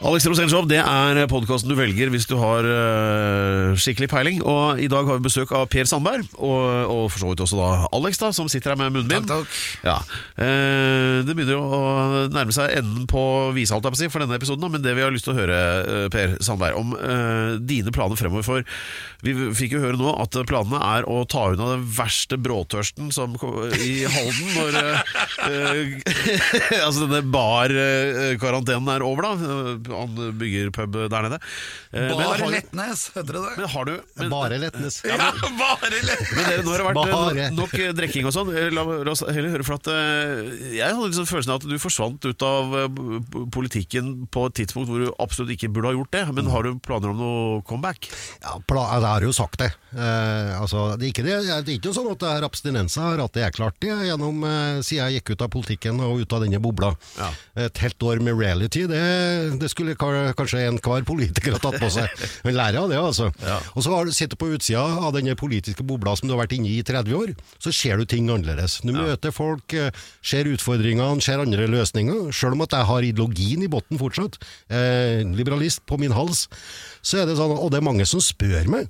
Alex 0.00 0.24
Rosenshov, 0.24 0.64
det 0.64 0.78
er 0.80 1.18
podkasten 1.28 1.68
du 1.68 1.74
velger 1.76 2.08
hvis 2.08 2.24
du 2.24 2.32
har 2.40 2.64
øh, 2.64 3.74
skikkelig 3.76 4.06
peiling. 4.08 4.38
Og 4.48 4.80
i 4.80 4.88
dag 4.88 5.04
har 5.04 5.18
vi 5.18 5.26
besøk 5.26 5.50
av 5.52 5.66
Per 5.68 5.84
Sandberg, 5.84 6.24
og, 6.40 6.62
og 6.88 7.02
for 7.12 7.20
så 7.20 7.28
vidt 7.28 7.42
også 7.44 7.58
da 7.58 7.68
Alex, 7.98 8.16
da, 8.22 8.30
som 8.32 8.48
sitter 8.48 8.72
her 8.72 8.80
med 8.80 8.94
munnbind. 8.96 9.28
Takk, 9.28 9.44
takk. 9.44 9.84
Ja. 9.84 9.98
Eh, 10.40 11.20
det 11.28 11.34
begynner 11.36 11.58
jo 11.58 11.60
å 11.60 11.82
nærme 12.32 12.56
seg 12.56 12.78
enden 12.78 13.04
på 13.12 13.22
visa, 13.52 13.76
holdt 13.76 13.90
jeg 13.90 13.96
på 13.96 14.00
å 14.00 14.00
si, 14.00 14.08
for 14.14 14.24
denne 14.24 14.40
episoden. 14.40 14.64
Da. 14.64 14.72
Men 14.72 14.86
det 14.86 14.96
vi 14.96 15.04
har 15.04 15.12
lyst 15.12 15.28
til 15.28 15.34
å 15.34 15.40
høre, 15.42 15.60
eh, 15.84 16.06
Per 16.16 16.32
Sandberg, 16.48 16.80
om 16.80 16.96
eh, 16.96 17.60
dine 17.60 17.92
planer 17.92 18.16
fremover. 18.16 18.48
For 18.48 18.64
vi 19.20 19.36
fikk 19.52 19.76
jo 19.76 19.82
høre 19.84 20.00
nå 20.00 20.14
at 20.16 20.40
planene 20.48 20.80
er 20.80 21.04
å 21.12 21.20
ta 21.28 21.50
unna 21.52 21.74
den 21.74 21.84
verste 21.92 22.40
bråtørsten 22.40 23.12
som 23.12 23.36
kom 23.40 23.60
i 23.76 24.00
Halden 24.08 24.56
når 24.56 24.80
eh, 24.80 25.12
eh, 25.44 26.80
Altså 26.86 27.04
denne 27.04 27.20
bar-karantenen 27.28 28.88
er 28.96 29.04
over, 29.04 29.28
da. 29.28 29.89
Han 29.94 30.38
bygger 30.40 30.70
pub 30.74 30.98
der 31.10 31.26
nede. 31.26 31.40
Eh, 31.92 32.06
men 32.06 32.20
har 32.20 32.38
Bare 32.40 32.50
Letnes, 32.54 33.06
heter 33.14 33.36
det 33.36 33.42
det? 33.44 33.54
Men 33.58 33.68
har 33.74 33.88
du 33.88 33.92
men, 34.20 34.30
Bare 34.32 34.58
Letnes. 34.62 35.00
Ja, 35.06 35.16
bare 35.60 35.90
Letnes. 35.94 36.32
men 36.36 36.48
dere, 36.48 36.64
nå 36.64 36.74
har 36.74 36.82
det 36.82 36.88
vært 36.88 37.00
eh, 37.02 37.14
Bare. 37.14 37.48
nok 37.56 37.74
eh, 37.78 37.92
drikking 37.96 38.28
og 38.30 38.34
sånn. 38.36 38.52
Eh, 38.54 38.70
La 38.74 38.84
la 38.86 39.14
oss 39.14 39.24
heller 39.26 39.52
høre, 39.54 39.66
for 39.66 39.78
at 39.80 39.90
eh, 39.92 40.76
Jeg 40.78 40.94
hadde 40.94 41.10
liksom 41.10 41.28
følelsen 41.30 41.54
av 41.54 41.60
at 41.60 41.68
du 41.70 41.76
forsvant 41.82 42.28
ut 42.30 42.46
av 42.46 42.76
eh, 42.80 43.02
politikken 43.54 44.12
på 44.32 44.46
et 44.48 44.58
tidspunkt 44.62 44.90
hvor 44.90 45.02
du 45.02 45.10
absolutt 45.22 45.54
ikke 45.56 45.70
burde 45.72 45.92
ha 45.92 45.96
gjort 45.98 46.14
det. 46.16 46.24
Men 46.36 46.50
har 46.52 46.66
du 46.66 46.80
planer 46.84 47.12
om 47.12 47.20
noe 47.20 47.62
comeback? 47.68 48.10
Ja, 48.44 48.56
pla 48.68 48.86
jeg 48.90 49.06
har 49.06 49.26
jo 49.26 49.32
sagt 49.36 49.60
det. 49.62 49.70
Eh, 49.90 50.52
altså, 50.60 50.92
det, 51.00 51.08
er 51.08 51.12
ikke 51.14 51.26
det. 51.26 51.38
det 51.66 51.74
er 51.74 51.78
ikke 51.78 51.94
sånn 51.96 52.10
at 52.12 52.22
det 52.22 52.30
er 52.30 52.46
abstinenser 52.46 53.06
har 53.06 53.22
hatt 53.24 53.34
det 53.36 53.42
jeg 53.46 53.56
klart 53.56 53.78
det 53.82 53.94
gjennom 54.06 54.44
eh, 54.46 54.80
siden 54.86 55.10
jeg 55.10 55.20
gikk 55.20 55.34
ut 55.34 55.44
av 55.46 55.50
politikken 55.52 56.00
og 56.04 56.22
ut 56.22 56.36
av 56.36 56.44
denne 56.44 56.60
bobla. 56.62 56.92
Ja. 57.18 57.30
Et 57.66 57.82
helt 57.84 58.06
år 58.06 58.22
med 58.24 58.38
reality, 58.38 58.84
det, 58.90 59.00
det 59.60 59.70
skulle 59.80 59.96
ka- 59.98 60.34
kanskje 60.38 60.60
enhver 60.68 61.02
politiker 61.08 61.56
ha 61.56 61.60
tatt 61.64 61.80
på 61.80 61.88
seg. 61.90 62.06
Men 62.44 62.54
lærer 62.60 62.78
av 62.84 62.92
det, 62.92 63.00
altså. 63.00 63.30
Og 63.74 63.82
så 63.82 63.94
har 63.96 64.04
du 64.04 64.12
sittet 64.14 64.38
på 64.40 64.52
utsida 64.54 64.84
av 65.00 65.14
denne 65.16 65.34
politiske 65.40 65.82
bobla 65.82 66.14
som 66.20 66.28
du 66.28 66.36
har 66.36 66.44
vært 66.44 66.54
inne 66.58 66.68
i 66.68 66.78
i 66.80 66.84
30 66.86 67.16
år, 67.16 67.34
så 67.58 67.72
ser 67.74 67.96
du 68.00 68.04
ting 68.08 68.28
annerledes. 68.30 68.78
Du 68.84 68.92
møter 68.94 69.32
folk, 69.34 69.72
eh, 69.74 69.90
ser 70.22 70.44
utfordringene, 70.52 71.20
ser 71.24 71.40
andre 71.42 71.66
løsninger. 71.66 72.30
Selv 72.36 72.54
om 72.58 72.62
at 72.68 72.76
jeg 72.76 72.84
har 72.92 73.02
ideologien 73.08 73.64
i 73.64 73.68
bunnen 73.72 73.98
fortsatt, 74.00 74.38
eh, 74.70 75.24
liberalist 75.24 75.82
på 75.88 75.98
min 75.98 76.12
hals, 76.12 76.46
så 77.02 77.22
er 77.22 77.26
det 77.26 77.36
sånn, 77.40 77.56
og 77.58 77.70
det 77.72 77.78
er 77.80 77.86
mange 77.88 78.06
som 78.06 78.20
spør 78.20 78.68
meg. 78.68 78.88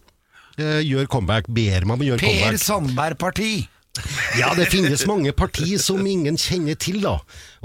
Eh, 0.59 0.83
gjør 0.85 1.07
comeback, 1.09 1.46
ber 1.48 1.87
meg 1.87 1.94
om 1.94 2.00
å 2.05 2.09
gjøre 2.11 2.20
Per 2.20 2.29
comeback. 2.29 2.61
Sandberg-parti. 2.66 3.68
Ja, 4.38 4.53
det 4.55 4.68
finnes 4.70 5.03
mange 5.11 5.33
partier 5.35 5.81
som 5.83 6.05
ingen 6.07 6.37
kjenner 6.38 6.76
til, 6.79 7.00
da. 7.03 7.16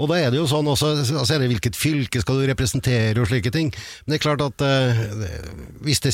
Og 0.02 0.10
da 0.10 0.18
er 0.18 0.32
det 0.34 0.40
jo 0.40 0.48
sånn 0.50 0.66
også, 0.72 0.90
altså 1.04 1.36
er 1.36 1.44
det 1.44 1.50
hvilket 1.52 1.78
fylke 1.78 2.20
skal 2.22 2.40
du 2.40 2.48
representere 2.50 3.22
og 3.22 3.30
slike 3.30 3.52
ting. 3.54 3.70
Men 4.04 4.14
det 4.14 4.18
er 4.18 4.24
klart 4.24 4.42
at 4.42 4.64
eh, 4.66 5.04
hvis, 5.86 6.02
det, 6.02 6.12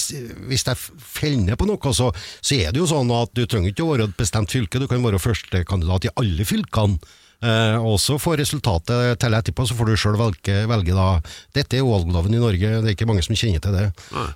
hvis 0.51 0.67
det 0.69 0.77
feller 0.77 1.47
ned 1.47 1.57
på 1.61 1.69
noe, 1.71 1.95
så, 1.97 2.11
så 2.45 2.61
er 2.61 2.75
det 2.75 2.83
jo 2.83 2.91
sånn 2.91 3.11
at 3.17 3.33
du 3.33 3.47
trenger 3.47 3.73
ikke 3.73 3.87
å 3.87 3.95
være 3.95 4.11
et 4.11 4.21
bestemt 4.21 4.53
fylke, 4.53 4.83
du 4.83 4.89
kan 4.91 5.03
være 5.07 5.23
førstekandidat 5.23 6.11
i 6.11 6.15
alle 6.21 6.49
fylkene. 6.49 7.01
Eh, 7.43 7.75
og 7.83 7.97
så 7.99 8.15
får 8.23 8.37
resultatet 8.39 9.19
til 9.19 9.35
etterpå, 9.35 9.65
så 9.67 9.75
får 9.75 9.89
du 9.91 9.97
sjøl 9.99 10.15
velge, 10.21 10.61
velge 10.71 10.95
da 10.95 11.07
Dette 11.57 11.75
er 11.75 11.83
jo 11.83 11.91
valgloven 11.91 12.37
i 12.37 12.43
Norge, 12.43 12.71
det 12.85 12.93
er 12.93 12.95
ikke 12.95 13.09
mange 13.11 13.25
som 13.27 13.35
kjenner 13.39 13.63
til 13.65 13.75
det. 13.75 13.89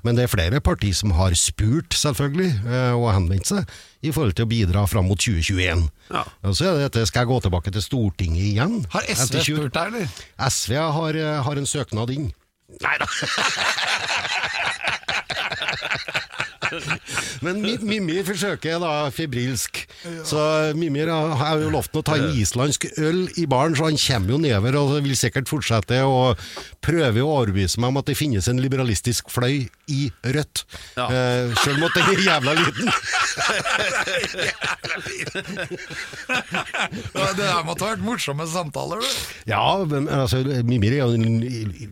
Men 0.02 0.18
det 0.18 0.24
er 0.26 0.32
flere 0.32 0.58
parti 0.64 0.90
som 0.96 1.14
har 1.14 1.36
spurt, 1.38 1.94
selvfølgelig, 1.94 2.50
eh, 2.66 2.94
og 2.96 3.12
henvendt 3.14 3.46
seg 3.52 3.62
i 4.06 4.10
forhold 4.14 4.34
til 4.38 4.46
å 4.46 4.50
bidra 4.50 4.82
fram 4.90 5.06
mot 5.10 5.20
2021. 5.22 5.86
Ja. 6.10 6.24
Og 6.46 6.58
så 6.58 6.66
er 6.66 6.74
det 6.74 6.82
dette, 6.88 7.06
skal 7.10 7.20
jeg 7.24 7.30
gå 7.30 7.38
tilbake 7.46 7.70
til 7.74 7.82
Stortinget 7.84 8.46
igjen? 8.50 8.74
Har 8.94 9.06
SV 9.06 9.42
spurt 9.44 9.78
deg, 9.78 9.86
eller? 9.94 10.06
SV 10.50 10.72
har, 10.98 11.12
eh, 11.22 11.38
har 11.46 11.56
en 11.62 11.70
søknad 11.70 12.08
inn. 12.14 12.26
Nei 12.82 12.96
da. 12.98 13.06
Men 17.46 17.60
Mimir 17.86 18.24
forsøker 18.26 18.80
da 18.82 18.92
febrilsk. 19.14 19.82
Så 20.26 20.40
Mimir 20.78 21.10
har 21.10 21.62
jo 21.62 21.70
lovt 21.72 21.96
å 21.98 22.04
ta 22.06 22.16
en 22.18 22.32
islandsk 22.36 22.88
øl 22.98 23.26
i 23.38 23.46
baren, 23.50 23.76
så 23.78 23.88
han 23.90 24.00
kommer 24.00 24.36
jo 24.36 24.40
nedover 24.42 24.78
og 24.80 24.94
vil 25.04 25.16
sikkert 25.18 25.50
fortsette 25.50 26.02
å 26.06 26.34
prøve 26.84 27.22
å 27.22 27.32
overbevise 27.40 27.80
meg 27.82 27.92
om 27.92 28.00
at 28.00 28.10
det 28.10 28.18
finnes 28.18 28.46
en 28.50 28.60
liberalistisk 28.62 29.30
fløy 29.32 29.66
i 29.92 30.10
Rødt. 30.26 30.64
Ja. 30.96 31.06
Eh, 31.06 31.54
selv 31.62 31.82
om 31.86 31.90
den 31.94 32.10
er 32.12 32.24
jævla 32.26 32.52
liten. 32.58 32.86
Det 37.36 37.44
der 37.44 37.64
måtte 37.66 37.84
ha 37.84 37.92
vært 37.92 38.04
morsomme 38.04 38.46
samtaler, 38.48 39.02
du. 39.02 39.08
Ja, 39.50 39.62
men 39.88 40.08
altså, 40.12 40.40
Mimir 40.66 40.94
er 40.96 41.02
jo 41.02 41.16
en 41.16 41.40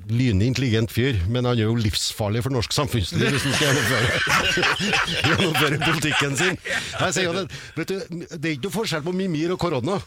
lynende 0.08 0.46
intelligent 0.48 0.92
fyr, 0.94 1.18
men 1.28 1.44
han 1.44 1.58
er 1.58 1.66
jo 1.66 1.76
livsfarlig 1.78 2.44
for 2.46 2.54
norsk 2.54 2.74
samfunnsliv 2.74 3.34
hvis 3.34 3.44
han 3.46 3.56
skal 3.56 3.66
gjennomføre, 3.68 4.08
gjennomføre 5.28 5.78
politikken 5.84 6.36
sin. 6.40 6.60
Jeg 6.66 7.16
sier 7.16 7.28
jo 7.28 7.34
det, 7.38 7.46
vet 7.78 7.88
du, 7.94 7.96
det 8.34 8.44
er 8.44 8.52
ikke 8.56 8.68
noe 8.68 8.78
forskjell 8.80 9.06
på 9.06 9.16
Mimir 9.16 9.54
og 9.54 9.60
korona. 9.62 10.00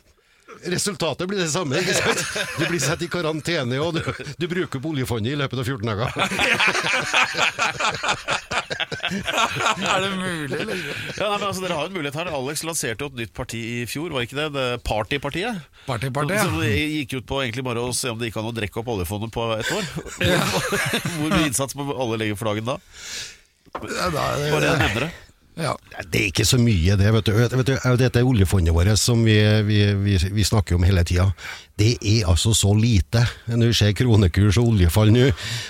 Resultatet 0.64 1.28
blir 1.30 1.40
det 1.40 1.50
samme. 1.52 1.78
ikke 1.78 1.94
sant? 1.94 2.22
Du 2.58 2.66
blir 2.66 2.80
satt 2.82 3.02
i 3.06 3.10
karantene, 3.12 3.78
og 3.84 3.94
du, 3.98 4.02
du 4.40 4.48
bruker 4.50 4.80
opp 4.80 4.88
oljefondet 4.90 5.36
i 5.36 5.38
løpet 5.38 5.60
av 5.62 5.66
14 5.68 5.88
dager. 5.92 6.08
Er 9.08 10.02
det 10.04 10.10
mulig, 10.18 10.58
eller? 10.58 10.80
Ja, 11.16 11.30
nei, 11.30 11.38
men 11.38 11.46
altså, 11.48 11.64
Dere 11.64 11.78
har 11.78 11.86
jo 11.86 11.92
en 11.92 11.96
mulighet 11.96 12.18
her. 12.20 12.32
Alex 12.36 12.64
lanserte 12.68 13.06
jo 13.06 13.12
et 13.14 13.22
nytt 13.22 13.34
parti 13.38 13.60
i 13.60 13.86
fjor, 13.90 14.12
var 14.16 14.26
ikke 14.26 14.40
det? 14.40 14.48
det 14.58 14.66
Partypartiet? 14.88 15.62
Partypartiet, 15.88 16.42
Som, 16.44 16.58
som 16.58 16.66
ja. 16.66 16.76
gikk 16.98 17.18
ut 17.20 17.30
på 17.30 17.42
egentlig 17.44 17.66
bare 17.68 17.84
å 17.84 17.94
se 17.96 18.12
om 18.12 18.20
det 18.20 18.32
gikk 18.32 18.42
an 18.42 18.52
å 18.52 18.56
drikke 18.58 18.82
opp 18.82 18.92
oljefondet 18.98 19.34
på 19.36 19.48
et 19.56 19.72
år. 19.78 19.90
Hvor 21.18 21.32
mye 21.32 21.48
innsats 21.48 21.78
må 21.78 21.88
alle 21.94 22.20
legge 22.24 22.40
for 22.40 22.52
dagen 22.52 22.68
da? 22.74 22.78
Ja, 23.76 24.10
da 24.10 24.26
er 24.38 24.52
Bare 24.52 24.62
det- 24.62 24.80
nevne 24.80 25.00
det. 25.00 25.12
ja. 25.64 25.76
Det 26.12 26.22
er 26.22 26.26
ikke 26.32 26.46
så 26.46 26.58
mye, 26.62 26.96
det. 26.98 27.14
vet 27.14 27.26
du. 27.26 27.32
Vet 27.34 27.66
du 27.66 27.98
dette 27.98 28.24
oljefondet 28.24 28.74
vårt 28.74 28.98
som 29.00 29.24
vi, 29.26 29.38
vi, 29.64 29.94
vi, 29.94 30.18
vi 30.32 30.44
snakker 30.44 30.76
om 30.76 30.84
hele 30.84 31.04
tida, 31.04 31.32
Det 31.78 31.94
er 32.02 32.26
altså 32.30 32.54
så 32.58 32.72
lite. 32.74 33.22
Nå 33.54 33.70
skjer 33.70 33.92
ser 33.92 33.96
kronekurs 33.98 34.58
og 34.58 34.72
oljefall 34.72 35.12
nå, 35.14 35.28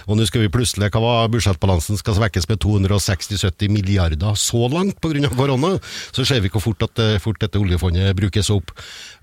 og 0.07 0.17
nå 0.17 0.27
skal 0.27 0.45
vi 0.45 0.51
plutselig, 0.51 0.89
hva 0.93 1.01
var 1.03 1.31
budsjettbalansen 1.33 1.99
skal 1.99 2.15
svekkes 2.17 2.47
med 2.47 2.61
260-70 2.63 3.73
milliarder 3.73 4.37
så 4.39 4.69
langt 4.71 5.01
pga. 5.03 5.27
korona, 5.35 5.73
så 6.15 6.25
ser 6.25 6.41
vi 6.43 6.51
hvor 6.53 6.63
fort, 6.63 6.83
at, 6.87 6.99
eh, 7.03 7.19
fort 7.19 7.39
dette 7.41 7.59
oljefondet 7.59 8.15
brukes 8.15 8.49
opp. 8.53 8.71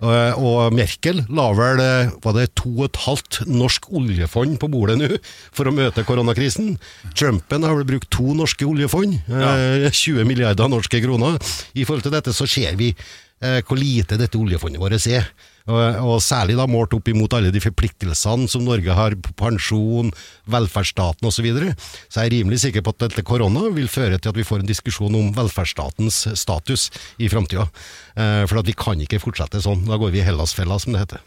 Og, 0.04 0.44
og 0.44 0.76
Merkel 0.76 1.24
la 1.32 1.48
vel 1.56 1.80
eh, 1.80 2.12
var 2.24 2.36
det 2.36 2.50
to 2.60 2.74
og 2.74 2.84
et 2.90 3.00
halvt 3.06 3.40
norsk 3.48 3.88
oljefond 3.94 4.58
på 4.60 4.68
bordet 4.68 4.98
nå 5.00 5.08
for 5.54 5.68
å 5.68 5.74
møte 5.74 6.04
koronakrisen. 6.04 6.76
Trumpen 7.16 7.64
har 7.64 7.78
vel 7.78 7.88
brukt 7.94 8.10
to 8.12 8.36
norske 8.36 8.66
oljefond, 8.68 9.16
ja. 9.30 9.88
20 9.88 10.28
milliarder 10.28 10.68
norske 10.68 11.00
kroner. 11.04 11.40
I 11.74 11.88
forhold 11.88 12.04
til 12.04 12.14
dette 12.14 12.36
så 12.36 12.48
ser 12.50 12.76
vi 12.76 12.92
eh, 12.92 13.60
hvor 13.64 13.80
lite 13.80 14.20
dette 14.20 14.40
oljefondet 14.40 14.82
vårt 14.82 15.00
er. 15.08 15.32
Og, 15.64 15.80
og 16.04 16.18
særlig 16.20 16.58
da 16.58 16.66
målt 16.68 16.92
opp 16.92 17.06
imot 17.08 17.32
alle 17.36 17.48
de 17.52 17.60
forpliktelsene 17.64 18.48
som 18.52 18.66
Norge 18.66 18.92
har 18.92 19.14
på 19.16 19.32
pensjon, 19.40 20.10
velferdsstaten 20.52 21.24
osv. 21.24 21.38
Så, 21.38 21.42
videre. 21.44 21.74
så 22.08 22.20
jeg 22.20 22.26
er 22.28 22.34
rimelig 22.38 22.58
sikker 22.66 22.82
på 22.84 22.90
at 22.92 23.00
dette 23.06 23.22
korona 23.26 23.60
vil 23.72 23.88
føre 23.88 24.18
til 24.18 24.30
at 24.32 24.38
vi 24.38 24.44
får 24.44 24.58
en 24.60 24.68
diskusjon 24.68 25.14
om 25.16 25.32
velferdsstatens 25.36 26.16
status 26.40 26.90
i 27.16 27.28
framtida. 27.32 27.64
Eh, 28.12 28.44
for 28.44 28.58
at 28.60 28.68
vi 28.68 28.76
kan 28.76 29.00
ikke 29.00 29.22
fortsette 29.24 29.64
sånn. 29.64 29.86
Da 29.88 29.96
går 30.00 30.10
vi 30.12 30.20
i 30.20 30.26
Hellasfella, 30.26 30.76
som 30.82 30.92
det 30.92 31.00
heter. 31.06 31.20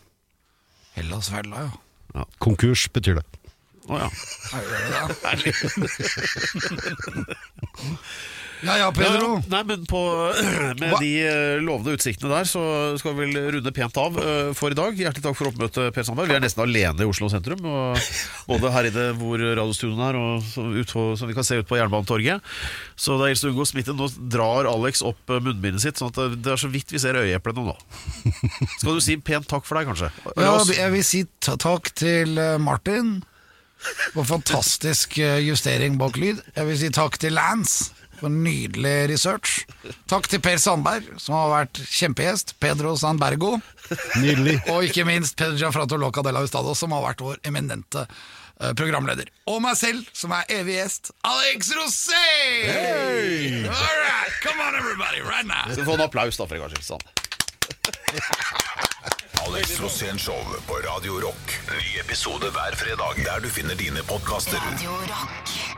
Hellasfella, 0.99 1.57
ja. 1.65 1.71
ja. 2.21 2.23
Konkurs 2.43 2.81
betyr 2.93 3.15
det. 3.21 3.27
Å 3.87 3.89
oh, 3.93 3.97
Ja? 4.03 4.07
Ja 8.65 8.73
ja, 8.79 8.87
Pedro. 8.91 9.35
Ja, 9.37 9.41
nei, 9.51 9.59
men 9.69 9.83
på, 9.85 9.99
Med 10.81 10.89
Hva? 10.93 10.97
de 11.01 11.09
eh, 11.21 11.59
lovende 11.61 11.93
utsiktene 11.97 12.31
der, 12.31 12.47
så 12.49 12.61
skal 12.97 13.13
vi 13.13 13.27
vel 13.27 13.51
runde 13.57 13.73
pent 13.75 13.99
av 14.01 14.17
eh, 14.17 14.49
for 14.57 14.73
i 14.73 14.77
dag. 14.77 14.97
Hjertelig 14.97 15.25
takk 15.27 15.37
for 15.37 15.51
oppmøtet, 15.51 15.91
Per 15.93 16.07
Sandberg. 16.07 16.31
Vi 16.31 16.37
er 16.39 16.41
nesten 16.41 16.63
alene 16.65 17.05
i 17.05 17.09
Oslo 17.09 17.29
sentrum. 17.29 17.61
Og 17.69 17.99
både 18.49 18.71
her 18.73 18.89
inne 18.89 19.05
hvor 19.19 19.37
radiostudioen 19.45 20.01
er, 20.07 20.17
og 20.17 20.79
ut 20.81 20.93
på, 20.95 21.05
som 21.21 21.29
vi 21.29 21.37
kan 21.37 21.45
se 21.45 21.59
ut 21.61 21.69
på 21.69 21.77
Jernbanetorget. 21.77 22.41
Så 22.97 23.19
det 23.19 23.27
er 23.27 23.33
helst 23.35 23.45
å 23.45 23.51
unngå 23.53 23.67
smitte. 23.69 23.93
Nå 23.97 24.09
drar 24.33 24.69
Alex 24.71 25.03
opp 25.05 25.33
eh, 25.35 25.43
munnbindet 25.45 25.85
sitt, 25.85 26.01
sånn 26.01 26.09
at 26.13 26.17
det- 26.23 26.41
det 26.47 26.53
er 26.55 26.61
så 26.65 26.71
vidt 26.73 26.91
vi 26.95 27.01
ser 27.03 27.17
øyeeplene 27.19 27.67
nå. 27.69 27.77
Skal 28.79 28.97
du 28.97 29.03
si 29.03 29.17
pent 29.21 29.45
takk 29.51 29.65
for 29.67 29.77
deg, 29.77 29.89
kanskje? 29.91 30.09
Ja, 30.39 30.55
jeg 30.73 30.93
vil 30.97 31.05
si 31.05 31.23
takk 31.45 31.91
til 31.97 32.33
Martin 32.63 33.19
for 34.15 34.25
fantastisk 34.25 35.19
justering 35.21 35.99
bak 36.01 36.17
lyd. 36.17 36.39
Jeg 36.55 36.65
vil 36.71 36.79
si 36.81 36.89
takk 36.95 37.19
til 37.21 37.35
Lance 37.37 37.91
for 38.19 38.33
nydelig 38.33 38.95
research. 39.11 39.65
Takk 40.09 40.27
til 40.31 40.41
Per 40.43 40.57
Sandberg, 40.61 41.11
som 41.21 41.35
har 41.37 41.51
vært 41.53 41.81
kjempegjest. 41.85 42.55
Pedro 42.63 42.95
Sandbergo. 42.99 43.57
Nydelig. 44.19 44.57
Og 44.73 44.87
ikke 44.89 45.05
minst 45.07 45.37
Pedro 45.39 45.57
Gianfranto 45.59 45.99
Loca 45.99 46.23
de 46.25 46.33
la 46.35 46.43
Hustado, 46.43 46.73
som 46.77 46.95
har 46.95 47.05
vært 47.05 47.23
vår 47.23 47.39
eminente 47.47 48.03
eh, 48.07 48.73
programleder. 48.77 49.29
Og 49.51 49.61
meg 49.63 49.77
selv, 49.79 50.07
som 50.17 50.33
er 50.35 50.49
evig 50.59 50.79
gjest, 50.79 51.13
Alex 51.27 51.71
Rosé! 51.77 52.25
All 53.69 53.99
right, 54.03 54.33
come 54.43 54.59
on 54.61 54.75
everybody, 54.79 55.21
right 55.21 55.47
now! 55.47 55.65
Vi 55.69 55.85
få 55.87 55.97
en 55.97 56.05
applaus, 56.07 56.37
da, 56.39 56.49
for 56.49 56.57
en 56.57 56.65
gangs 56.65 56.75
skyld. 56.77 56.89
Sånn. 56.91 57.05
Alex 59.47 59.79
Rosén 59.79 60.19
Show 60.19 60.39
på 60.67 60.73
Radio 60.83 61.19
Rock. 61.23 61.59
Ny 61.71 61.99
episode 62.01 62.51
hver 62.51 62.75
fredag 62.75 63.23
der 63.23 63.39
du 63.43 63.49
finner 63.49 63.75
dine 63.79 64.03
podkaster. 64.03 64.59
Radio 64.71 64.91
Rock. 65.07 65.76